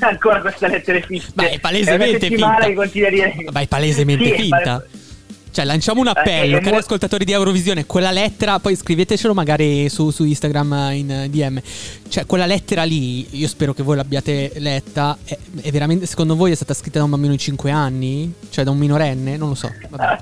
ancora 0.00 0.40
questa 0.40 0.66
lettera 0.66 1.00
finte 1.00 1.26
Ma 1.34 1.48
è 1.48 1.60
palesemente 1.60 2.18
settimana 2.18 2.64
finta. 2.64 3.52
Ma 3.52 3.60
è 3.60 3.66
palesemente 3.68 4.24
Sì, 4.24 4.30
è 4.32 4.34
finta. 4.34 4.84
Cioè, 5.54 5.64
lanciamo 5.64 6.00
un 6.00 6.08
Eh, 6.08 6.10
appello, 6.10 6.56
è 6.56 6.60
cari 6.60 6.72
mo- 6.72 6.80
ascoltatori 6.80 7.24
di 7.24 7.30
Eurovisione, 7.30 7.86
quella 7.86 8.10
lettera, 8.10 8.58
poi 8.58 8.74
scrivetecelo 8.74 9.34
magari 9.34 9.88
su, 9.88 10.10
su 10.10 10.24
Instagram 10.24 10.72
eh, 10.72 10.96
in 10.96 11.10
eh, 11.12 11.30
DM. 11.30 11.60
Cioè, 12.08 12.26
quella 12.26 12.44
lettera 12.44 12.82
lì, 12.82 13.38
io 13.38 13.46
spero 13.46 13.72
che 13.72 13.84
voi 13.84 13.94
l'abbiate 13.94 14.50
letta, 14.56 15.16
è, 15.22 15.38
è 15.62 15.70
veramente, 15.70 16.06
secondo 16.06 16.34
voi 16.34 16.50
è 16.50 16.56
stata 16.56 16.74
scritta 16.74 16.98
da 16.98 17.04
un 17.04 17.10
bambino 17.10 17.34
di 17.34 17.38
5 17.38 17.70
anni? 17.70 18.34
Cioè, 18.50 18.64
da 18.64 18.72
un 18.72 18.78
minorenne? 18.78 19.36
Non 19.36 19.50
lo 19.50 19.54
so. 19.54 19.72
Vabbè. 19.90 20.18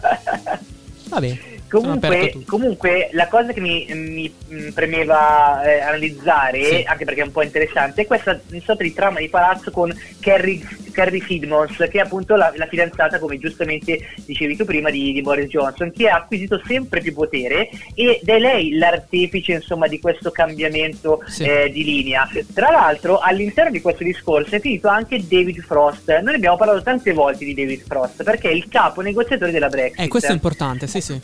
Vabbè. 1.09 1.39
Comunque, 1.71 2.43
comunque 2.47 3.09
la 3.13 3.29
cosa 3.29 3.55
che 3.55 3.61
mi, 3.61 3.87
mi, 3.95 4.31
mm, 4.53 4.69
premeva 4.73 5.63
eh, 5.63 5.81
analizzare, 5.81 6.63
Sì. 6.63 6.83
anche 6.87 7.07
perché 7.07 7.23
è 7.23 7.25
un 7.25 7.33
po' 7.33 7.41
interessante, 7.41 8.03
è 8.03 8.07
questa 8.07 8.39
sorta 8.63 8.83
di 8.83 8.93
trama 8.93 9.21
di 9.21 9.31
palazzo 9.31 9.71
con 9.71 9.91
Carrie, 10.21 10.61
Carrie 10.93 11.23
Sidmons, 11.23 11.77
che 11.77 11.91
è 11.91 11.99
appunto 11.99 12.37
la, 12.37 12.53
la 12.55 12.67
fidanzata, 12.67 13.19
come 13.19 13.39
giustamente 13.39 14.15
dicevi 14.25 14.57
tu 14.57 14.65
prima, 14.65 14.91
di, 14.91 15.13
di 15.13 15.21
Boris 15.23 15.49
Johnson, 15.49 15.91
che 15.91 16.09
ha 16.09 16.17
acquisito 16.17 16.61
sempre 16.65 17.01
più 17.01 17.13
potere 17.13 17.69
ed 17.95 18.21
è 18.25 18.39
lei 18.39 18.77
l'artefice 18.77 19.53
insomma 19.55 19.89
di 19.89 19.99
questo 19.99 20.31
cambiamento 20.31 21.23
Sì. 21.27 21.45
eh, 21.45 21.71
di 21.73 21.83
linea. 21.85 22.29
Tra 22.55 22.71
l'altro 22.71 23.19
all'interno 23.19 23.71
di 23.71 23.81
questo 23.81 24.05
discorso 24.05 24.55
è 24.55 24.61
finito 24.61 24.89
anche 24.89 25.21
David 25.27 25.61
Frost. 25.63 26.09
Noi 26.21 26.35
abbiamo 26.35 26.57
parlato 26.57 26.83
tante 26.83 27.13
volte 27.13 27.45
di 27.45 27.55
David 27.55 27.83
Frost 27.87 28.23
perché 28.23 28.49
è 28.51 28.53
il 28.53 28.69
capo 28.69 29.01
negoziatore 29.01 29.51
della 29.51 29.69
Brexit. 29.69 30.01
Eh, 30.05 30.09
questo 30.09 30.31
è 30.31 30.35
importante, 30.35 30.87
sì, 30.87 31.01
sì. 31.01 31.21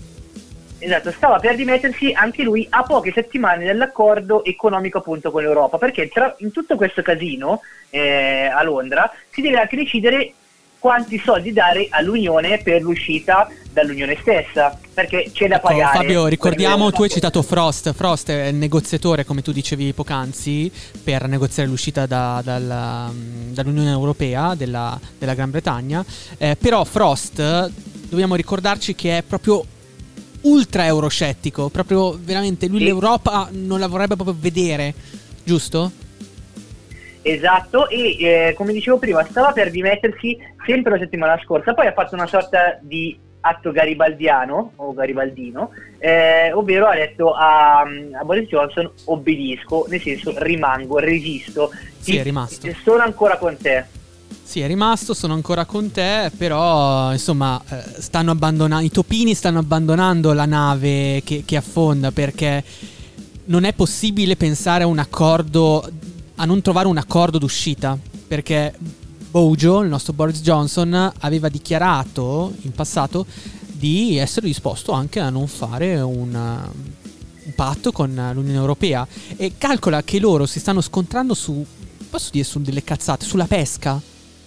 Esatto, 0.80 1.10
stava 1.10 1.38
per 1.38 1.56
dimettersi 1.56 2.12
anche 2.12 2.42
lui 2.44 2.66
a 2.70 2.82
poche 2.84 3.10
settimane 3.12 3.64
dall'accordo 3.64 4.44
economico 4.44 4.98
appunto 4.98 5.30
con 5.32 5.42
l'Europa, 5.42 5.76
perché 5.76 6.08
tra- 6.08 6.34
in 6.38 6.52
tutto 6.52 6.76
questo 6.76 7.02
casino 7.02 7.60
eh, 7.90 8.46
a 8.46 8.62
Londra 8.62 9.10
si 9.30 9.40
deve 9.40 9.58
anche 9.58 9.74
decidere 9.76 10.32
quanti 10.78 11.18
soldi 11.18 11.52
dare 11.52 11.88
all'Unione 11.90 12.58
per 12.62 12.82
l'uscita 12.82 13.48
dall'Unione 13.72 14.16
stessa, 14.20 14.78
perché 14.94 15.30
c'è 15.32 15.48
da 15.48 15.56
Ecco, 15.56 15.66
pagare. 15.66 15.96
Fabio, 15.96 16.26
ricordiamo, 16.28 16.92
tu 16.92 17.02
hai 17.02 17.08
citato 17.08 17.42
Frost. 17.42 17.92
Frost 17.92 18.30
è 18.30 18.46
il 18.46 18.54
negoziatore, 18.54 19.24
come 19.24 19.42
tu 19.42 19.50
dicevi 19.50 19.92
poc'anzi, 19.92 20.70
per 21.02 21.26
negoziare 21.26 21.68
l'uscita 21.68 22.06
da- 22.06 22.40
dalla- 22.44 23.10
dall'Unione 23.12 23.90
Europea, 23.90 24.54
della, 24.54 24.96
della 25.18 25.34
Gran 25.34 25.50
Bretagna. 25.50 26.04
Eh, 26.38 26.54
però 26.56 26.84
Frost, 26.84 27.42
dobbiamo 28.08 28.36
ricordarci 28.36 28.94
che 28.94 29.18
è 29.18 29.22
proprio 29.22 29.64
ultra 30.42 30.86
euroscettico, 30.86 31.68
proprio 31.68 32.16
veramente 32.20 32.66
lui 32.68 32.78
Sì. 32.78 32.84
l'Europa 32.84 33.48
non 33.52 33.80
la 33.80 33.86
vorrebbe 33.88 34.14
proprio 34.14 34.36
vedere, 34.38 34.94
giusto? 35.44 35.90
Esatto, 37.22 37.88
e 37.88 38.16
eh, 38.18 38.54
come 38.56 38.72
dicevo 38.72 38.98
prima, 38.98 39.24
stava 39.28 39.52
per 39.52 39.70
dimettersi 39.70 40.38
sempre 40.64 40.92
la 40.92 40.98
settimana 40.98 41.38
scorsa, 41.44 41.74
poi 41.74 41.86
ha 41.86 41.92
fatto 41.92 42.14
una 42.14 42.26
sorta 42.26 42.78
di 42.80 43.18
atto 43.40 43.70
garibaldiano 43.72 44.72
o 44.76 44.92
garibaldino, 44.94 45.70
eh, 45.98 46.52
ovvero 46.52 46.86
ha 46.86 46.94
detto 46.94 47.32
a, 47.32 47.80
a 47.80 48.24
Boris 48.24 48.48
Johnson 48.48 48.90
obbedisco, 49.04 49.86
nel 49.88 50.00
senso 50.00 50.32
rimango, 50.36 50.98
resisto, 50.98 51.70
Sì, 51.98 52.16
è 52.16 52.22
rimasto. 52.22 52.68
sono 52.82 53.02
ancora 53.02 53.36
con 53.36 53.56
te. 53.56 53.84
Sì, 54.42 54.60
è 54.60 54.66
rimasto, 54.66 55.12
sono 55.12 55.34
ancora 55.34 55.66
con 55.66 55.90
te, 55.90 56.30
però 56.36 57.12
insomma 57.12 57.62
eh, 57.68 58.00
stanno 58.00 58.30
abbandonando, 58.30 58.84
i 58.84 58.90
topini 58.90 59.34
stanno 59.34 59.58
abbandonando 59.58 60.32
la 60.32 60.46
nave 60.46 61.22
che, 61.22 61.42
che 61.44 61.56
affonda 61.56 62.12
perché 62.12 62.64
non 63.44 63.64
è 63.64 63.74
possibile 63.74 64.36
pensare 64.36 64.84
a 64.84 64.86
un 64.86 64.98
accordo, 64.98 65.86
a 66.36 66.44
non 66.46 66.62
trovare 66.62 66.86
un 66.88 66.96
accordo 66.96 67.38
d'uscita, 67.38 67.98
perché 68.26 68.74
Bojo, 69.30 69.82
il 69.82 69.88
nostro 69.90 70.14
Boris 70.14 70.40
Johnson, 70.40 71.12
aveva 71.18 71.48
dichiarato 71.50 72.54
in 72.62 72.72
passato 72.72 73.26
di 73.78 74.16
essere 74.16 74.46
disposto 74.46 74.92
anche 74.92 75.20
a 75.20 75.30
non 75.30 75.46
fare 75.46 76.00
un, 76.00 76.34
uh, 76.34 77.44
un 77.44 77.54
patto 77.54 77.92
con 77.92 78.10
l'Unione 78.10 78.58
Europea 78.58 79.06
e 79.36 79.52
calcola 79.58 80.02
che 80.02 80.18
loro 80.18 80.46
si 80.46 80.58
stanno 80.58 80.80
scontrando 80.80 81.34
su, 81.34 81.64
posso 82.08 82.30
dire, 82.32 82.44
su 82.44 82.60
delle 82.60 82.82
cazzate, 82.82 83.24
sulla 83.24 83.46
pesca. 83.46 84.00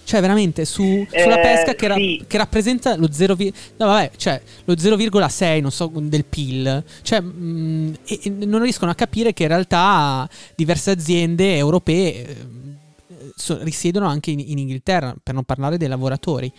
Cioè, 0.04 0.20
veramente 0.20 0.64
su, 0.64 1.06
sulla 1.08 1.38
Eh, 1.38 1.42
pesca 1.42 1.74
che, 1.74 1.86
ra- 1.86 1.94
sì. 1.94 2.22
che 2.26 2.36
rappresenta 2.36 2.96
lo 2.96 3.10
0, 3.12 3.34
vi- 3.36 3.52
no, 3.76 3.86
vabbè, 3.86 4.10
cioè, 4.16 4.40
lo 4.64 4.74
0,6 4.74 5.60
non 5.60 5.70
so, 5.70 5.90
del 5.94 6.24
PIL. 6.24 6.82
Cioè, 7.02 7.20
mh, 7.20 7.94
e- 8.04 8.20
e 8.24 8.30
non 8.30 8.62
riescono 8.62 8.90
a 8.90 8.94
capire 8.94 9.32
che 9.32 9.42
in 9.44 9.48
realtà 9.48 10.28
diverse 10.56 10.90
aziende 10.90 11.56
europee 11.56 12.26
eh, 12.28 12.36
so- 13.36 13.58
risiedono 13.62 14.06
anche 14.06 14.30
in, 14.32 14.40
in 14.40 14.58
Inghilterra, 14.58 15.14
per 15.22 15.34
non 15.34 15.44
parlare 15.44 15.76
dei 15.78 15.88
lavoratori. 15.88 16.52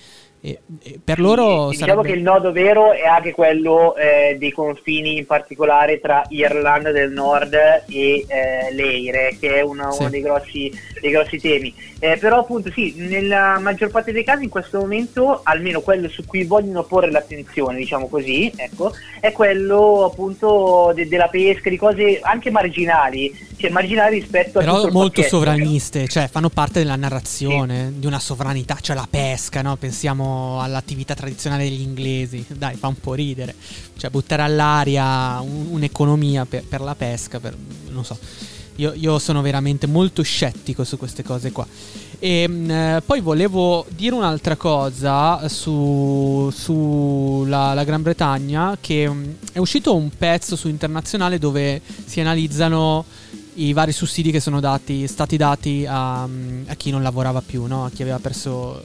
E, 0.45 0.59
e 0.83 0.99
per 1.01 1.21
loro 1.21 1.69
Sì, 1.71 1.77
diciamo 1.77 1.91
sarebbe- 2.01 2.07
che 2.09 2.17
il 2.17 2.21
nodo 2.21 2.51
vero 2.51 2.91
è 2.91 3.05
anche 3.05 3.31
quello 3.31 3.95
eh, 3.95 4.35
dei 4.37 4.51
confini, 4.51 5.17
in 5.19 5.25
particolare 5.25 6.01
tra 6.01 6.25
Irlanda 6.27 6.91
del 6.91 7.11
Nord 7.11 7.53
e 7.53 8.25
eh, 8.27 8.73
l'Eire, 8.73 9.37
che 9.39 9.55
è 9.55 9.61
uno, 9.61 9.89
Sì. 9.93 10.01
uno 10.01 10.09
dei, 10.09 10.21
grossi, 10.21 10.69
dei 10.99 11.11
grossi 11.11 11.39
temi. 11.39 11.73
Eh, 11.97 12.17
però 12.17 12.39
appunto 12.39 12.69
sì, 12.73 12.93
nella 12.97 13.57
maggior 13.59 13.89
parte 13.89 14.11
dei 14.11 14.25
casi 14.25 14.43
in 14.43 14.49
questo 14.49 14.79
momento, 14.79 15.39
almeno 15.43 15.79
quello 15.79 16.09
su 16.09 16.25
cui 16.25 16.43
vogliono 16.43 16.83
porre 16.83 17.09
l'attenzione, 17.09 17.77
diciamo 17.77 18.09
così, 18.09 18.51
ecco, 18.53 18.91
è 19.21 19.31
quello 19.31 20.03
appunto 20.11 20.91
de- 20.93 21.07
della 21.07 21.29
pesca, 21.29 21.69
di 21.69 21.77
cose 21.77 22.19
anche 22.21 22.51
marginali, 22.51 23.33
cioè 23.55 23.69
marginali 23.69 24.19
rispetto 24.19 24.59
a 24.59 24.61
tutto 24.63 24.73
Però 24.81 24.91
molto 24.91 25.21
pacchetto. 25.21 25.37
sovraniste, 25.37 26.07
cioè 26.09 26.27
fanno 26.27 26.49
parte 26.49 26.79
della 26.79 26.97
narrazione 26.97 27.93
di 27.95 28.05
una 28.05 28.19
sovranità, 28.19 28.75
cioè 28.81 28.97
la 28.97 29.07
pesca, 29.09 29.61
no? 29.61 29.77
Pensiamo 29.77 30.31
all'attività 30.59 31.13
tradizionale 31.13 31.63
degli 31.63 31.81
inglesi, 31.81 32.45
dai, 32.49 32.75
fa 32.75 32.87
un 32.87 32.99
po' 32.99 33.13
ridere. 33.13 33.55
Cioè 33.97 34.09
buttare 34.09 34.41
all'aria 34.41 35.39
un- 35.41 35.67
un'economia 35.71 36.45
per, 36.45 36.63
per 36.63 36.81
la 36.81 36.95
pesca, 36.95 37.39
per, 37.39 37.55
non 37.89 38.03
so. 38.03 38.17
Io, 38.77 38.93
io 38.95 39.19
sono 39.19 39.41
veramente 39.41 39.85
molto 39.85 40.23
scettico 40.23 40.83
su 40.83 40.97
queste 40.97 41.23
cose 41.23 41.51
qua. 41.51 41.67
E 42.19 42.47
mh, 42.47 42.69
eh, 42.71 43.01
poi 43.05 43.21
volevo 43.21 43.85
dire 43.89 44.15
un'altra 44.15 44.55
cosa 44.55 45.47
su, 45.47 46.49
su 46.55 47.45
Gran 47.47 48.01
Bretagna, 48.01 48.77
che 48.79 49.07
mh, 49.07 49.35
è 49.51 49.59
uscito 49.59 49.95
un 49.95 50.09
pezzo 50.09 50.55
su 50.55 50.69
internazionale 50.69 51.37
dove 51.37 51.81
si 52.05 52.19
analizzano 52.19 53.05
i 53.55 53.73
vari 53.73 53.91
sussidi 53.91 54.31
che 54.31 54.39
sono 54.39 54.59
dati, 54.59 55.07
stati 55.07 55.37
dati 55.37 55.85
a, 55.87 56.25
mm, 56.25 56.63
a 56.67 56.73
chi 56.75 56.89
non 56.89 57.03
lavorava 57.03 57.41
più, 57.41 57.65
no? 57.65 57.85
a 57.85 57.91
chi 57.91 58.01
aveva 58.01 58.19
perso 58.19 58.81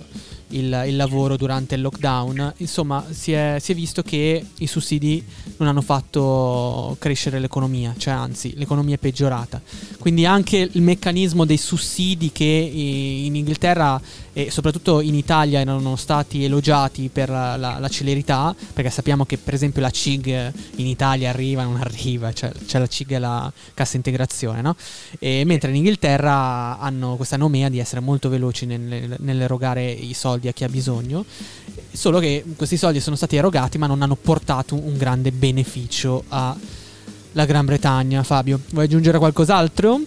il, 0.49 0.84
il 0.86 0.96
lavoro 0.96 1.36
durante 1.36 1.74
il 1.74 1.80
lockdown. 1.80 2.55
Insomma, 2.59 3.05
si 3.11 3.32
è, 3.32 3.57
si 3.61 3.72
è, 3.72 3.74
visto 3.74 4.03
che 4.03 4.44
i 4.59 4.66
sussidi 4.66 5.24
non 5.57 5.68
hanno 5.68 5.80
fatto 5.80 6.96
crescere 6.99 7.38
l'economia, 7.38 7.94
cioè 7.96 8.14
anzi 8.14 8.55
l'economia 8.57 8.94
è 8.94 8.99
peggiorata. 8.99 9.61
Quindi 9.99 10.24
anche 10.24 10.68
il 10.70 10.82
meccanismo 10.82 11.44
dei 11.44 11.57
sussidi 11.57 12.30
che 12.32 12.44
in 12.44 13.34
Inghilterra 13.34 14.01
e 14.38 14.53
soprattutto 14.53 15.01
in 15.01 15.16
Italia 15.16 15.59
erano 15.59 15.96
stati 15.96 16.44
elogiati 16.44 17.11
per 17.12 17.28
la, 17.28 17.57
la, 17.57 17.88
celerità, 17.88 18.55
perché 18.72 18.88
sappiamo 18.88 19.24
che 19.24 19.36
per 19.36 19.53
esempio 19.53 19.82
la 19.82 19.90
CIG 19.90 20.53
in 20.76 20.86
Italia 20.86 21.30
arriva, 21.30 21.64
non 21.64 21.76
arriva, 21.76 22.32
cioè 22.32 22.53
c'è 22.64 22.78
la 22.78 22.86
CIG 22.86 23.14
e 23.14 23.18
la 23.18 23.53
cassa 23.74 23.96
integrazione, 23.96 24.61
no? 24.61 24.76
E 25.18 25.42
mentre 25.44 25.70
in 25.70 25.76
Inghilterra 25.76 26.78
hanno 26.78 27.16
questa 27.16 27.36
nomea 27.36 27.68
di 27.68 27.80
essere 27.80 28.01
molto 28.01 28.28
veloci 28.28 28.64
nel, 28.64 29.16
nell'erogare 29.18 29.90
i 29.90 30.14
soldi 30.14 30.38
a 30.47 30.53
chi 30.53 30.62
ha 30.62 30.68
bisogno, 30.68 31.24
solo 31.91 32.20
che 32.20 32.45
questi 32.57 32.76
soldi 32.76 33.01
sono 33.01 33.16
stati 33.16 33.34
erogati 33.34 33.78
ma 33.78 33.89
non 33.89 34.03
hanno 34.03 34.14
portato 34.14 34.76
un 34.76 34.97
grande 34.97 35.32
beneficio 35.32 36.22
alla 36.28 37.45
Gran 37.45 37.64
Bretagna. 37.64 38.22
Fabio, 38.22 38.61
vuoi 38.70 38.84
aggiungere 38.84 39.18
qualcos'altro? 39.18 40.01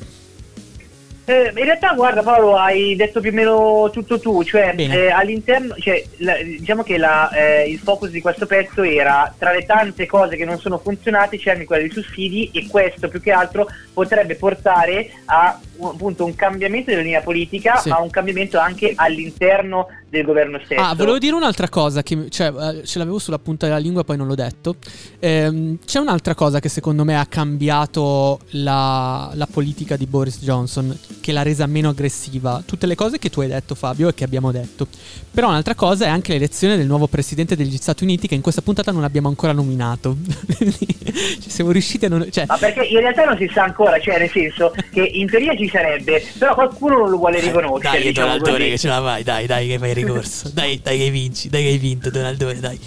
Eh, 1.31 1.51
in 1.55 1.63
realtà, 1.63 1.93
guarda 1.93 2.23
Paolo, 2.23 2.57
hai 2.57 2.95
detto 2.95 3.21
più 3.21 3.29
o 3.29 3.33
meno 3.33 3.89
tutto 3.91 4.19
tu, 4.19 4.43
cioè 4.43 4.73
eh, 4.75 5.11
all'interno, 5.11 5.75
cioè, 5.77 6.03
la, 6.17 6.35
diciamo 6.41 6.81
che 6.81 6.97
la, 6.97 7.29
eh, 7.29 7.69
il 7.69 7.77
focus 7.77 8.09
di 8.09 8.19
questo 8.21 8.47
pezzo 8.47 8.81
era 8.81 9.33
tra 9.37 9.53
le 9.53 9.63
tante 9.65 10.07
cose 10.07 10.35
che 10.35 10.45
non 10.45 10.59
sono 10.59 10.79
funzionate 10.79 11.37
c'erano 11.37 11.63
quelle 11.65 11.83
dei 11.83 11.91
sussidi 11.91 12.49
e 12.53 12.67
questo 12.67 13.07
più 13.07 13.21
che 13.21 13.31
altro 13.31 13.67
potrebbe 13.93 14.35
portare 14.35 15.09
a 15.25 15.57
appunto 15.89 16.25
un 16.25 16.35
cambiamento 16.35 16.91
della 16.91 17.01
linea 17.01 17.21
politica, 17.21 17.77
sì. 17.77 17.89
ma 17.89 17.99
un 17.99 18.09
cambiamento 18.09 18.59
anche 18.59 18.93
all'interno 18.95 19.87
del 20.11 20.25
governo 20.25 20.59
stesso. 20.65 20.81
Ah, 20.81 20.93
volevo 20.93 21.17
dire 21.17 21.33
un'altra 21.33 21.69
cosa, 21.69 22.03
che, 22.03 22.29
cioè, 22.29 22.51
eh, 22.53 22.85
ce 22.85 22.99
l'avevo 22.99 23.17
sulla 23.17 23.39
punta 23.39 23.65
della 23.65 23.77
lingua, 23.77 24.03
poi 24.03 24.17
non 24.17 24.27
l'ho 24.27 24.35
detto. 24.35 24.75
Ehm, 25.19 25.79
c'è 25.85 25.99
un'altra 25.99 26.35
cosa 26.35 26.59
che 26.59 26.67
secondo 26.67 27.05
me 27.05 27.17
ha 27.17 27.25
cambiato 27.25 28.41
la, 28.51 29.31
la, 29.33 29.47
politica 29.47 29.95
di 29.95 30.05
Boris 30.05 30.39
Johnson, 30.41 30.95
che 31.21 31.31
l'ha 31.31 31.43
resa 31.43 31.65
meno 31.65 31.89
aggressiva. 31.89 32.61
Tutte 32.65 32.87
le 32.87 32.95
cose 32.95 33.19
che 33.19 33.29
tu 33.29 33.39
hai 33.39 33.47
detto, 33.47 33.73
Fabio, 33.73 34.09
e 34.09 34.13
che 34.13 34.25
abbiamo 34.25 34.51
detto. 34.51 34.85
Però 35.31 35.47
un'altra 35.47 35.75
cosa 35.75 36.05
è 36.05 36.09
anche 36.09 36.33
l'elezione 36.33 36.75
del 36.75 36.87
nuovo 36.87 37.07
presidente 37.07 37.55
degli 37.55 37.77
Stati 37.77 38.03
Uniti, 38.03 38.27
che 38.27 38.35
in 38.35 38.41
questa 38.41 38.61
puntata 38.61 38.91
non 38.91 39.05
abbiamo 39.05 39.29
ancora 39.29 39.53
nominato. 39.53 40.17
cioè, 40.59 41.49
siamo 41.49 41.71
riusciti 41.71 42.05
a 42.05 42.09
non. 42.09 42.27
Cioè... 42.29 42.45
Ma 42.47 42.57
perché 42.57 42.83
in 42.83 42.99
realtà 42.99 43.23
non 43.23 43.37
si 43.37 43.49
sa 43.53 43.63
ancora, 43.63 43.97
cioè, 43.97 44.19
nel 44.19 44.29
senso 44.29 44.73
che 44.91 45.01
in 45.01 45.29
teoria 45.29 45.55
ci 45.55 45.69
sarebbe, 45.71 46.23
però 46.37 46.53
qualcuno 46.53 46.97
non 46.99 47.09
lo 47.09 47.17
vuole 47.17 47.37
eh, 47.37 47.41
riconoscere. 47.41 47.97
Dai, 47.97 48.07
diciamo 48.07 48.37
Donaldone, 48.37 48.69
che 48.69 48.77
ce 48.77 48.87
la 48.87 49.01
fai, 49.01 49.23
dai, 49.23 49.45
dai, 49.47 49.67
che 49.67 49.79
fai 49.79 49.93
ricorso. 49.93 50.49
dai, 50.53 50.79
dai, 50.81 50.97
che 50.97 51.09
vinci, 51.09 51.49
dai, 51.49 51.63
che 51.63 51.69
hai 51.69 51.77
vinto, 51.77 52.09
Donaldone, 52.09 52.59
dai. 52.59 52.79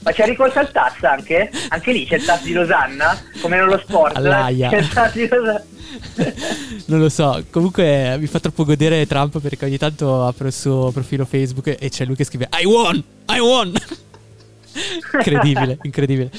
Ma 0.00 0.12
c'è 0.12 0.26
ricorso 0.26 0.58
al 0.58 0.70
TAS 0.70 1.02
anche? 1.02 1.50
Anche 1.68 1.92
lì 1.92 2.06
c'è 2.06 2.16
il 2.16 2.24
TAS 2.24 2.42
di 2.42 2.52
Losanna, 2.52 3.20
come 3.40 3.56
nello 3.56 3.78
sport. 3.78 4.16
All'aia. 4.16 4.70
C'è 4.70 4.78
il 4.78 4.88
TAS 4.88 5.12
di 5.12 5.28
Losanna. 5.28 5.64
non 6.86 7.00
lo 7.00 7.08
so, 7.08 7.44
comunque 7.50 8.16
mi 8.18 8.26
fa 8.26 8.40
troppo 8.40 8.64
godere 8.64 9.06
Trump 9.06 9.40
perché 9.40 9.64
ogni 9.64 9.78
tanto 9.78 10.26
apro 10.26 10.46
il 10.46 10.52
suo 10.52 10.90
profilo 10.92 11.24
Facebook 11.24 11.76
e 11.78 11.88
c'è 11.88 12.04
lui 12.04 12.14
che 12.14 12.24
scrive 12.24 12.48
I 12.60 12.64
won! 12.64 13.02
I 13.28 13.38
won! 13.38 13.72
incredibile, 15.12 15.78
incredibile. 15.82 16.30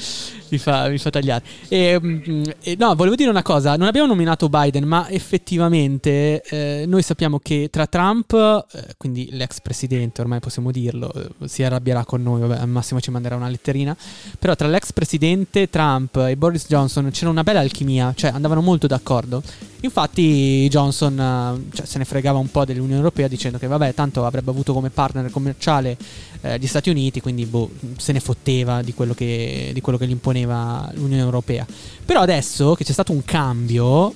Mi 0.50 0.58
fa, 0.58 0.88
mi 0.88 0.98
fa 0.98 1.10
tagliare. 1.10 1.44
E, 1.68 1.98
mm, 2.00 2.42
e, 2.62 2.76
no, 2.78 2.94
volevo 2.94 3.14
dire 3.14 3.30
una 3.30 3.42
cosa: 3.42 3.76
non 3.76 3.86
abbiamo 3.86 4.08
nominato 4.08 4.48
Biden, 4.48 4.84
ma 4.84 5.08
effettivamente 5.08 6.42
eh, 6.42 6.84
noi 6.86 7.02
sappiamo 7.02 7.38
che 7.38 7.68
tra 7.70 7.86
Trump, 7.86 8.32
eh, 8.32 8.94
quindi 8.96 9.28
l'ex 9.32 9.60
presidente, 9.60 10.20
ormai 10.20 10.40
possiamo 10.40 10.70
dirlo, 10.70 11.12
eh, 11.12 11.48
si 11.48 11.62
arrabbierà 11.62 12.04
con 12.04 12.22
noi, 12.22 12.40
vabbè, 12.40 12.58
al 12.58 12.68
massimo 12.68 13.00
ci 13.00 13.10
manderà 13.10 13.36
una 13.36 13.48
letterina. 13.48 13.96
Però 14.38 14.54
tra 14.54 14.68
l'ex 14.68 14.92
presidente 14.92 15.70
Trump 15.70 16.16
e 16.16 16.36
Boris 16.36 16.66
Johnson 16.66 17.10
c'era 17.10 17.30
una 17.30 17.44
bella 17.44 17.60
alchimia, 17.60 18.12
cioè 18.16 18.30
andavano 18.30 18.60
molto 18.60 18.86
d'accordo. 18.86 19.42
Infatti 19.82 20.68
Johnson 20.68 21.18
eh, 21.18 21.74
cioè, 21.74 21.86
se 21.86 21.98
ne 21.98 22.04
fregava 22.04 22.38
un 22.38 22.50
po' 22.50 22.64
dell'Unione 22.64 22.96
Europea 22.96 23.28
dicendo 23.28 23.58
che 23.58 23.66
vabbè, 23.66 23.94
tanto 23.94 24.26
avrebbe 24.26 24.50
avuto 24.50 24.72
come 24.72 24.90
partner 24.90 25.30
commerciale 25.30 25.96
eh, 26.42 26.58
gli 26.58 26.66
Stati 26.66 26.90
Uniti, 26.90 27.20
quindi 27.20 27.46
boh, 27.46 27.70
se 27.96 28.12
ne 28.12 28.20
fotteva 28.20 28.82
di 28.82 28.92
quello, 28.92 29.14
che, 29.14 29.70
di 29.72 29.80
quello 29.80 29.98
che 29.98 30.06
gli 30.06 30.10
imponeva 30.10 30.39
l'Unione 30.44 31.22
Europea. 31.22 31.66
Però 32.04 32.20
adesso 32.20 32.74
che 32.74 32.84
c'è 32.84 32.92
stato 32.92 33.12
un 33.12 33.24
cambio, 33.24 34.12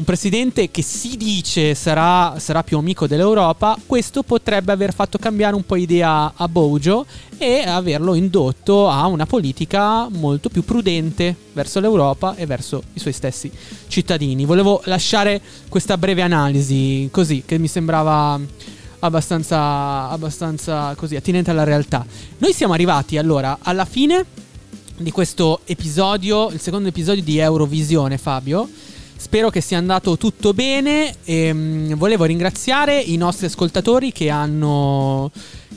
un 0.00 0.04
presidente 0.04 0.70
che 0.70 0.80
si 0.82 1.16
dice 1.16 1.74
sarà, 1.74 2.38
sarà, 2.38 2.62
più 2.62 2.78
amico 2.78 3.06
dell'Europa, 3.06 3.76
questo 3.84 4.22
potrebbe 4.22 4.72
aver 4.72 4.94
fatto 4.94 5.18
cambiare 5.18 5.54
un 5.54 5.66
po' 5.66 5.76
idea 5.76 6.32
a 6.34 6.48
Bojo 6.48 7.04
e 7.36 7.60
averlo 7.66 8.14
indotto 8.14 8.88
a 8.88 9.06
una 9.06 9.26
politica 9.26 10.08
molto 10.08 10.48
più 10.48 10.64
prudente 10.64 11.36
verso 11.52 11.80
l'Europa 11.80 12.34
e 12.36 12.46
verso 12.46 12.82
i 12.94 12.98
suoi 12.98 13.12
stessi 13.12 13.50
cittadini. 13.88 14.46
Volevo 14.46 14.80
lasciare 14.84 15.40
questa 15.68 15.98
breve 15.98 16.22
analisi 16.22 17.08
così, 17.12 17.42
che 17.44 17.58
mi 17.58 17.68
sembrava 17.68 18.40
abbastanza, 19.00 20.08
abbastanza 20.08 20.94
così 20.96 21.16
attinente 21.16 21.50
alla 21.50 21.64
realtà. 21.64 22.06
Noi 22.38 22.52
siamo 22.52 22.72
arrivati 22.72 23.18
allora 23.18 23.58
alla 23.60 23.84
fine 23.84 24.24
di 25.00 25.10
questo 25.10 25.60
episodio, 25.64 26.50
il 26.50 26.60
secondo 26.60 26.88
episodio 26.88 27.22
di 27.22 27.38
Eurovisione, 27.38 28.18
Fabio. 28.18 28.68
Spero 29.16 29.48
che 29.48 29.60
sia 29.60 29.78
andato 29.78 30.16
tutto 30.18 30.52
bene 30.52 31.14
e 31.24 31.50
um, 31.50 31.94
volevo 31.94 32.24
ringraziare 32.24 33.00
i 33.00 33.16
nostri 33.16 33.46
ascoltatori 33.46 34.12
che 34.12 34.28
hanno, 34.28 35.30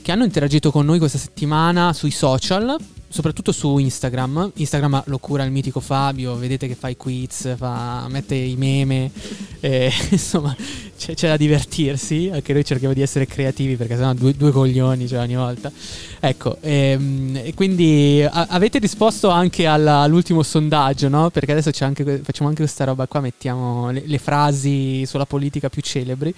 che 0.03 0.11
hanno 0.11 0.25
interagito 0.25 0.69
con 0.69 0.85
noi 0.85 0.99
questa 0.99 1.17
settimana 1.17 1.93
sui 1.93 2.11
social 2.11 2.77
soprattutto 3.13 3.51
su 3.51 3.77
Instagram. 3.77 4.53
Instagram 4.55 5.03
lo 5.05 5.19
cura 5.19 5.43
il 5.43 5.51
mitico 5.51 5.79
Fabio, 5.79 6.35
vedete 6.35 6.67
che 6.67 6.73
fa 6.73 6.89
i 6.89 6.97
quiz, 6.97 7.55
fa, 7.55 8.07
mette 8.09 8.33
i 8.33 8.55
meme, 8.55 9.11
eh, 9.61 9.91
insomma 10.09 10.55
c'è, 10.97 11.13
c'è, 11.13 11.27
da 11.27 11.37
divertirsi, 11.37 12.31
anche 12.33 12.53
noi 12.53 12.65
cerchiamo 12.65 12.95
di 12.95 13.03
essere 13.03 13.27
creativi 13.27 13.75
perché 13.75 13.95
sennò 13.95 14.13
due, 14.13 14.33
due 14.33 14.49
coglioni 14.49 15.07
cioè, 15.07 15.19
ogni 15.19 15.35
volta. 15.35 15.71
Ecco, 16.19 16.57
ehm, 16.61 17.39
e 17.43 17.53
quindi 17.53 18.25
a, 18.27 18.47
avete 18.49 18.79
risposto 18.79 19.29
anche 19.29 19.67
alla, 19.67 19.99
all'ultimo 19.99 20.41
sondaggio, 20.41 21.07
no? 21.07 21.29
Perché 21.29 21.51
adesso 21.51 21.69
anche, 21.83 22.19
facciamo 22.23 22.49
anche 22.49 22.63
questa 22.63 22.83
roba 22.83 23.05
qua, 23.05 23.19
mettiamo 23.19 23.91
le, 23.91 24.01
le 24.07 24.17
frasi 24.17 25.05
sulla 25.05 25.27
politica 25.27 25.69
più 25.69 25.83
celebri. 25.83 26.33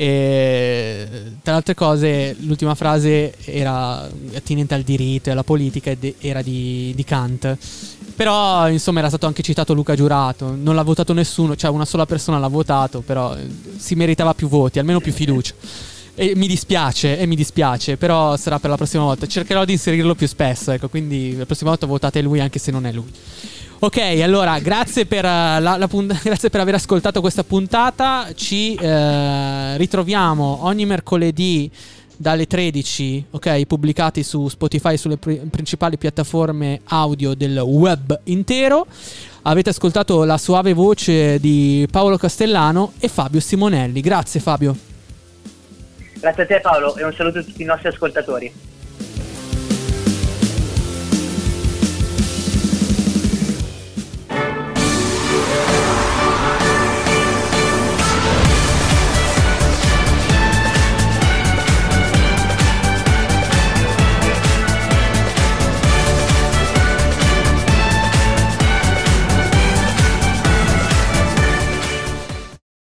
E 0.00 1.06
tra 1.42 1.52
le 1.52 1.58
altre 1.58 1.74
cose, 1.74 2.34
l'ultima 2.40 2.74
frase 2.74 3.34
era 3.44 4.08
attinente 4.34 4.72
al 4.72 4.80
diritto 4.80 5.28
e 5.28 5.32
alla 5.32 5.44
politica 5.44 5.90
ed 5.90 6.14
era 6.20 6.40
di, 6.40 6.94
di, 6.96 7.04
Kant. 7.04 7.58
Però, 8.16 8.66
insomma, 8.70 9.00
era 9.00 9.08
stato 9.08 9.26
anche 9.26 9.42
citato 9.42 9.74
Luca 9.74 9.94
Giurato. 9.94 10.56
Non 10.58 10.74
l'ha 10.74 10.82
votato 10.82 11.12
nessuno, 11.12 11.54
cioè 11.54 11.70
una 11.70 11.84
sola 11.84 12.06
persona 12.06 12.38
l'ha 12.38 12.48
votato, 12.48 13.02
però 13.02 13.36
eh, 13.36 13.46
si 13.76 13.94
meritava 13.94 14.32
più 14.32 14.48
voti, 14.48 14.78
almeno 14.78 15.00
più 15.00 15.12
fiducia. 15.12 15.52
E 16.14 16.32
mi 16.34 16.46
dispiace, 16.46 17.18
e 17.18 17.26
mi 17.26 17.36
dispiace, 17.36 17.98
però 17.98 18.38
sarà 18.38 18.58
per 18.58 18.70
la 18.70 18.76
prossima 18.76 19.02
volta. 19.02 19.26
Cercherò 19.26 19.66
di 19.66 19.72
inserirlo 19.72 20.14
più 20.14 20.26
spesso, 20.26 20.70
ecco, 20.70 20.88
quindi 20.88 21.36
la 21.36 21.44
prossima 21.44 21.68
volta 21.68 21.84
votate 21.84 22.22
lui 22.22 22.40
anche 22.40 22.58
se 22.58 22.70
non 22.70 22.86
è 22.86 22.92
lui. 22.92 23.12
Ok, 23.82 23.96
allora 24.22 24.58
grazie 24.58 25.06
per, 25.06 25.24
uh, 25.24 25.58
la, 25.58 25.76
la 25.78 25.88
punt- 25.88 26.20
grazie 26.22 26.50
per 26.50 26.60
aver 26.60 26.74
ascoltato 26.74 27.22
questa 27.22 27.44
puntata. 27.44 28.28
Ci 28.34 28.76
uh, 28.78 29.76
ritroviamo 29.76 30.58
ogni 30.64 30.84
mercoledì 30.84 31.70
dalle 32.14 32.46
13, 32.46 33.28
ok, 33.30 33.64
pubblicati 33.64 34.22
su 34.22 34.48
Spotify 34.48 34.98
sulle 34.98 35.16
pr- 35.16 35.46
principali 35.48 35.96
piattaforme 35.96 36.82
audio 36.88 37.32
del 37.32 37.56
web 37.56 38.20
intero. 38.24 38.86
Avete 39.44 39.70
ascoltato 39.70 40.24
la 40.24 40.36
suave 40.36 40.74
voce 40.74 41.40
di 41.40 41.88
Paolo 41.90 42.18
Castellano 42.18 42.92
e 42.98 43.08
Fabio 43.08 43.40
Simonelli. 43.40 44.02
Grazie 44.02 44.40
Fabio. 44.40 44.76
Grazie 46.20 46.42
a 46.42 46.46
te 46.46 46.60
Paolo 46.60 46.96
e 46.96 47.04
un 47.04 47.14
saluto 47.14 47.38
a 47.38 47.42
tutti 47.42 47.62
i 47.62 47.64
nostri 47.64 47.88
ascoltatori. 47.88 48.52